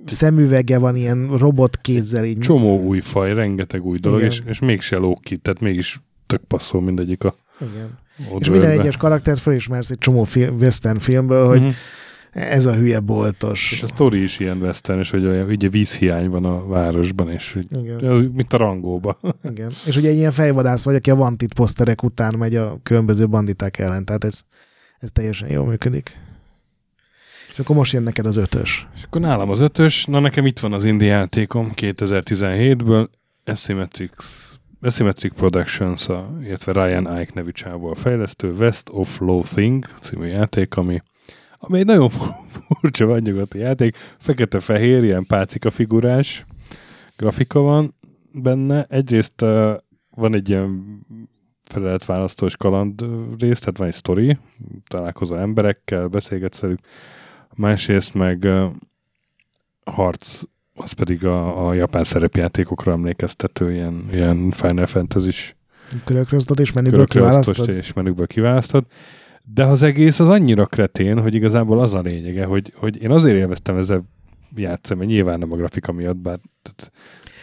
szemüvege 0.07 0.79
van, 0.79 0.97
ilyen 0.97 1.37
robot 1.39 1.77
kézzel 1.77 2.25
így. 2.25 2.39
csomó 2.39 2.81
új 2.83 3.01
faj, 3.01 3.35
rengeteg 3.35 3.85
új 3.85 3.99
dolog, 3.99 4.19
Igen. 4.19 4.31
és, 4.31 4.43
és 4.47 4.59
mégse 4.59 4.97
lóg 4.97 5.21
ki, 5.21 5.37
tehát 5.37 5.61
mégis 5.61 6.01
tök 6.27 6.41
passzol 6.45 6.81
mindegyik 6.83 7.25
a 7.25 7.35
Igen. 7.61 7.99
És 8.19 8.25
Oddworldbe. 8.25 8.51
minden 8.51 8.81
egyes 8.81 8.97
karaktert 8.97 9.39
fölismersz 9.41 9.91
egy 9.91 9.99
csomó 9.99 10.25
film, 10.25 10.57
western 10.57 10.99
filmből, 10.99 11.47
hogy 11.49 11.61
Mhm. 11.61 11.69
Ez 12.33 12.67
a 12.67 12.75
hülye 12.75 13.01
boltos. 13.01 13.73
És 13.73 13.83
a 13.83 13.87
sztori 13.87 14.23
is 14.23 14.39
ilyen 14.39 14.61
western, 14.61 14.99
és 14.99 15.11
hogy 15.11 15.27
olyan, 15.27 15.49
ugye 15.49 15.69
vízhiány 15.69 16.31
van 16.31 16.45
a 16.45 16.67
városban, 16.67 17.31
és 17.31 17.53
hogy 17.53 17.67
Igen, 17.71 18.11
az, 18.11 18.21
mint 18.33 18.53
a 18.53 18.57
rangóba. 18.57 19.19
igen. 19.51 19.73
És 19.87 19.97
ugye 19.97 20.11
egy 20.11 20.17
ilyen 20.17 20.33
fejvadász 20.33 20.85
vagy, 20.85 20.95
aki 20.95 21.11
a 21.11 21.15
Wanted 21.15 21.55
poszterek 21.55 22.03
után 22.03 22.35
megy 22.39 22.57
a 22.57 22.79
különböző 22.83 23.29
banditák 23.29 23.79
ellen, 23.79 24.05
tehát 24.05 24.25
ez, 24.25 24.41
ez 24.99 25.11
teljesen 25.13 25.51
jól 25.51 25.67
működik. 25.67 26.17
És 27.53 27.59
akkor 27.65 27.77
most 27.77 27.93
jön 27.93 28.03
neked 28.03 28.27
az 28.27 28.37
ötös. 28.37 28.87
És 28.95 29.03
akkor 29.03 29.21
nálam 29.21 29.51
az 29.51 29.61
ötös, 29.61 30.05
na 30.05 30.21
nekem 30.21 30.47
itt 30.47 30.59
van 30.59 30.73
az 30.73 30.85
indie 30.85 31.09
játékom 31.09 31.73
2017-ből, 31.75 33.09
Asymmetrics, 33.45 34.13
Asymmetric 34.81 35.35
Productions, 35.35 36.09
a, 36.09 36.39
illetve 36.43 36.73
Ryan 36.73 37.21
Ike 37.21 37.33
nevű 37.35 37.51
csávó 37.51 37.91
a 37.91 37.95
fejlesztő, 37.95 38.53
West 38.53 38.89
of 38.91 39.19
Loathing 39.19 39.85
című 40.01 40.27
játék, 40.27 40.77
ami, 40.77 41.03
ami 41.59 41.79
egy 41.79 41.87
nagyon 41.87 42.09
furcsa 42.69 43.07
vadnyugati 43.07 43.59
játék, 43.59 43.97
fekete-fehér, 43.97 45.05
ilyen 45.05 45.27
pácika 45.27 45.71
figurás 45.71 46.45
grafika 47.17 47.61
van 47.61 47.95
benne. 48.33 48.85
Egyrészt 48.89 49.43
uh, 49.43 49.73
van 50.11 50.35
egy 50.35 50.49
ilyen 50.49 51.01
feleletválasztós 51.63 52.57
kaland 52.57 53.03
ö, 53.03 53.23
rész, 53.39 53.59
tehát 53.59 53.79
van 53.79 53.87
egy 53.87 53.95
sztori, 53.95 54.39
találkozol 54.87 55.39
emberekkel, 55.39 56.07
beszélgetsz 56.07 56.59
velük, 56.59 56.79
másrészt 57.55 58.15
meg 58.15 58.43
uh, 58.43 58.65
harc, 59.85 60.43
az 60.75 60.93
pedig 60.93 61.27
a, 61.27 61.69
a 61.69 61.75
japán 61.75 62.05
szerepjátékokra 62.05 62.93
emlékeztető, 62.93 63.73
ilyen, 63.73 64.09
ilyen 64.13 64.51
Final 64.51 64.87
Fantasy-s 64.87 65.57
Körökröztad 66.05 66.61
és 66.61 66.73
menüből 66.73 67.07
kiválasztod? 67.07 67.69
és 67.69 67.93
menükből 67.93 68.27
kiválasztod. 68.27 68.85
De 69.55 69.65
az 69.65 69.83
egész 69.83 70.21
az 70.21 70.29
annyira 70.29 70.67
kretén, 70.67 71.21
hogy 71.21 71.35
igazából 71.35 71.81
az 71.81 71.95
a 71.95 72.01
lényege, 72.01 72.45
hogy, 72.45 72.73
hogy 72.77 73.03
én 73.03 73.11
azért 73.11 73.37
élveztem 73.37 73.77
ezzel 73.77 74.05
játszani, 74.55 74.99
mert 74.99 75.11
nyilván 75.11 75.39
nem 75.39 75.53
a 75.53 75.57
grafika 75.57 75.93
miatt, 75.93 76.17
bár 76.17 76.39
tehát, 76.63 76.93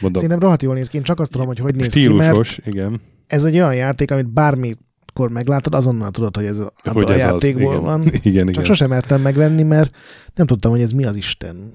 mondom, 0.02 0.22
Szerintem 0.22 0.40
rohadt 0.40 0.64
jól 0.64 0.74
néz 0.74 0.88
ki, 0.88 0.98
én 0.98 1.04
csak 1.04 1.20
azt 1.20 1.32
tudom, 1.32 1.48
hogy 1.48 1.60
hogy 1.60 1.76
néz 1.76 1.94
ki, 1.94 2.08
mert 2.08 2.22
stílusos, 2.22 2.60
igen. 2.66 3.02
ez 3.28 3.46
egy 3.46 3.56
olyan 3.56 3.76
játék, 3.76 4.12
amit 4.12 4.30
bármikor 4.30 5.30
meglátod, 5.30 5.74
azonnal 5.74 6.12
tudod, 6.12 6.36
hogy 6.36 6.46
ez 6.46 6.60
a, 6.60 6.74
hogy 6.84 7.12
a 7.12 7.14
ez 7.14 7.20
játékból 7.20 7.68
az, 7.68 7.74
igen. 7.74 7.84
van. 7.84 8.04
igen, 8.32 8.46
Csak 8.46 8.50
igen. 8.50 8.64
sosem 8.64 8.90
mertem 8.90 9.22
megvenni, 9.22 9.64
mert 9.64 9.96
nem 10.36 10.46
tudtam, 10.46 10.72
hogy 10.72 10.82
ez 10.82 10.92
mi 10.92 11.06
az 11.06 11.16
Isten. 11.16 11.72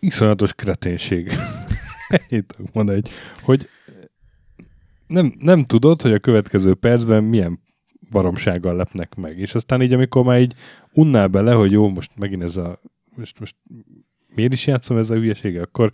iszonyatos 0.00 0.52
kreténség. 0.52 1.32
Tudok 2.28 2.72
mondani, 2.72 3.00
hogy, 3.00 3.10
hogy 3.42 3.68
nem, 5.06 5.34
nem 5.38 5.64
tudod, 5.64 6.02
hogy 6.02 6.12
a 6.12 6.18
következő 6.18 6.74
percben 6.74 7.24
milyen 7.24 7.60
baromsággal 8.12 8.76
lepnek 8.76 9.14
meg. 9.14 9.38
És 9.38 9.54
aztán 9.54 9.82
így, 9.82 9.92
amikor 9.92 10.24
már 10.24 10.40
így 10.40 10.54
unnál 10.92 11.26
bele, 11.26 11.52
hogy 11.52 11.70
jó, 11.72 11.88
most 11.88 12.10
megint 12.16 12.42
ez 12.42 12.56
a 12.56 12.78
most, 13.16 13.40
most 13.40 13.56
miért 14.34 14.52
is 14.52 14.66
játszom 14.66 14.96
ezzel 14.96 15.16
a 15.16 15.20
hülyeséggel? 15.20 15.62
Akkor 15.62 15.92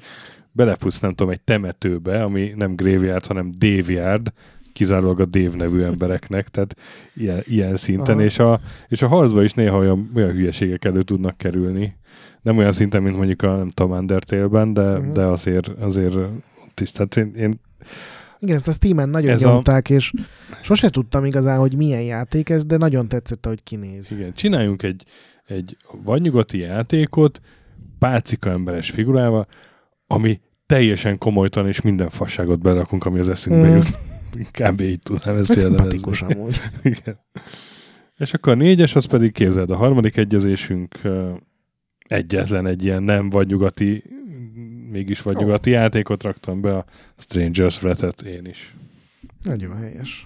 belefutsz, 0.52 1.00
nem 1.00 1.14
tudom, 1.14 1.32
egy 1.32 1.40
temetőbe, 1.40 2.22
ami 2.22 2.52
nem 2.56 2.76
graveyard, 2.76 3.26
hanem 3.26 3.52
Daveyard, 3.58 4.32
kizárólag 4.72 5.20
a 5.20 5.24
Dave 5.24 5.56
nevű 5.56 5.82
embereknek, 5.82 6.48
tehát 6.48 6.76
ilyen, 7.14 7.40
ilyen 7.44 7.76
szinten, 7.76 8.14
Aha. 8.14 8.24
és 8.24 8.38
a, 8.38 8.60
és 8.88 9.02
a 9.02 9.08
harcba 9.08 9.42
is 9.42 9.52
néha 9.52 9.78
olyan, 9.78 10.10
olyan 10.14 10.30
hülyeségek 10.30 10.84
elő 10.84 11.02
tudnak 11.02 11.36
kerülni. 11.36 11.96
Nem 12.42 12.56
olyan 12.56 12.72
szinten, 12.72 13.02
mint 13.02 13.16
mondjuk 13.16 13.42
a, 13.42 13.56
nem 13.56 13.70
tudom, 13.70 13.98
Undertale-ben, 13.98 14.72
de, 14.72 14.98
Mhm. 14.98 15.12
de 15.12 15.22
azért, 15.22 15.68
azért 15.68 16.14
ott 16.66 16.80
is. 16.80 16.90
Tehát 16.90 17.16
én, 17.16 17.32
én 17.36 17.60
Igen, 18.40 18.54
ezt 18.56 18.68
a 18.68 18.72
Steam-en 18.72 19.08
nagyon 19.08 19.30
Ez 19.30 19.34
ez 19.40 19.44
a- 19.44 19.52
nyomták, 19.52 19.90
és 19.90 20.12
sose 20.62 20.90
tudtam 20.90 21.24
igazán, 21.24 21.58
hogy 21.58 21.76
milyen 21.76 22.02
játék 22.02 22.48
ez, 22.48 22.64
de 22.64 22.76
nagyon 22.76 23.08
tetszett, 23.08 23.46
ahogy 23.46 23.62
kinéz. 23.62 24.12
igen, 24.12 24.34
csináljunk 24.34 24.82
egy, 24.82 25.04
egy 25.46 25.76
vadnyugati 26.04 26.58
játékot 26.58 27.40
pálcika 27.98 28.50
emberes 28.50 28.90
figurával, 28.90 29.46
ami 30.06 30.40
teljesen 30.66 31.18
komolytalan, 31.18 31.68
és 31.68 31.80
minden 31.80 32.08
fasságot 32.08 32.60
berakunk, 32.60 33.04
ami 33.04 33.18
az 33.18 33.28
eszünkbe 33.28 33.68
Mm. 33.68 33.74
jut. 33.74 33.98
Kb. 34.60 34.80
így 34.80 34.98
tudnám 34.98 35.36
ezt 35.36 35.50
Ez 35.50 35.58
szimpatikus 35.58 36.22
amúgy. 36.22 36.60
Igen. 36.82 37.18
És 38.16 38.34
akkor 38.34 38.52
a 38.52 38.56
négyes, 38.56 38.96
az 38.96 39.04
pedig 39.04 39.32
képzeld, 39.32 39.70
a 39.70 39.76
harmadik 39.76 40.16
egyezésünk 40.16 40.98
egyetlen 42.08 42.66
egy 42.66 42.84
ilyen 42.84 43.02
nem 43.02 43.30
vagy 43.30 43.46
nyugati, 43.48 44.02
mégis 44.90 45.22
vagy 45.22 45.36
Ó. 45.36 45.40
nyugati 45.40 45.70
játékot 45.70 46.22
raktam 46.22 46.60
be, 46.60 46.76
a 46.76 46.84
Strangers 47.16 47.78
Threat-et 47.78 48.22
én 48.22 48.44
is. 48.44 48.74
Nagyon 49.42 49.76
helyes. 49.76 50.24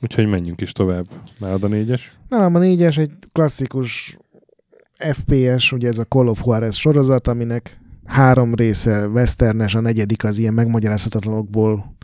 Úgyhogy 0.00 0.26
menjünk 0.26 0.60
is 0.60 0.72
tovább. 0.72 1.04
Nálad 1.38 1.64
a 1.64 1.68
négyes? 1.68 2.18
Nálam 2.28 2.54
a 2.54 2.58
négyes 2.58 2.98
egy 2.98 3.10
klasszikus 3.32 4.18
FPS, 4.98 5.72
ugye 5.72 5.88
ez 5.88 5.98
a 5.98 6.04
Call 6.04 6.26
of 6.26 6.40
Juarez 6.44 6.74
sorozat, 6.74 7.28
aminek 7.28 7.78
három 8.04 8.54
része 8.54 9.06
westernes, 9.06 9.74
a 9.74 9.80
negyedik 9.80 10.24
az 10.24 10.38
ilyen 10.38 10.54
megmagyarázhatatlanokból 10.54 11.96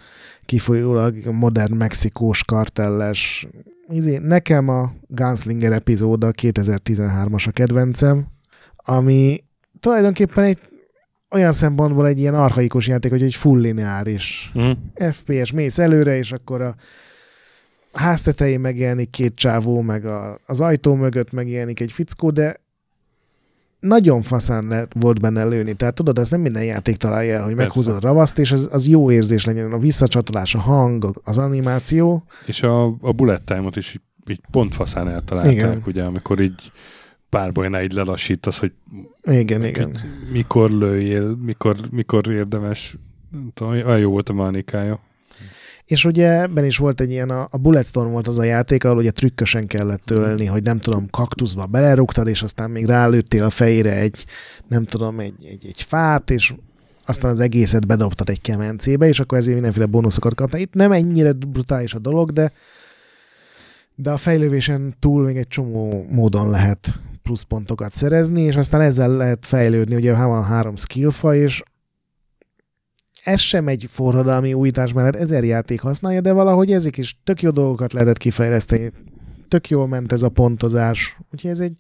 kifolyólag 0.45 1.17
modern 1.25 1.75
mexikós 1.75 2.45
kartelles. 2.45 3.47
Izé, 3.89 4.19
nekem 4.19 4.69
a 4.69 4.93
Gunslinger 5.09 5.73
epizóda 5.73 6.31
2013-as 6.43 7.49
a 7.49 7.51
kedvencem, 7.51 8.27
ami 8.77 9.45
tulajdonképpen 9.81 10.45
egy 10.45 10.59
olyan 11.35 11.53
szempontból 11.53 12.07
egy 12.07 12.19
ilyen 12.19 12.35
archaikus 12.35 12.87
játék, 12.87 13.11
hogy 13.11 13.23
egy 13.23 13.35
full 13.35 13.61
lineáris 13.61 14.53
Mm. 14.59 14.71
FPS 15.11 15.53
mész 15.53 15.79
előre, 15.79 16.17
és 16.17 16.33
akkor 16.33 16.63
a 16.63 16.75
ház 17.93 18.23
tetején 18.23 18.61
megjelenik 18.61 19.11
két 19.11 19.35
csávó, 19.35 19.81
meg 19.81 20.07
a, 20.07 20.39
az 20.47 20.61
ajtó 20.61 20.95
mögött 20.95 21.33
megjelenik 21.33 21.81
egy 21.81 21.93
fickó, 21.93 22.31
de 22.31 22.63
nagyon 23.81 24.23
faszán 24.23 24.67
le, 24.67 24.87
volt 25.01 25.21
benne 25.21 25.45
lőni. 25.45 25.75
Tehát 25.75 25.95
tudod, 25.95 26.19
ezt 26.19 26.31
nem 26.31 26.41
minden 26.41 26.65
játék 26.65 26.97
találja 26.97 27.35
el, 27.35 27.45
hogy 27.45 27.55
Persze. 27.55 27.67
meghúzod 27.67 27.95
a 27.95 28.07
ravaszt, 28.07 28.39
és 28.39 28.53
az, 28.53 28.69
az 28.73 28.89
jó 28.89 29.11
érzés 29.11 29.45
legyen. 29.45 29.73
A 29.73 29.79
visszacsatolás, 29.79 30.55
a 30.55 30.59
hang, 30.59 31.21
az 31.25 31.39
animáció. 31.39 32.25
És 32.47 32.63
a, 32.63 32.85
a 32.85 33.13
bullet 33.13 33.43
time-ot 33.43 33.77
is 33.77 33.95
így, 33.95 34.01
így 34.31 34.41
pont 34.51 34.75
faszán 34.75 35.09
eltalálták, 35.09 35.53
Igen. 35.53 35.83
ugye, 35.87 36.03
amikor 36.03 36.41
így 36.41 36.73
pár 37.35 37.53
bolynál 37.53 37.83
így 37.83 37.93
lelassítasz, 37.93 38.59
hogy 38.59 38.73
Igen, 39.23 39.65
igen. 39.65 39.97
mikor 40.33 40.71
lőjél, 40.71 41.37
mikor, 41.45 41.77
mikor 41.91 42.31
érdemes. 42.31 42.97
Nem 43.31 43.51
tudom, 43.55 43.73
olyan 43.73 43.99
jó 43.99 44.11
volt 44.11 44.29
a 44.29 44.33
manikája. 44.33 45.01
És 45.85 46.05
ugye 46.05 46.41
ebben 46.41 46.65
is 46.65 46.77
volt 46.77 47.01
egy 47.01 47.11
ilyen, 47.11 47.31
a, 47.31 47.49
a 47.51 47.59
Bulletstorm 47.59 48.11
volt 48.11 48.29
az 48.29 48.39
a 48.39 48.43
játék, 48.43 48.85
ahol 48.85 48.97
ugye 48.97 49.11
trükkösen 49.11 49.67
kellett 49.67 50.11
ölni, 50.11 50.47
hogy 50.47 50.63
nem 50.63 50.79
tudom, 50.79 51.11
kaktuszba 51.11 51.67
belerúgtad, 51.67 52.29
és 52.29 52.43
aztán 52.43 52.71
még 52.71 52.87
rálőttél 52.87 53.45
a 53.45 53.51
fejére 53.51 53.97
egy, 53.97 54.25
nem 54.69 54.85
tudom, 54.85 55.21
egy, 55.21 55.35
egy, 55.49 55.67
egy 55.67 55.83
fát, 55.83 56.31
és 56.31 56.55
aztán 57.07 57.31
az 57.31 57.41
egészet 57.41 57.87
bedobtad 57.87 58.29
egy 58.29 58.41
kemencébe, 58.41 59.07
és 59.07 59.21
akkor 59.21 59.39
ezért 59.39 59.55
mindenféle 59.55 59.87
bónuszokat 59.87 60.35
kaptál. 60.35 60.61
Itt 60.61 60.75
nem 60.75 60.93
ennyire 60.93 61.33
brutális 61.33 61.95
a 61.95 61.99
dolog, 61.99 62.31
de 62.31 62.53
de 63.97 64.11
a 64.11 64.17
fejlővésen 64.17 64.95
túl 64.99 65.25
még 65.25 65.37
egy 65.37 65.49
csomó 65.49 66.07
módon 66.11 66.51
lehet 66.51 67.01
pluszpontokat 67.25 67.95
szerezni, 67.95 68.41
és 68.41 68.57
aztán 68.57 68.81
ezzel 68.81 69.09
lehet 69.09 69.47
fejlődni, 69.47 69.95
ugye 69.95 70.15
van 70.15 70.45
három 70.45 70.77
skillfa, 70.77 71.35
és 71.35 71.63
ez 73.25 73.41
sem 73.41 73.69
egy 73.69 73.87
forradalmi 73.91 74.53
újítás, 74.53 74.93
mert 74.93 75.17
ezer 75.17 75.45
játék 75.45 75.81
használja, 75.81 76.21
de 76.21 76.33
valahogy 76.33 76.73
ezek 76.73 76.97
is 76.97 77.21
tök 77.25 77.43
jó 77.43 77.51
dolgokat 77.51 77.93
lehetett 77.93 78.17
kifejleszteni. 78.17 78.93
Tök 79.49 79.69
jól 79.69 79.89
ment 79.89 80.13
ez 80.13 80.23
a 80.23 80.29
pontozás. 80.29 81.19
Úgyhogy 81.33 81.51
ez 81.51 81.61
egy 81.61 81.77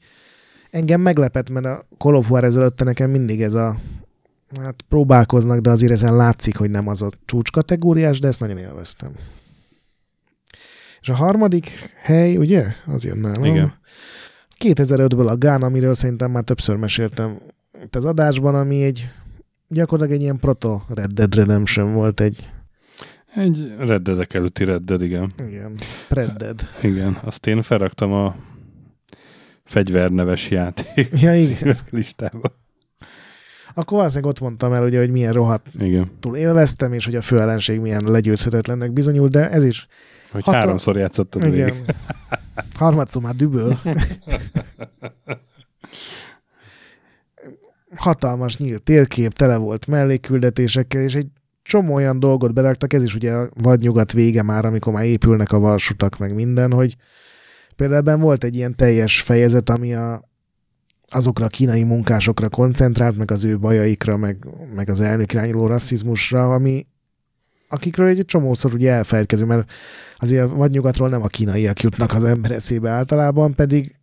engem 0.71 1.01
meglepett, 1.01 1.51
mert 1.51 1.67
a 1.67 1.87
Call 1.99 2.15
of 2.15 2.31
War 2.31 2.45
ezelőtte 2.45 2.85
nekem 2.85 3.11
mindig 3.11 3.43
ez 3.43 3.55
a 3.55 3.79
hát 4.61 4.83
próbálkoznak, 4.89 5.61
de 5.61 5.71
azért 5.71 5.93
ezen 5.93 6.17
látszik, 6.17 6.57
hogy 6.57 6.71
nem 6.71 6.89
az 6.89 7.03
a 7.03 7.09
csúcskategóriás, 7.25 8.21
de 8.21 8.29
ezt 8.29 8.41
nagyon 8.41 8.59
élveztem. 8.59 9.13
És 11.01 11.09
a 11.09 11.15
harmadik 11.15 11.71
hely, 12.03 12.37
ugye? 12.37 12.67
Az 12.87 13.05
jön 13.05 13.19
nálam. 13.19 13.45
Igen. 13.45 13.75
2005-ből 14.61 15.29
a 15.29 15.37
Gán, 15.37 15.63
amiről 15.63 15.95
szerintem 15.95 16.31
már 16.31 16.43
többször 16.43 16.77
meséltem 16.77 17.39
itt 17.85 17.97
az 17.97 18.05
adásban, 18.05 18.55
ami 18.55 18.83
egy 18.83 19.09
gyakorlatilag 19.69 20.19
egy 20.21 20.25
ilyen 20.25 20.39
proto 20.39 20.81
Red 20.89 21.11
Dead 21.11 21.35
Redemption 21.35 21.93
volt 21.93 22.21
egy, 22.21 22.51
Egy 23.35 23.75
reddedek 23.79 24.35
előtti 24.35 24.65
redded, 24.65 25.03
igen. 25.03 25.33
igen, 25.49 25.75
Red 26.09 26.31
Dead. 26.31 26.61
Igen, 26.83 27.19
azt 27.25 27.47
én 27.47 27.63
felraktam 27.63 28.13
a 28.13 28.37
fegyverneves 29.65 30.51
játék 30.51 31.09
Ja, 31.21 31.35
igen. 31.35 31.77
listába. 31.91 32.53
Akkor 33.75 33.99
valószínűleg 33.99 34.31
ott 34.31 34.41
mondtam 34.41 34.73
el, 34.73 34.85
ugye, 34.85 34.99
hogy 34.99 35.11
milyen 35.11 35.33
rohadtul 35.33 35.83
Igen. 35.83 36.11
élveztem, 36.35 36.93
és 36.93 37.05
hogy 37.05 37.15
a 37.15 37.23
főellenség 37.23 37.81
milyen 37.81 38.03
legyőzhetetlennek 38.07 38.93
bizonyult, 38.93 39.31
de 39.33 39.51
ez 39.51 39.65
is, 39.65 39.87
Hogy 40.35 40.45
Hatal- 40.45 40.63
háromszor 40.63 40.97
játszottad 40.97 41.43
végig. 41.43 41.59
igen, 41.59 41.85
harmadszor 42.79 43.23
már 43.23 43.35
düböl. 43.35 43.79
Hatalmas 47.97 48.57
nyílt 48.57 48.83
térkép, 48.83 49.33
tele 49.33 49.57
volt 49.57 49.87
mellékküldetésekkel, 49.87 51.03
és 51.03 51.15
egy 51.15 51.27
csomó 51.63 51.95
olyan 51.95 52.21
dolgot 52.21 52.55
beraktak, 52.55 52.93
ez 52.93 53.03
is 53.03 53.15
ugye 53.15 53.33
a 53.33 53.49
vadnyugat 53.55 54.13
vége 54.13 54.43
már, 54.43 54.65
amikor 54.65 54.93
már 54.93 55.05
épülnek 55.05 55.53
a 55.53 55.59
vasutak, 55.59 56.19
meg 56.19 56.35
minden, 56.35 56.73
hogy 56.73 56.97
például 57.77 57.99
ebben 57.99 58.21
volt 58.21 58.45
egy 58.45 58.57
ilyen 58.57 58.77
teljes 58.77 59.21
fejezet, 59.21 59.71
ami 59.71 59.95
a, 59.95 60.29
azokra 61.09 61.45
a 61.45 61.49
kínai 61.49 61.83
munkásokra 61.83 62.49
koncentrált, 62.49 63.17
meg 63.17 63.31
az 63.31 63.45
ő 63.45 63.59
bajaikra, 63.59 64.17
meg, 64.17 64.47
meg 64.75 64.89
az 64.89 65.01
elnök 65.01 65.33
irányuló 65.33 65.67
rasszizmusra, 65.67 66.55
ami 66.55 66.87
akikről 67.69 68.09
egy 68.09 68.25
csomószor 68.25 68.75
ugye 68.75 68.93
elfelejtkezünk, 68.93 69.51
mert 69.51 69.71
azért 70.25 70.51
a 70.51 70.55
vadnyugatról 70.55 71.09
nem 71.09 71.23
a 71.23 71.27
kínaiak 71.27 71.81
jutnak 71.81 72.13
az 72.15 72.25
ember 72.25 72.51
eszébe 72.51 72.91
általában, 72.91 73.55
pedig 73.55 73.95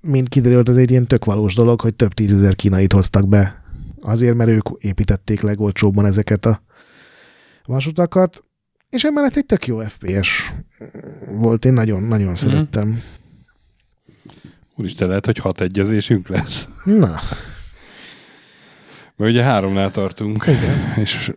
mint 0.00 0.28
kiderült, 0.28 0.68
ez 0.68 0.76
egy 0.76 0.90
ilyen 0.90 1.06
tök 1.06 1.24
valós 1.24 1.54
dolog, 1.54 1.80
hogy 1.80 1.94
több 1.94 2.12
tízezer 2.12 2.54
kínait 2.54 2.92
hoztak 2.92 3.28
be. 3.28 3.62
Azért, 4.00 4.34
mert 4.34 4.50
ők 4.50 4.68
építették 4.78 5.40
legolcsóbban 5.40 6.06
ezeket 6.06 6.46
a 6.46 6.62
vasutakat, 7.64 8.44
és 8.90 9.04
emellett 9.04 9.36
egy 9.36 9.46
tök 9.46 9.66
jó 9.66 9.78
FPS 9.78 10.52
volt, 11.30 11.64
én 11.64 11.72
nagyon-nagyon 11.72 12.34
szerettem. 12.34 13.02
Úristen, 14.76 15.08
lehet, 15.08 15.26
hogy 15.26 15.38
hat 15.38 15.60
egyezésünk 15.60 16.28
lesz. 16.28 16.68
Na, 16.84 17.18
Mert 19.20 19.32
ugye 19.32 19.42
háromnál 19.42 19.90
tartunk, 19.90 20.44
igen. 20.46 20.92
és 21.04 21.32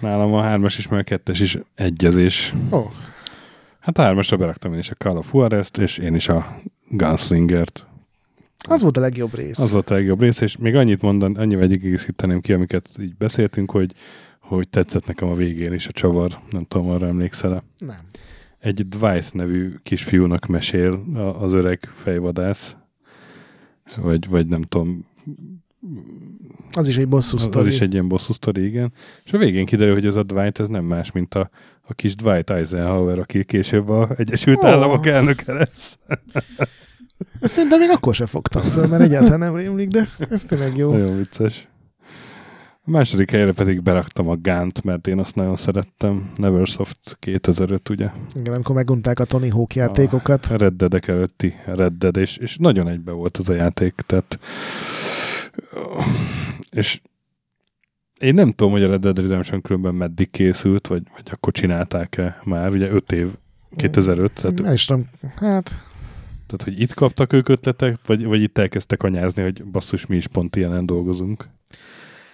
nálam 0.00 0.34
a 0.34 0.42
hármas 0.42 0.78
is, 0.78 0.88
meg 0.88 1.00
a 1.00 1.02
kettes 1.02 1.40
is 1.40 1.58
egyezés. 1.74 2.54
Ó, 2.72 2.82
Hát 3.80 3.98
a 3.98 4.02
hármasra 4.02 4.36
beraktam 4.36 4.72
én 4.72 4.78
is 4.78 4.90
a 4.90 4.94
Call 4.94 5.16
of 5.16 5.30
Juarez-t, 5.32 5.78
és 5.78 5.98
én 5.98 6.14
is 6.14 6.28
a 6.28 6.60
Gunslingert. 6.88 7.86
az 8.68 8.82
volt 8.82 8.96
a 8.96 9.00
legjobb 9.00 9.34
rész. 9.34 9.58
Az 9.58 9.72
volt 9.72 9.90
a 9.90 9.94
legjobb 9.94 10.20
rész, 10.20 10.40
és 10.40 10.56
még 10.56 10.76
annyit 10.76 11.02
mondan, 11.02 11.36
annyival 11.36 11.64
egészíteném 11.64 12.40
ki, 12.40 12.52
amiket 12.52 12.88
így 13.00 13.16
beszéltünk, 13.16 13.70
hogy, 13.70 13.92
hogy 14.40 14.68
tetszett 14.68 15.06
nekem 15.06 15.28
a 15.28 15.34
végén 15.34 15.72
is 15.72 15.86
a 15.86 15.92
csavar, 15.92 16.38
nem 16.50 16.64
tudom, 16.64 16.88
arra 16.88 17.06
emlékszel 17.06 17.64
Nem. 17.78 18.00
Egy 18.58 18.88
Dwight 18.88 19.34
nevű 19.34 19.74
kisfiúnak 19.82 20.46
mesél 20.46 21.04
az 21.40 21.52
öreg 21.52 21.88
fejvadász, 21.92 22.76
vagy, 23.96 24.28
vagy 24.28 24.46
nem 24.46 24.62
tudom, 24.62 25.08
Az 26.72 26.88
is 26.88 26.96
egy 26.96 27.08
bosszú 27.08 27.36
az, 27.36 27.42
sztori. 27.42 27.68
az 27.68 27.74
is 27.74 27.80
egy 27.80 27.92
ilyen 27.92 28.08
bosszú 28.08 28.32
sztori, 28.32 28.64
igen. 28.64 28.92
És 29.24 29.32
a 29.32 29.38
végén 29.38 29.66
kiderül, 29.66 29.94
hogy 29.94 30.06
ez 30.06 30.16
a 30.16 30.22
Dwight, 30.22 30.60
ez 30.60 30.68
nem 30.68 30.84
más, 30.84 31.12
mint 31.12 31.34
a, 31.34 31.50
a 31.82 31.94
kis 31.94 32.14
Dwight 32.14 32.50
Eisenhower, 32.50 33.18
aki 33.18 33.44
később 33.44 33.88
a 33.88 34.08
Egyesült 34.16 34.64
Ó. 34.64 34.66
Államok 34.66 35.06
elnöke 35.06 35.52
lesz. 35.52 35.98
Ezt 37.40 37.52
Szerintem 37.52 37.78
még 37.78 37.90
akkor 37.90 38.14
sem 38.14 38.26
fogtam 38.26 38.62
föl, 38.62 38.86
mert 38.86 39.02
egyáltalán 39.02 39.38
nem 39.38 39.56
rémlik, 39.56 39.88
de 39.88 40.08
ez 40.18 40.44
tényleg 40.44 40.76
jó. 40.76 40.92
Nagyon 40.92 41.16
vicces. 41.16 41.68
A 42.84 42.90
második 42.90 43.30
helyre 43.30 43.52
pedig 43.52 43.82
beraktam 43.82 44.28
a 44.28 44.36
Gánt, 44.36 44.84
mert 44.84 45.06
én 45.06 45.18
azt 45.18 45.34
nagyon 45.34 45.56
szerettem. 45.56 46.30
Neversoft 46.36 47.16
2005, 47.18 47.88
ugye? 47.88 48.10
Igen, 48.34 48.54
amikor 48.54 48.74
megunták 48.74 49.18
a 49.18 49.24
Tony 49.24 49.50
Hawk 49.50 49.74
játékokat. 49.74 50.46
A 50.46 50.56
Red 50.56 50.72
Dead 50.72 51.04
előtti 51.06 51.54
Red 51.64 51.92
Dead, 51.92 52.16
és, 52.16 52.36
és 52.36 52.56
nagyon 52.56 52.88
egybe 52.88 53.12
volt 53.12 53.36
az 53.36 53.48
a 53.48 53.54
játék, 53.54 53.94
tehát 54.06 54.38
és 56.70 57.00
én 58.20 58.34
nem 58.34 58.50
tudom, 58.50 58.72
hogy 58.72 58.82
a 58.82 58.88
Red 58.88 59.00
Dead 59.00 59.18
Redemption 59.18 59.60
különben 59.60 59.94
meddig 59.94 60.30
készült, 60.30 60.86
vagy, 60.86 61.02
vagy 61.14 61.28
akkor 61.30 61.52
csinálták-e 61.52 62.40
már, 62.44 62.70
ugye 62.70 62.88
5 62.90 63.12
év, 63.12 63.28
2005. 63.76 64.32
Tehát, 64.32 64.62
Nem 64.62 64.72
is 64.72 64.84
tudom, 64.84 65.08
hát 65.36 65.84
tehát, 66.50 66.64
hogy 66.64 66.80
itt 66.80 66.94
kaptak 66.94 67.32
ők 67.32 67.48
ötletek, 67.48 67.96
vagy, 68.06 68.24
vagy 68.24 68.42
itt 68.42 68.58
elkezdtek 68.58 69.02
anyázni, 69.02 69.42
hogy 69.42 69.64
basszus, 69.64 70.06
mi 70.06 70.16
is 70.16 70.26
pont 70.26 70.56
ilyenen 70.56 70.86
dolgozunk. 70.86 71.48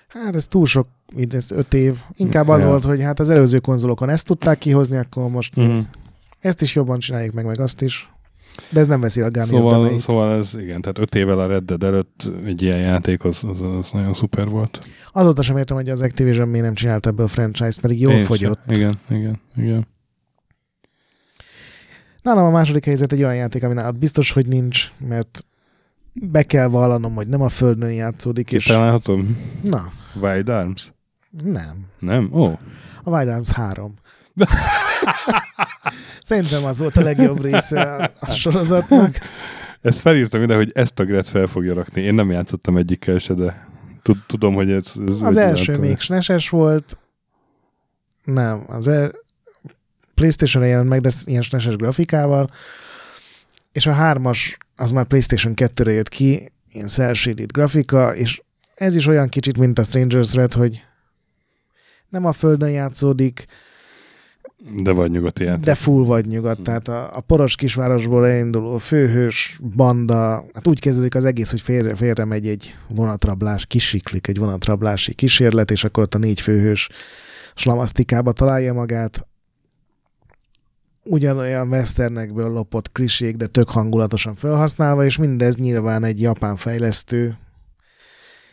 Hát 0.09 0.35
ez 0.35 0.47
túl 0.47 0.67
sok, 0.67 0.89
ez 1.31 1.51
öt 1.51 1.75
év. 1.75 1.99
Inkább 2.15 2.49
az 2.49 2.63
Ja. 2.63 2.69
volt, 2.69 2.85
hogy 2.85 3.01
hát 3.01 3.21
az 3.21 3.31
előző 3.31 3.59
konzolokon 3.59 4.09
ezt 4.09 4.27
tudták 4.27 4.59
kihozni, 4.59 4.97
akkor 4.97 5.31
most 5.31 5.61
Mm. 5.61 5.79
ezt 6.39 6.63
is 6.63 6.75
jobban 6.75 6.99
csináljuk 6.99 7.35
meg, 7.35 7.45
meg 7.45 7.61
azt 7.61 7.83
is. 7.83 8.11
De 8.71 8.81
ez 8.81 8.87
nem 8.87 9.01
veszi 9.01 9.21
a 9.21 9.31
Gámi 9.31 9.49
Szóval, 9.49 9.77
érdemeit. 9.79 10.01
szóval 10.01 10.39
ez, 10.39 10.55
igen, 10.55 10.81
tehát 10.81 10.99
5 10.99 11.15
évvel 11.15 11.39
a 11.39 11.47
Red 11.47 11.65
Dead 11.65 11.85
előtt 11.85 12.33
egy 12.45 12.63
ilyen 12.63 12.79
játék, 12.79 13.25
az, 13.25 13.45
az, 13.45 13.61
az 13.61 13.91
nagyon 13.93 14.15
szuper 14.15 14.49
volt. 14.49 14.89
Azóta 15.13 15.43
sem 15.43 15.57
értem, 15.57 15.77
hogy 15.77 15.89
az 15.89 16.01
Activision 16.03 16.49
miért 16.49 16.65
nem 16.65 16.75
csinált 16.75 17.07
ebből 17.07 17.29
franchise, 17.29 17.81
pedig 17.81 18.01
jól 18.01 18.13
Én 18.13 18.19
sem. 18.19 18.27
fogyott. 18.27 18.61
Igen, 18.69 18.95
igen, 19.11 19.41
igen. 19.57 19.87
Nálam 22.23 22.45
a 22.45 22.51
második 22.51 22.85
helyzet 22.85 23.13
egy 23.13 23.23
olyan 23.23 23.35
játék, 23.37 23.63
ami 23.63 23.75
nálad 23.75 23.99
biztos, 23.99 24.33
hogy 24.33 24.47
nincs, 24.47 24.93
mert 24.99 25.47
be 26.13 26.43
kell 26.43 26.67
vallanom, 26.69 27.15
hogy 27.15 27.27
nem 27.29 27.41
a 27.41 27.49
földön 27.49 27.93
játszódik, 27.93 28.53
és 28.53 28.65
Kitalálhatom? 28.65 29.39
na, 29.63 29.93
Wild 30.21 30.49
Arms? 30.49 30.93
nem. 31.45 31.77
Nem? 31.99 32.29
Ó, 32.33 32.43
oh. 32.45 32.59
A 33.03 33.11
Wild 33.11 33.29
Arms 33.29 33.51
3. 33.51 33.95
Szerintem 36.23 36.65
az 36.65 36.79
volt 36.79 36.97
a 36.97 37.03
legjobb 37.03 37.43
része 37.43 38.13
a- 38.21 38.27
sorozatnak. 38.27 39.19
Ezt 39.81 40.01
felírtam 40.01 40.43
ide, 40.43 40.55
hogy 40.55 40.71
ezt 40.75 40.99
a 41.01 41.05
Gret 41.05 41.29
fel 41.29 41.47
fogja 41.47 41.75
rakni. 41.75 42.03
Én 42.03 42.15
nem 42.15 42.31
játszottam 42.31 42.77
egyikkel 42.77 43.19
se, 43.19 43.35
de 43.35 43.69
tud, 44.03 44.17
tudom, 44.27 44.55
hogy 44.55 44.71
ez... 44.71 44.93
ez 45.09 45.23
Az 45.23 45.37
első 45.37 45.79
még 45.79 45.99
SNES-es 45.99 46.49
volt. 46.49 46.99
Nem, 48.25 48.65
az 48.69 48.89
el... 48.89 49.13
Playstation-re 50.15 50.69
jelent 50.69 50.89
meg, 50.89 51.01
de 51.01 51.11
ilyen 51.25 51.43
SNES-es 51.43 51.77
grafikával. 51.77 52.51
És 53.73 53.87
a 53.87 53.93
hármas, 53.93 54.57
az 54.77 54.91
már 54.91 55.05
Playstation 55.05 55.53
2-re 55.57 55.93
jött 55.93 56.09
ki, 56.09 56.51
ilyen 56.69 56.87
cel 56.87 57.15
grafika, 57.47 58.15
és 58.15 58.43
ez 58.75 58.97
is 58.97 59.07
olyan 59.07 59.29
kicsit, 59.29 59.59
mint 59.59 59.79
a 59.79 59.83
Stranger's 59.83 60.33
Red, 60.35 60.53
hogy 60.53 60.85
nem 62.09 62.25
a 62.25 62.33
földön 62.33 62.71
játszódik, 62.71 63.47
De 64.73 64.93
vagy 64.93 65.11
nyugati 65.11 65.45
játék. 65.45 65.65
de 65.65 65.75
full 65.75 66.05
vagy 66.05 66.27
nyugat. 66.27 66.61
Tehát 66.61 66.89
a, 66.89 67.17
a 67.17 67.21
poros 67.21 67.55
kisvárosból 67.55 68.27
elinduló 68.27 68.77
főhős 68.77 69.59
banda, 69.77 70.45
hát 70.55 70.67
úgy 70.67 70.81
kezdődik 70.81 71.15
az 71.15 71.25
egész, 71.25 71.51
hogy 71.51 71.61
félre, 71.61 71.95
félre 71.95 72.25
megy 72.25 72.47
egy 72.47 72.77
vonatrablás, 72.89 73.67
kisiklik 73.67 74.27
egy 74.27 74.39
vonatrablási 74.39 75.15
kísérlet, 75.15 75.71
és 75.71 75.85
akkor 75.85 76.03
ott 76.03 76.15
a 76.15 76.19
négy 76.19 76.41
főhős 76.41 76.89
slamasztikába 77.55 78.33
találja 78.33 78.73
magát. 78.73 79.27
Ugyanolyan 81.05 81.69
westernekből 81.69 82.51
lopott 82.51 82.93
klisék, 82.93 83.37
de 83.37 83.47
tök 83.47 83.71
hangulatosan 83.71 84.35
felhasználva, 84.35 85.05
és 85.05 85.17
mindez 85.17 85.57
nyilván 85.57 86.05
egy 86.05 86.21
japán 86.21 86.57
fejlesztő 86.57 87.39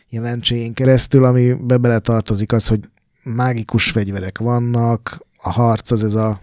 jelentségén 0.08 0.74
keresztül, 0.74 1.24
amibe 1.24 1.76
bele 1.76 1.98
tartozik 1.98 2.52
az, 2.52 2.68
hogy 2.68 2.80
mágikus 3.22 3.90
fegyverek 3.90 4.38
vannak, 4.38 5.18
a 5.44 5.50
harc 5.50 5.90
az 5.90 6.04
ez 6.04 6.14
a 6.14 6.40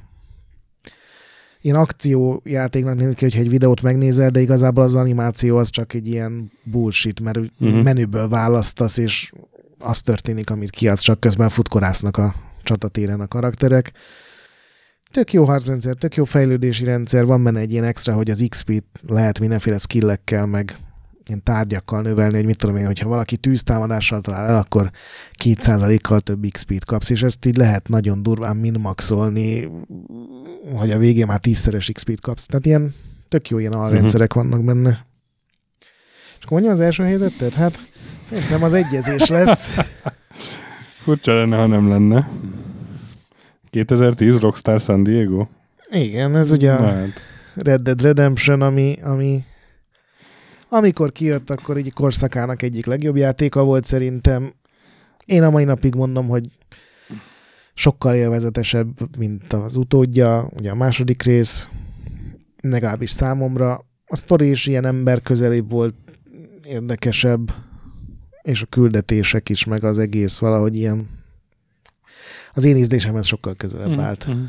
ilyen 1.62 1.78
akciójátéknak 1.78 2.95
néz 2.95 3.14
ki, 3.14 3.24
hogyha 3.24 3.39
egy 3.39 3.49
videót 3.49 3.82
megnézel, 3.82 4.30
de 4.30 4.39
igazából 4.39 4.84
az 4.84 4.95
animáció 4.95 5.58
az 5.58 5.70
csak 5.70 5.93
egy 5.93 6.08
ilyen 6.08 6.52
bullshit, 6.64 7.20
mert 7.20 7.38
uh-huh. 7.38 7.84
Menüből 7.84 8.30
választasz, 8.30 8.97
és 8.97 9.32
az 9.80 10.02
történik, 10.02 10.49
amit 10.49 10.70
kiadsz, 10.70 11.02
csak 11.02 11.20
közben 11.20 11.49
futkorásznak 11.49 12.18
a 12.18 12.36
csatatéren 12.64 13.22
a 13.22 13.28
karakterek. 13.28 13.91
Tök 15.12 15.34
jó 15.34 15.45
harcrendszer, 15.45 15.95
tök 15.95 16.16
jó 16.16 16.24
fejlődési 16.24 16.84
rendszer, 16.84 17.26
van 17.26 17.43
benne 17.43 17.60
egy 17.60 17.72
ilyen 17.72 17.84
extra, 17.84 18.14
hogy 18.14 18.30
az 18.30 18.45
XP-t 18.49 18.86
lehet 19.08 19.39
mindenféle 19.39 19.78
skillekkel, 19.78 20.45
meg 20.45 20.76
ilyen 21.28 21.43
tárgyakkal 21.43 22.01
növelni, 22.01 22.36
hogy 22.36 22.45
mit 22.45 22.57
tudom 22.57 22.76
én, 22.76 22.86
hogyha 22.86 23.09
valaki 23.09 23.38
tűztámadással 23.38 24.22
talál 24.22 24.47
el, 24.47 24.57
akkor 24.57 24.91
2%-kal 25.43 26.19
több 26.19 26.45
XP-t 26.51 26.86
kapsz, 26.86 27.09
és 27.09 27.24
ezt 27.24 27.45
így 27.45 27.57
lehet 27.57 27.88
nagyon 27.88 28.24
durván 28.24 28.57
minmaxolni, 28.57 29.67
hogy 30.76 30.91
a 30.91 30.97
végén 30.97 31.26
már 31.26 31.39
tízszeres 31.39 31.89
XP-t 31.93 32.22
kapsz. 32.22 32.45
Tehát 32.45 32.65
ilyen 32.65 32.95
tök 33.30 33.49
jó 33.49 33.57
ilyen 33.57 33.74
alrendszerek 33.74 34.34
vannak 34.34 34.63
benne. 34.63 35.05
És 36.38 36.45
akkor 36.45 36.51
mondjam 36.51 36.74
az 36.74 36.80
első 36.80 37.03
helyzetet? 37.03 37.53
Hát 37.53 37.80
szerintem 38.24 38.63
az 38.63 38.74
egyezés 38.74 39.28
lesz. 39.28 39.76
Furcsa 41.03 41.34
lenne, 41.34 41.57
ha 41.57 41.65
nem 41.65 41.89
lenne. 41.89 42.30
2010 43.69 44.39
Rockstar 44.39 44.80
San 44.80 45.03
Diego? 45.03 45.47
Igen, 45.89 46.36
ez 46.36 46.51
ugye 46.51 46.72
a 46.72 46.82
Hát, 46.82 47.22
Red 47.55 47.82
Dead 47.82 48.01
Redemption, 48.01 48.61
ami, 48.61 48.97
ami 49.01 49.43
amikor 50.74 51.11
kijött, 51.11 51.49
akkor 51.49 51.78
így 51.78 51.93
korszakának 51.93 52.61
egyik 52.61 52.86
legjobb 52.86 53.17
játéka 53.17 53.63
volt 53.63 53.86
szerintem. 53.86 54.53
Én 55.26 55.43
a 55.43 55.49
mai 55.49 55.63
napig 55.63 55.95
mondom, 55.95 56.28
hogy 56.28 56.49
sokkal 57.74 58.15
élvezetesebb, 58.15 59.17
mint 59.17 59.53
az 59.53 59.76
utódja, 59.76 60.49
ugye 60.57 60.72
a 60.72 60.76
második 60.76 61.24
rész, 61.24 61.67
legalábbis 62.61 63.09
számomra. 63.09 63.86
A 64.05 64.15
sztori 64.15 64.49
is 64.49 64.65
ilyen 64.65 64.86
ember 64.86 65.22
közelibb 65.22 65.72
volt, 65.72 65.95
érdekesebb, 66.63 67.53
és 68.41 68.61
a 68.61 68.65
küldetések 68.65 69.49
is, 69.49 69.65
meg 69.65 69.84
az 69.84 69.99
egész 69.99 70.39
valahogy 70.39 70.76
ilyen 70.76 71.09
az 72.53 72.65
én 72.65 72.78
ízlésemhez 72.78 73.26
sokkal 73.26 73.55
közelebb 73.55 73.99
állt. 73.99 74.28
Mhm. 74.28 74.39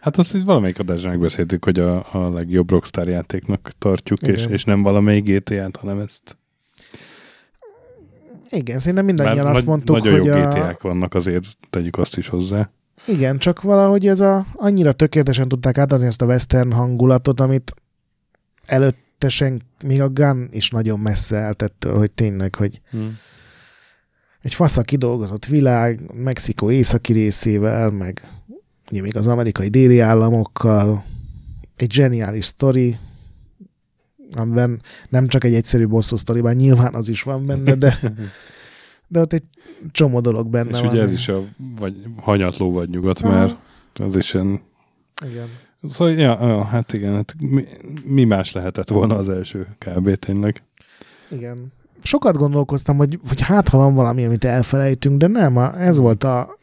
Hát 0.00 0.16
azt 0.16 0.34
itt 0.34 0.44
valamelyik 0.44 0.78
adásban 0.78 1.10
megbeszéltük, 1.10 1.64
hogy 1.64 1.78
a, 1.78 2.06
a 2.14 2.30
legjobb 2.32 2.70
Rockstar 2.70 3.08
játéknak 3.08 3.70
tartjuk, 3.78 4.20
és, 4.22 4.38
Igen. 4.40 4.52
és 4.52 4.64
nem 4.64 4.82
valamelyik 4.82 5.24
GTA-t, 5.24 5.76
hanem 5.76 5.98
ezt. 5.98 6.36
Igen, 8.48 8.78
szerintem 8.78 9.04
mindannyian 9.04 9.36
Mert 9.36 9.48
azt 9.48 9.56
nagy- 9.56 9.66
mondtuk, 9.66 9.96
nagyon 9.96 10.18
hogy 10.18 10.26
jó 10.26 10.32
a... 10.32 10.48
GTA-k 10.48 10.82
vannak, 10.82 11.14
azért 11.14 11.44
tegyük 11.70 11.98
azt 11.98 12.16
is 12.16 12.28
hozzá. 12.28 12.70
Igen, 13.06 13.38
csak 13.38 13.62
valahogy 13.62 14.06
ez 14.06 14.20
a, 14.20 14.46
annyira 14.52 14.92
tökéletesen 14.92 15.48
tudták 15.48 15.78
átadni 15.78 16.06
ezt 16.06 16.22
a 16.22 16.26
western 16.26 16.72
hangulatot, 16.72 17.40
amit 17.40 17.74
előttesen 18.66 19.62
még 19.84 20.00
a 20.00 20.08
Gun 20.08 20.48
is 20.50 20.70
nagyon 20.70 21.00
messze 21.00 21.36
állt 21.38 21.62
ettől, 21.62 21.96
hogy 21.96 22.10
tényleg, 22.10 22.54
hogy 22.54 22.80
Hmm. 22.90 23.18
egy 24.42 24.54
fasza 24.54 24.82
kidolgozott 24.82 25.44
világ, 25.44 26.00
Mexikó 26.14 26.70
északi 26.70 27.12
részével, 27.12 27.90
meg 27.90 28.28
ugye 28.94 29.02
még 29.02 29.16
az 29.16 29.26
amerikai 29.26 29.68
déli 29.68 30.00
államokkal, 30.00 31.04
egy 31.76 31.92
zseniális 31.92 32.44
sztori, 32.44 32.98
amiben 34.32 34.80
nem 35.08 35.28
csak 35.28 35.44
egy 35.44 35.54
egyszerű 35.54 35.86
bosszú 35.86 36.16
sztori, 36.16 36.40
bár 36.40 36.54
nyilván 36.54 36.94
az 36.94 37.08
is 37.08 37.22
van 37.22 37.46
benne, 37.46 37.74
de, 37.74 38.00
de 39.12 39.20
ott 39.20 39.32
egy 39.32 39.42
csomó 39.90 40.20
dolog 40.20 40.48
benne 40.48 40.70
És 40.70 40.80
van. 40.80 40.90
ugye 40.90 41.02
ez 41.02 41.12
is 41.12 41.28
a 41.28 41.42
vagy, 41.78 41.94
hanyatló 42.16 42.72
vagy 42.72 42.88
nyugat, 42.88 43.18
Aha. 43.20 43.38
mert 43.38 43.56
az 43.94 44.16
is 44.16 44.34
ilyen... 44.34 44.60
Igen. 45.26 45.48
Szóval, 45.88 46.14
ja, 46.14 46.46
ja, 46.46 46.64
hát 46.64 46.92
igen, 46.92 47.14
hát 47.14 47.34
mi, 47.40 47.64
mi 48.04 48.24
más 48.24 48.52
lehetett 48.52 48.88
volna 48.88 49.16
az 49.16 49.28
első 49.28 49.76
kb. 49.78 50.14
tényleg. 50.14 50.62
Igen. 51.30 51.72
Sokat 52.02 52.36
gondolkoztam, 52.36 52.96
hogy, 52.96 53.18
hogy 53.28 53.40
hát, 53.40 53.68
ha 53.68 53.78
van 53.78 53.94
valami, 53.94 54.24
amit 54.24 54.44
elfelejtünk, 54.44 55.18
de 55.18 55.26
nem, 55.26 55.58
ez 55.58 55.98
volt 55.98 56.24
a... 56.24 56.56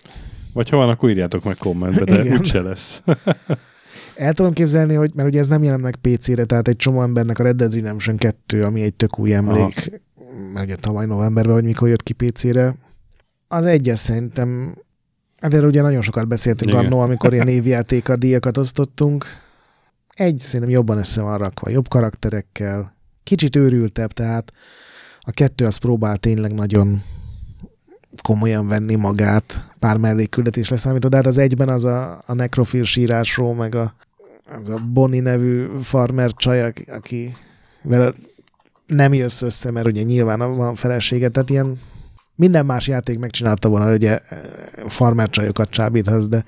Vagy 0.53 0.69
ha 0.69 0.77
van, 0.77 0.89
akkor 0.89 1.09
írjátok 1.09 1.43
meg 1.43 1.55
kommentbe, 1.57 2.03
de 2.03 2.23
Igen. 2.23 2.37
úgyse 2.37 2.61
lesz. 2.61 3.01
El 4.15 4.33
tudom 4.33 4.53
képzelni, 4.53 4.93
hogy, 4.93 5.11
mert 5.15 5.27
ugye 5.27 5.39
ez 5.39 5.47
nem 5.47 5.63
jelent 5.63 5.81
meg 5.81 5.95
PC-re, 5.95 6.45
tehát 6.45 6.67
egy 6.67 6.75
csomó 6.75 7.01
embernek 7.01 7.39
a 7.39 7.43
Red 7.43 7.55
Dead 7.55 7.73
Redemption 7.73 8.17
2, 8.17 8.63
ami 8.63 8.81
egy 8.81 8.93
tök 8.93 9.19
új 9.19 9.33
emlék, 9.33 10.01
mert 10.53 10.65
ugye 10.65 10.75
tavaly 10.75 11.05
novemberben, 11.05 11.53
vagy 11.53 11.63
mikor 11.63 11.87
jött 11.87 12.03
ki 12.03 12.13
PC-re, 12.13 12.75
az 13.47 13.65
egyes 13.65 13.99
szerintem, 13.99 14.77
hát 15.39 15.53
erről 15.53 15.69
ugye 15.69 15.81
nagyon 15.81 16.01
sokat 16.01 16.27
beszéltünk 16.27 16.71
Igen. 16.71 16.85
annó, 16.85 16.99
amikor 16.99 17.33
ilyen 17.33 17.47
évjátéka 17.47 18.15
díjakat 18.15 18.57
osztottunk. 18.57 19.25
Egy 20.09 20.37
szerintem 20.37 20.69
jobban 20.69 20.97
össze 20.97 21.21
van 21.21 21.37
rakva, 21.37 21.69
jobb 21.69 21.87
karakterekkel, 21.87 22.95
kicsit 23.23 23.55
őrültebb, 23.55 24.11
tehát 24.11 24.53
a 25.19 25.31
kettő 25.31 25.65
az 25.65 25.77
próbál 25.77 26.17
tényleg 26.17 26.53
nagyon 26.53 27.03
komolyan 28.23 28.67
venni 28.67 28.95
magát, 28.95 29.71
pár 29.79 29.97
mellékküldetés 29.97 30.69
leszámítva, 30.69 31.09
de 31.09 31.15
hát 31.15 31.25
az 31.25 31.37
egyben 31.37 31.69
az 31.69 31.85
a, 31.85 32.23
a 32.25 32.33
nekrofil 32.33 32.83
sírásról, 32.83 33.55
meg 33.55 33.75
a, 33.75 33.95
az 34.59 34.69
a 34.69 34.77
Bonnie 34.93 35.21
nevű 35.21 35.65
farmer 35.81 36.31
csaj, 36.33 36.63
aki, 36.63 36.83
aki 36.87 37.33
vele 37.83 38.13
nem 38.87 39.13
jössz 39.13 39.41
össze, 39.41 39.71
mert 39.71 39.87
ugye 39.87 40.01
nyilván 40.01 40.55
van 40.55 40.75
felesége, 40.75 41.29
tehát 41.29 41.49
ilyen 41.49 41.79
Minden 42.35 42.65
más 42.65 42.87
játék 42.87 43.19
megcsinálta 43.19 43.69
volna, 43.69 43.85
hogy 43.85 43.95
ugye 43.95 44.19
farmercsajokat 44.87 45.69
csábíthatsz, 45.69 46.27
de 46.27 46.43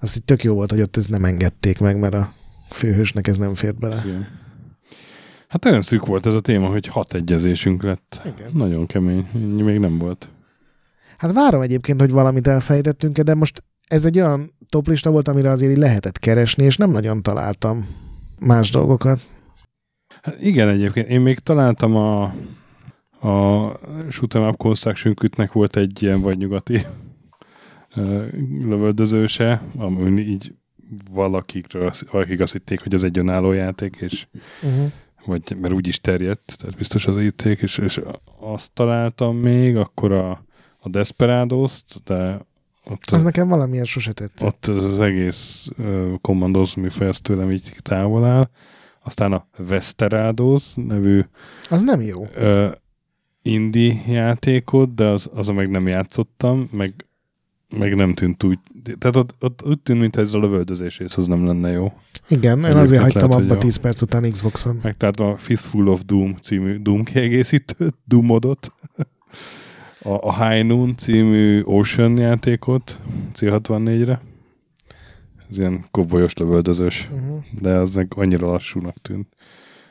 azt 0.00 0.16
így 0.16 0.24
tök 0.24 0.44
jó 0.44 0.54
volt, 0.54 0.70
hogy 0.70 0.80
ott 0.80 0.96
ezt 0.96 1.08
nem 1.08 1.24
engedték 1.24 1.78
meg, 1.78 1.98
mert 1.98 2.14
a 2.14 2.32
főhősnek 2.70 3.26
ez 3.26 3.38
nem 3.38 3.54
fért 3.54 3.78
bele. 3.78 4.02
Igen. 4.06 4.26
Hát 5.48 5.64
olyan 5.64 5.82
szűk 5.82 6.06
volt 6.06 6.26
ez 6.26 6.34
a 6.34 6.40
téma, 6.40 6.68
hogy 6.68 6.86
hat 6.86 7.14
egyezésünk 7.14 7.82
lett. 7.82 8.20
Igen. 8.24 8.50
Nagyon 8.52 8.86
kemény. 8.86 9.26
Még 9.64 9.78
nem 9.78 9.98
volt. 9.98 10.28
Hát 11.18 11.32
várom 11.32 11.60
egyébként, 11.60 12.00
hogy 12.00 12.10
valamit 12.10 12.46
elfejtettünk 12.46 13.18
de 13.18 13.34
most 13.34 13.64
ez 13.88 14.06
egy 14.06 14.18
olyan 14.18 14.54
toplista 14.68 15.10
volt, 15.10 15.28
amire 15.28 15.50
azért 15.50 15.72
így 15.72 15.78
lehetett 15.78 16.18
keresni, 16.18 16.64
és 16.64 16.76
nem 16.76 16.90
nagyon 16.90 17.22
találtam 17.22 17.88
más 18.38 18.70
dolgokat. 18.70 19.20
Hát 20.22 20.42
igen, 20.42 20.68
egyébként. 20.68 21.08
Én 21.08 21.20
még 21.20 21.38
találtam 21.38 21.96
a, 21.96 22.22
a 23.20 23.78
Shoot'em 24.08 24.48
Up 24.48 24.56
Construction 24.56 25.14
volt 25.52 25.76
egy 25.76 26.02
ilyen 26.02 26.20
vagy 26.20 26.38
nyugati 26.38 26.86
lövöldözőse, 28.62 29.62
ami 29.76 30.20
így 30.20 30.54
valakikről, 31.10 31.90
valakik 32.10 32.40
azt 32.40 32.52
hitték, 32.52 32.82
hogy 32.82 32.94
ez 32.94 33.02
egy 33.02 33.18
önálló 33.18 33.52
játék, 33.52 33.96
és 33.96 34.26
Uh-huh. 34.62 34.92
vagy 35.24 35.56
mert 35.60 35.74
úgy 35.74 35.86
is 35.86 36.00
terjedt, 36.00 36.56
tehát 36.58 36.76
biztos 36.76 37.06
az 37.06 37.18
ítték, 37.18 37.60
és, 37.60 37.78
és 37.78 38.00
azt 38.40 38.72
találtam 38.72 39.36
még, 39.36 39.76
akkor 39.76 40.12
a, 40.12 40.44
a 40.86 40.88
Desperados-t, 40.88 42.02
de 42.04 42.40
ott, 42.84 43.02
Az 43.10 43.22
nekem 43.22 43.48
valamilyen 43.48 43.84
sose 43.84 44.12
tetszett. 44.12 44.48
ott 44.48 44.66
az, 44.66 44.84
az 44.84 45.00
egész 45.00 45.68
uh, 45.78 46.12
Commandos 46.20 46.74
műfaj 46.74 47.06
az 47.08 47.18
tőlem 47.18 47.50
így 47.50 47.72
távol 47.82 48.24
áll. 48.24 48.48
Aztán 49.04 49.32
a 49.32 49.46
Westerados 49.70 50.72
nevű 50.74 51.20
Az 51.70 51.82
nem 51.82 52.00
jó. 52.00 52.26
uh, 52.36 52.72
indie 53.42 53.94
játékot, 54.06 54.94
de 54.94 55.04
az, 55.04 55.30
az 55.34 55.48
meg 55.48 55.70
nem 55.70 55.86
játszottam, 55.86 56.68
meg, 56.72 57.06
meg 57.78 57.94
nem 57.94 58.14
tűnt 58.14 58.44
úgy. 58.44 58.58
Tehát 58.98 59.16
ott, 59.16 59.34
ott 59.40 59.62
úgy 59.66 59.78
tűnt, 59.80 60.00
mintha 60.00 60.20
ez 60.20 60.34
a 60.34 60.38
lövöldözés 60.38 60.98
rész 60.98 61.16
az 61.16 61.26
nem 61.26 61.46
lenne 61.46 61.70
jó. 61.70 61.92
Igen, 62.28 62.58
én 62.64 62.76
azért 62.76 63.02
hagytam 63.02 63.28
lehet, 63.28 63.44
abba 63.44 63.54
jó. 63.54 63.60
10 63.60 63.76
perc 63.76 64.02
után 64.02 64.30
Xboxon. 64.30 64.78
Meg 64.82 64.96
tehát 64.96 65.20
a 65.20 65.36
Fistful 65.36 65.88
of 65.88 66.02
Doom 66.04 66.36
című 66.42 66.78
Doom 66.78 67.04
kiegészítőt, 67.04 67.94
Doom 68.04 68.24
modot, 68.24 68.72
a, 70.08 70.18
a 70.26 70.48
High 70.48 70.64
Noon 70.66 70.96
című 70.96 71.62
Ocean 71.64 72.18
játékot 72.18 73.00
C64-re. 73.34 74.20
Ez 75.50 75.58
ilyen 75.58 75.84
kobbolyos 75.90 76.34
lövöldözős, 76.36 77.08
Uh-huh. 77.12 77.42
de 77.60 77.70
az 77.70 77.94
meg 77.94 78.12
annyira 78.16 78.46
lassúnak 78.50 78.96
tűnt. 79.02 79.26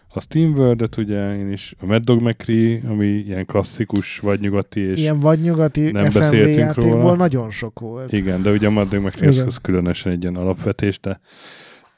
A 0.07 0.19
Steamworld-et 0.19 0.97
ugye 0.97 1.35
én 1.37 1.51
is, 1.51 1.75
a 1.79 1.85
Mad 1.85 2.03
Dog 2.03 2.21
McCree, 2.21 2.81
ami 2.87 3.05
ilyen 3.07 3.45
klasszikus 3.45 4.19
vagy 4.19 4.39
nyugati, 4.39 4.79
és 4.79 4.99
Ilyen 4.99 5.19
vagy 5.19 5.39
nyugati 5.39 5.91
nem 5.91 6.05
FMV 6.05 6.19
beszéltünk 6.19 6.73
róla. 6.75 7.15
nagyon 7.15 7.49
sok 7.51 7.79
volt. 7.79 8.11
igen, 8.11 8.41
de 8.41 8.51
ugye 8.51 8.67
a 8.67 8.71
Mad 8.71 8.89
Dog 8.89 9.03
McCree 9.03 9.27
az, 9.29 9.37
az 9.37 9.57
különösen 9.57 10.11
egy 10.11 10.21
ilyen 10.21 10.35
alapvetés, 10.35 10.99
de 10.99 11.19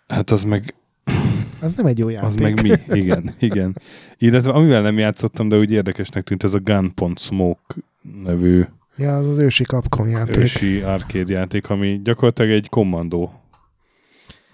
hát 0.07 0.31
az 0.31 0.43
meg 0.43 0.73
Az 1.59 1.73
nem 1.73 1.85
egy 1.85 1.97
jó 1.97 2.09
játék. 2.09 2.27
Az 2.27 2.35
meg 2.35 2.61
mi? 2.61 2.71
Igen, 2.99 3.29
igen. 3.39 3.75
Illetve 4.17 4.51
amivel 4.51 4.81
nem 4.81 4.97
játszottam, 4.97 5.49
de 5.49 5.57
úgy 5.57 5.71
érdekesnek 5.71 6.23
tűnt, 6.23 6.43
ez 6.43 6.53
a 6.53 6.59
Gunpoint 6.59 7.19
Smoke 7.19 7.75
nevű 8.23 8.63
Ja, 8.97 9.15
az 9.15 9.27
az 9.27 9.37
ősi 9.37 9.63
Capcom 9.63 10.07
játék. 10.07 10.37
ősi 10.37 10.81
arcade 10.81 11.33
játék, 11.33 11.69
ami 11.69 11.99
gyakorlatilag 12.03 12.51
egy 12.51 12.69
kommandó, 12.69 13.41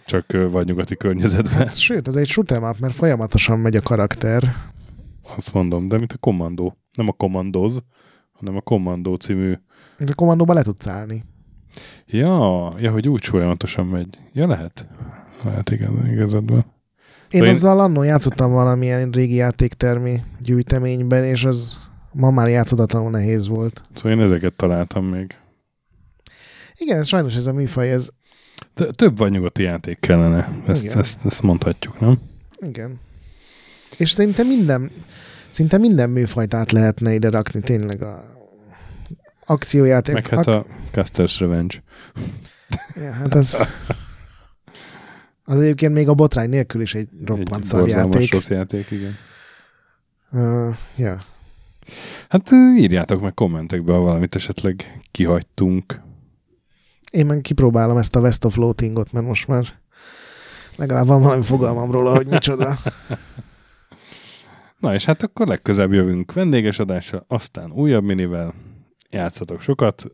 csak 0.06 0.26
vagy 0.52 0.68
nyugati 0.68 0.96
környezetben. 0.96 1.68
Sőt, 1.70 2.08
ez 2.08 2.16
egy 2.16 2.28
shoot'em 2.34 2.70
up, 2.70 2.80
mert 2.80 2.94
folyamatosan 2.94 3.60
megy 3.60 3.76
a 3.76 3.82
karakter. 3.82 4.56
Azt 5.36 5.54
mondom, 5.54 5.88
de 5.88 5.98
mint 5.98 6.14
a 6.14 6.18
kommandó. 6.18 6.78
Nem 6.94 7.08
a 7.08 7.12
Commandos, 7.12 7.74
hanem 8.32 8.56
a 8.56 8.62
Kommandó 8.62 9.16
című. 9.16 9.54
De 9.98 10.12
a 10.12 10.16
kommandóba 10.16 10.54
le 10.54 10.64
tudsz 10.64 10.88
állni. 10.88 11.24
Ja, 12.06 12.74
ja, 12.80 12.92
hogy 12.92 13.08
úgy 13.10 13.26
folyamatosan 13.26 13.86
megy. 13.86 14.20
Ja, 14.34 14.48
lehet. 14.48 14.88
Lehet, 15.44 15.70
igen, 15.70 16.10
igazadban. 16.12 16.58
Én 16.58 16.66
Szóval 17.30 17.48
én- 17.48 17.54
azzal 17.54 17.80
annó 17.80 18.04
játszottam 18.04 18.52
valamilyen 18.52 19.12
régi 19.12 19.36
játéktermi 19.36 20.22
gyűjteményben, 20.40 21.24
és 21.24 21.46
az 21.46 21.78
ma 22.14 22.32
már 22.32 22.50
játszhatatlanul 22.50 23.10
nehéz 23.10 23.48
volt. 23.48 23.82
Szóval 23.96 24.12
én 24.12 24.22
ezeket 24.22 24.54
találtam 24.54 25.06
még. 25.06 25.36
Igen, 26.76 26.98
ez 26.98 27.08
sajnos 27.08 27.36
ez 27.36 27.48
a 27.48 27.54
műfaj, 27.54 27.92
ez 27.92 28.10
T- 28.74 28.96
Több 28.96 29.18
vagy 29.18 29.32
nyugati 29.32 29.64
játék 29.64 30.00
kellene. 30.00 30.62
Ezt, 30.68 30.84
Igen. 30.84 30.98
ezt, 30.98 31.26
ezt 31.26 31.42
mondhatjuk, 31.42 32.00
nem? 32.00 32.20
Igen. 32.60 33.00
És 33.98 34.12
szinte 34.12 34.44
minden, 34.44 34.92
szinte 35.50 35.78
minden 35.78 36.10
műfajt 36.10 36.54
át 36.54 36.72
lehetne 36.72 37.14
ide 37.14 37.30
rakni, 37.30 37.62
tényleg 37.62 38.02
a 38.02 38.24
akciójáték. 39.46 40.14
Meg 40.14 40.28
hát 40.28 40.48
a 40.48 40.66
Caster's 40.92 41.36
Revenge. 41.40 41.76
ja, 42.96 43.12
hát 43.12 43.34
az, 43.34 43.58
az 45.44 45.60
egyébként 45.60 45.94
még 45.94 46.10
a 46.10 46.14
botrány 46.14 46.50
nélkül 46.50 46.82
is 46.82 46.96
egy 46.96 47.10
roppant 47.26 47.64
szar 47.64 47.88
játék. 47.88 48.32
rossz 48.32 48.50
játék, 48.50 48.92
igen. 48.92 49.16
Uh, 50.32 50.76
ja. 50.98 51.24
Hát 52.30 52.52
írjátok 52.78 53.22
meg 53.22 53.34
kommentekbe, 53.34 53.94
ha 53.94 54.00
valamit 54.00 54.36
esetleg 54.36 55.02
kihagytunk. 55.12 56.02
Én 57.12 57.26
meg 57.26 57.42
kipróbálom 57.42 57.98
ezt 57.98 58.16
a 58.16 58.20
West 58.20 58.46
of 58.46 58.54
Floatingot, 58.54 59.12
mert 59.12 59.26
most 59.26 59.48
már 59.48 59.66
legalább 60.76 61.06
van 61.06 61.22
valami 61.22 61.44
fogalmam 61.44 61.92
róla, 61.92 62.16
hogy 62.16 62.28
micsoda. 62.28 62.78
Na 64.80 64.94
és 64.94 65.06
hát 65.06 65.24
akkor 65.24 65.48
legközelebb 65.48 65.94
jövünk 65.94 66.34
vendéges 66.34 66.80
adásra, 66.80 67.26
aztán 67.28 67.72
újabb 67.72 68.04
minivel, 68.04 68.54
játszatok 69.10 69.62
sokat, 69.62 70.12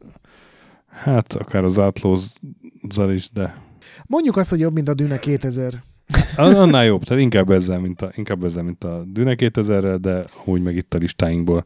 hát 0.88 1.34
akár 1.34 1.64
az 1.64 1.80
átlózzal 1.80 3.12
is, 3.12 3.32
de 3.32 3.68
Mondjuk 4.06 4.38
azt, 4.38 4.50
hogy 4.50 4.60
jobb, 4.60 4.74
mint 4.74 4.88
a 4.88 4.94
Dune 4.94 5.20
2000. 5.20 5.84
an- 6.36 6.56
annál 6.56 6.86
jobb, 6.86 7.04
tehát 7.04 7.24
inkább 7.24 7.52
ezzel, 7.52 7.80
mint 7.80 8.02
a, 8.02 8.12
inkább 8.16 8.44
ezzel, 8.44 8.64
mint 8.64 8.84
a 8.84 9.04
Dune 9.08 9.36
2000-rel, 9.38 9.98
de 10.02 10.26
úgy 10.46 10.62
meg 10.62 10.76
itt 10.76 10.94
a 10.94 10.98
listáinkból 10.98 11.66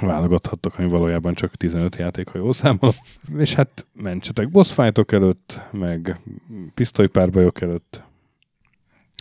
válogathattok, 0.00 0.78
ami 0.78 0.88
valójában 0.88 1.34
csak 1.34 1.54
15 1.54 1.96
játék, 1.96 2.28
ha 2.28 2.38
jól 2.38 2.52
számolom. 2.52 2.94
És 3.36 3.54
hát 3.54 3.86
mentsetek 3.92 4.50
boss 4.50 4.72
fightok 4.72 5.12
előtt, 5.12 5.60
meg 5.70 6.20
pisztolypárbajok 6.74 7.60
előtt, 7.60 8.02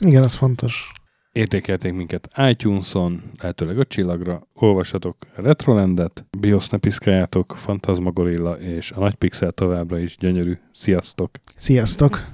Igen, 0.06 0.24
az 0.24 0.36
fontos. 0.36 0.88
Értékelték 1.32 1.94
minket 1.94 2.30
iTunes-on, 2.50 3.24
lehetőleg 3.38 3.78
öt 3.78 3.88
csillagra, 3.88 4.48
olvassatok 4.54 5.16
Retrolandet, 5.36 6.26
BIOS 6.40 6.70
ne 6.70 6.78
piszkáljátok, 6.78 7.56
Fantasmagorilla 7.58 8.60
és 8.60 8.92
a 8.92 9.00
Nagy 9.00 9.16
Pixel 9.16 9.52
továbbra 9.52 10.00
is 10.00 10.18
gyönyörű. 10.18 10.58
Sziasztok! 10.72 11.30
Sziasztok! 11.56 12.26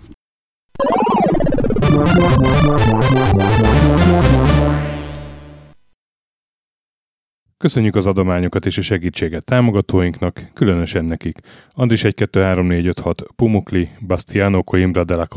Köszönjük 7.58 7.96
az 7.96 8.08
adományokat 8.08 8.66
és 8.66 8.78
a 8.78 8.82
segítséget 8.82 9.46
támogatóinknak, 9.46 10.50
különösen 10.54 11.06
nekik. 11.06 11.40
Andris 11.70 12.04
1 12.04 12.14
2 12.14 12.42
3 12.42 12.68
4 12.68 12.88
5 12.88 13.00
6 13.00 13.24
Pumukli, 13.36 13.90
Bastiano 14.08 14.64
Coimbra 14.64 15.04
de 15.04 15.16
la 15.16 15.28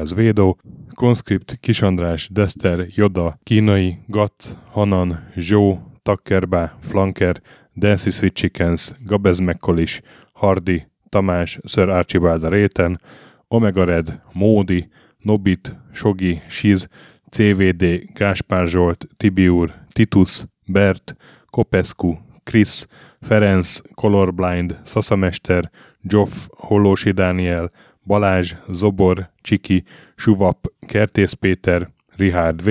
az 0.00 0.14
Védó, 0.14 0.58
Conscript, 0.94 1.56
Kisandrás, 1.60 2.28
Dester, 2.32 2.86
Joda, 2.88 3.38
Kínai, 3.42 3.98
Gatz, 4.06 4.56
Hanan, 4.70 5.28
Zsó, 5.36 5.78
Takkerbá, 6.02 6.78
Flanker, 6.80 7.40
Dancy 7.74 8.10
Sweet 8.10 8.34
Chickens, 8.34 8.92
Gabez 9.04 9.38
Mekkolis, 9.38 10.00
Hardy, 10.32 10.86
Tamás, 11.08 11.58
Sir 11.64 11.88
Archibald 11.88 12.48
Réten, 12.48 13.00
Omega 13.48 13.84
Red, 13.84 14.20
Módi, 14.32 14.88
Nobit, 15.18 15.76
Sogi, 15.92 16.40
Siz, 16.48 16.88
CVD, 17.30 18.02
Gáspár 18.14 18.66
Zsolt, 18.66 19.06
Tibiur, 19.16 19.74
Titus, 19.92 20.44
Bert, 20.66 21.16
Kopescu, 21.50 22.16
Krisz, 22.42 22.86
Ferenc, 23.20 23.78
Colorblind, 23.94 24.80
Szaszamester, 24.84 25.70
Joff, 26.02 26.32
Hollósi 26.56 27.10
Dániel, 27.10 27.70
Balázs, 28.06 28.54
Zobor, 28.68 29.30
Csiki, 29.40 29.84
Suvap, 30.14 30.66
Kertész 30.86 31.32
Péter, 31.32 31.90
Richard 32.16 32.64
V, 32.64 32.70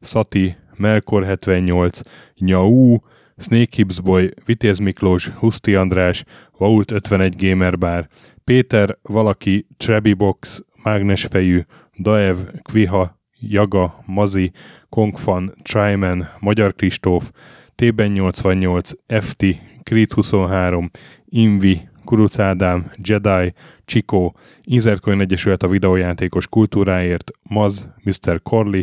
Szati, 0.00 0.56
Melkor 0.76 1.24
78, 1.24 2.00
Nyau, 2.38 2.96
Snake 3.38 3.76
Hips 3.76 4.00
Boy, 4.00 4.30
Vitéz 4.44 4.78
Miklós, 4.78 5.28
Huszti 5.28 5.74
András, 5.74 6.24
Vault 6.58 6.90
51 6.90 7.34
Gamer 7.36 7.78
Bar, 7.78 8.08
Péter, 8.44 8.98
Valaki, 9.02 9.66
Trebi 9.76 10.12
Box, 10.12 10.62
Mágnesfejű, 10.82 11.60
Daev, 11.98 12.36
Kviha, 12.62 13.18
Jaga, 13.40 14.02
Mazi, 14.06 14.52
Kongfan, 14.88 15.54
Tryman, 15.62 16.28
Magyar 16.40 16.74
Kristóf, 16.74 17.30
Tében 17.74 18.10
88, 18.10 18.90
FT, 19.20 19.44
Krit 19.82 20.12
23, 20.12 20.90
Invi, 21.24 21.88
Kuruc 22.04 22.38
Ádám, 22.38 22.90
Jedi, 22.96 23.52
Csikó, 23.84 24.36
Inzertcoin 24.62 25.20
Egyesület 25.20 25.62
a 25.62 25.68
videójátékos 25.68 26.48
kultúráért, 26.48 27.30
Maz, 27.42 27.88
Mr. 28.02 28.42
Corley, 28.42 28.82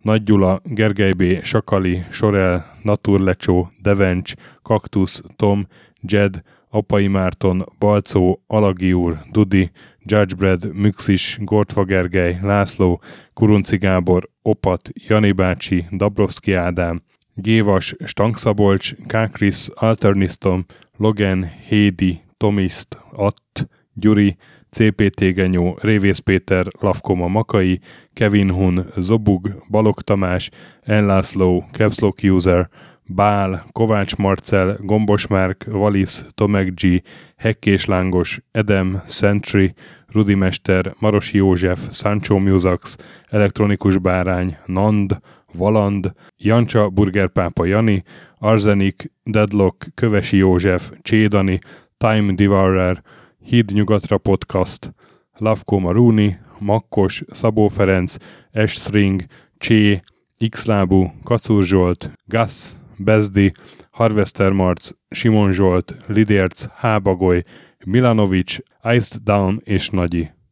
Nagy 0.00 0.22
Gyula, 0.22 0.60
Gergely 0.64 1.12
B., 1.12 1.44
Sakali, 1.44 2.04
Sorel, 2.10 2.72
Naturlecsó, 2.82 3.68
Devencs, 3.82 4.32
Kaktusz, 4.62 5.22
Tom, 5.36 5.66
Jed, 6.00 6.42
Apai 6.76 7.06
Márton, 7.06 7.64
Balcó, 7.78 8.42
Alagi 8.46 8.92
úr, 8.92 9.18
Dudi, 9.30 9.70
Judgebred, 10.04 10.72
Müxis, 10.74 11.38
Gortva 11.40 11.84
Gergely, 11.84 12.36
László, 12.42 13.00
Kurunci 13.34 13.76
Gábor, 13.76 14.28
Opat, 14.42 14.90
Jani 15.08 15.32
bácsi, 15.32 15.86
Dabrowski 15.90 16.52
Ádám, 16.52 17.02
Gévas, 17.34 17.94
Stankszabolcs, 18.04 18.94
Kákris, 19.06 19.68
Alternisztom, 19.74 20.64
Logan, 20.96 21.50
Hédi, 21.68 22.20
Tomiszt, 22.36 22.98
Att, 23.12 23.68
Gyuri, 23.94 24.36
CPT 24.70 25.20
Genyó, 25.34 25.78
Révész 25.80 26.18
Péter, 26.18 26.66
Lavkoma 26.80 27.28
Makai, 27.28 27.80
Kevin 28.12 28.50
Hun, 28.50 28.86
Zobug, 28.96 29.64
Balog 29.70 30.02
Tamás, 30.02 30.50
Enlászló, 30.82 31.64
Capslock 31.72 32.22
User, 32.22 32.68
Bál, 33.08 33.64
Kovács 33.72 34.16
Marcel, 34.16 34.78
Gombos 34.80 35.26
Márk, 35.26 35.64
Valisz, 35.70 36.26
Tomek 36.34 36.74
G, 36.74 37.02
Hekkés 37.36 37.84
Lángos, 37.84 38.40
Edem, 38.50 39.02
Sentry, 39.08 39.74
Rudimester, 40.06 40.94
Marosi 40.98 41.36
József, 41.36 41.80
Sancho 41.90 42.38
Musax, 42.38 42.96
Elektronikus 43.28 43.98
Bárány, 43.98 44.56
Nand, 44.66 45.20
Valand, 45.52 46.12
Jancsa, 46.36 46.88
Burgerpápa 46.88 47.64
Jani, 47.64 48.02
Arzenik, 48.38 49.12
Deadlock, 49.22 49.86
Kövesi 49.94 50.36
József, 50.36 50.90
Csédani, 51.02 51.58
Time 51.96 52.32
Devourer, 52.32 53.02
Híd 53.44 53.70
Nyugatra 53.72 54.18
Podcast, 54.18 54.94
Lavko 55.32 55.78
Maruni, 55.78 56.38
Makkos, 56.58 57.22
Szabó 57.30 57.68
Ferenc, 57.68 58.16
Estring, 58.50 59.24
Csé, 59.58 60.02
Xlábú, 60.48 61.12
Kacur 61.24 61.62
Zsolt, 61.62 62.10
Gas, 62.26 62.75
Bezdi, 62.98 63.52
Harvester 63.90 64.52
Marc, 64.52 64.90
Simon 65.08 65.52
Zsolt, 65.52 65.94
Lidérc, 66.06 66.66
Hábagoly, 66.74 67.42
Milanovic, 67.84 68.58
Iced 68.84 69.22
Down 69.22 69.60
és 69.64 69.90
Nagyi. 69.90 70.35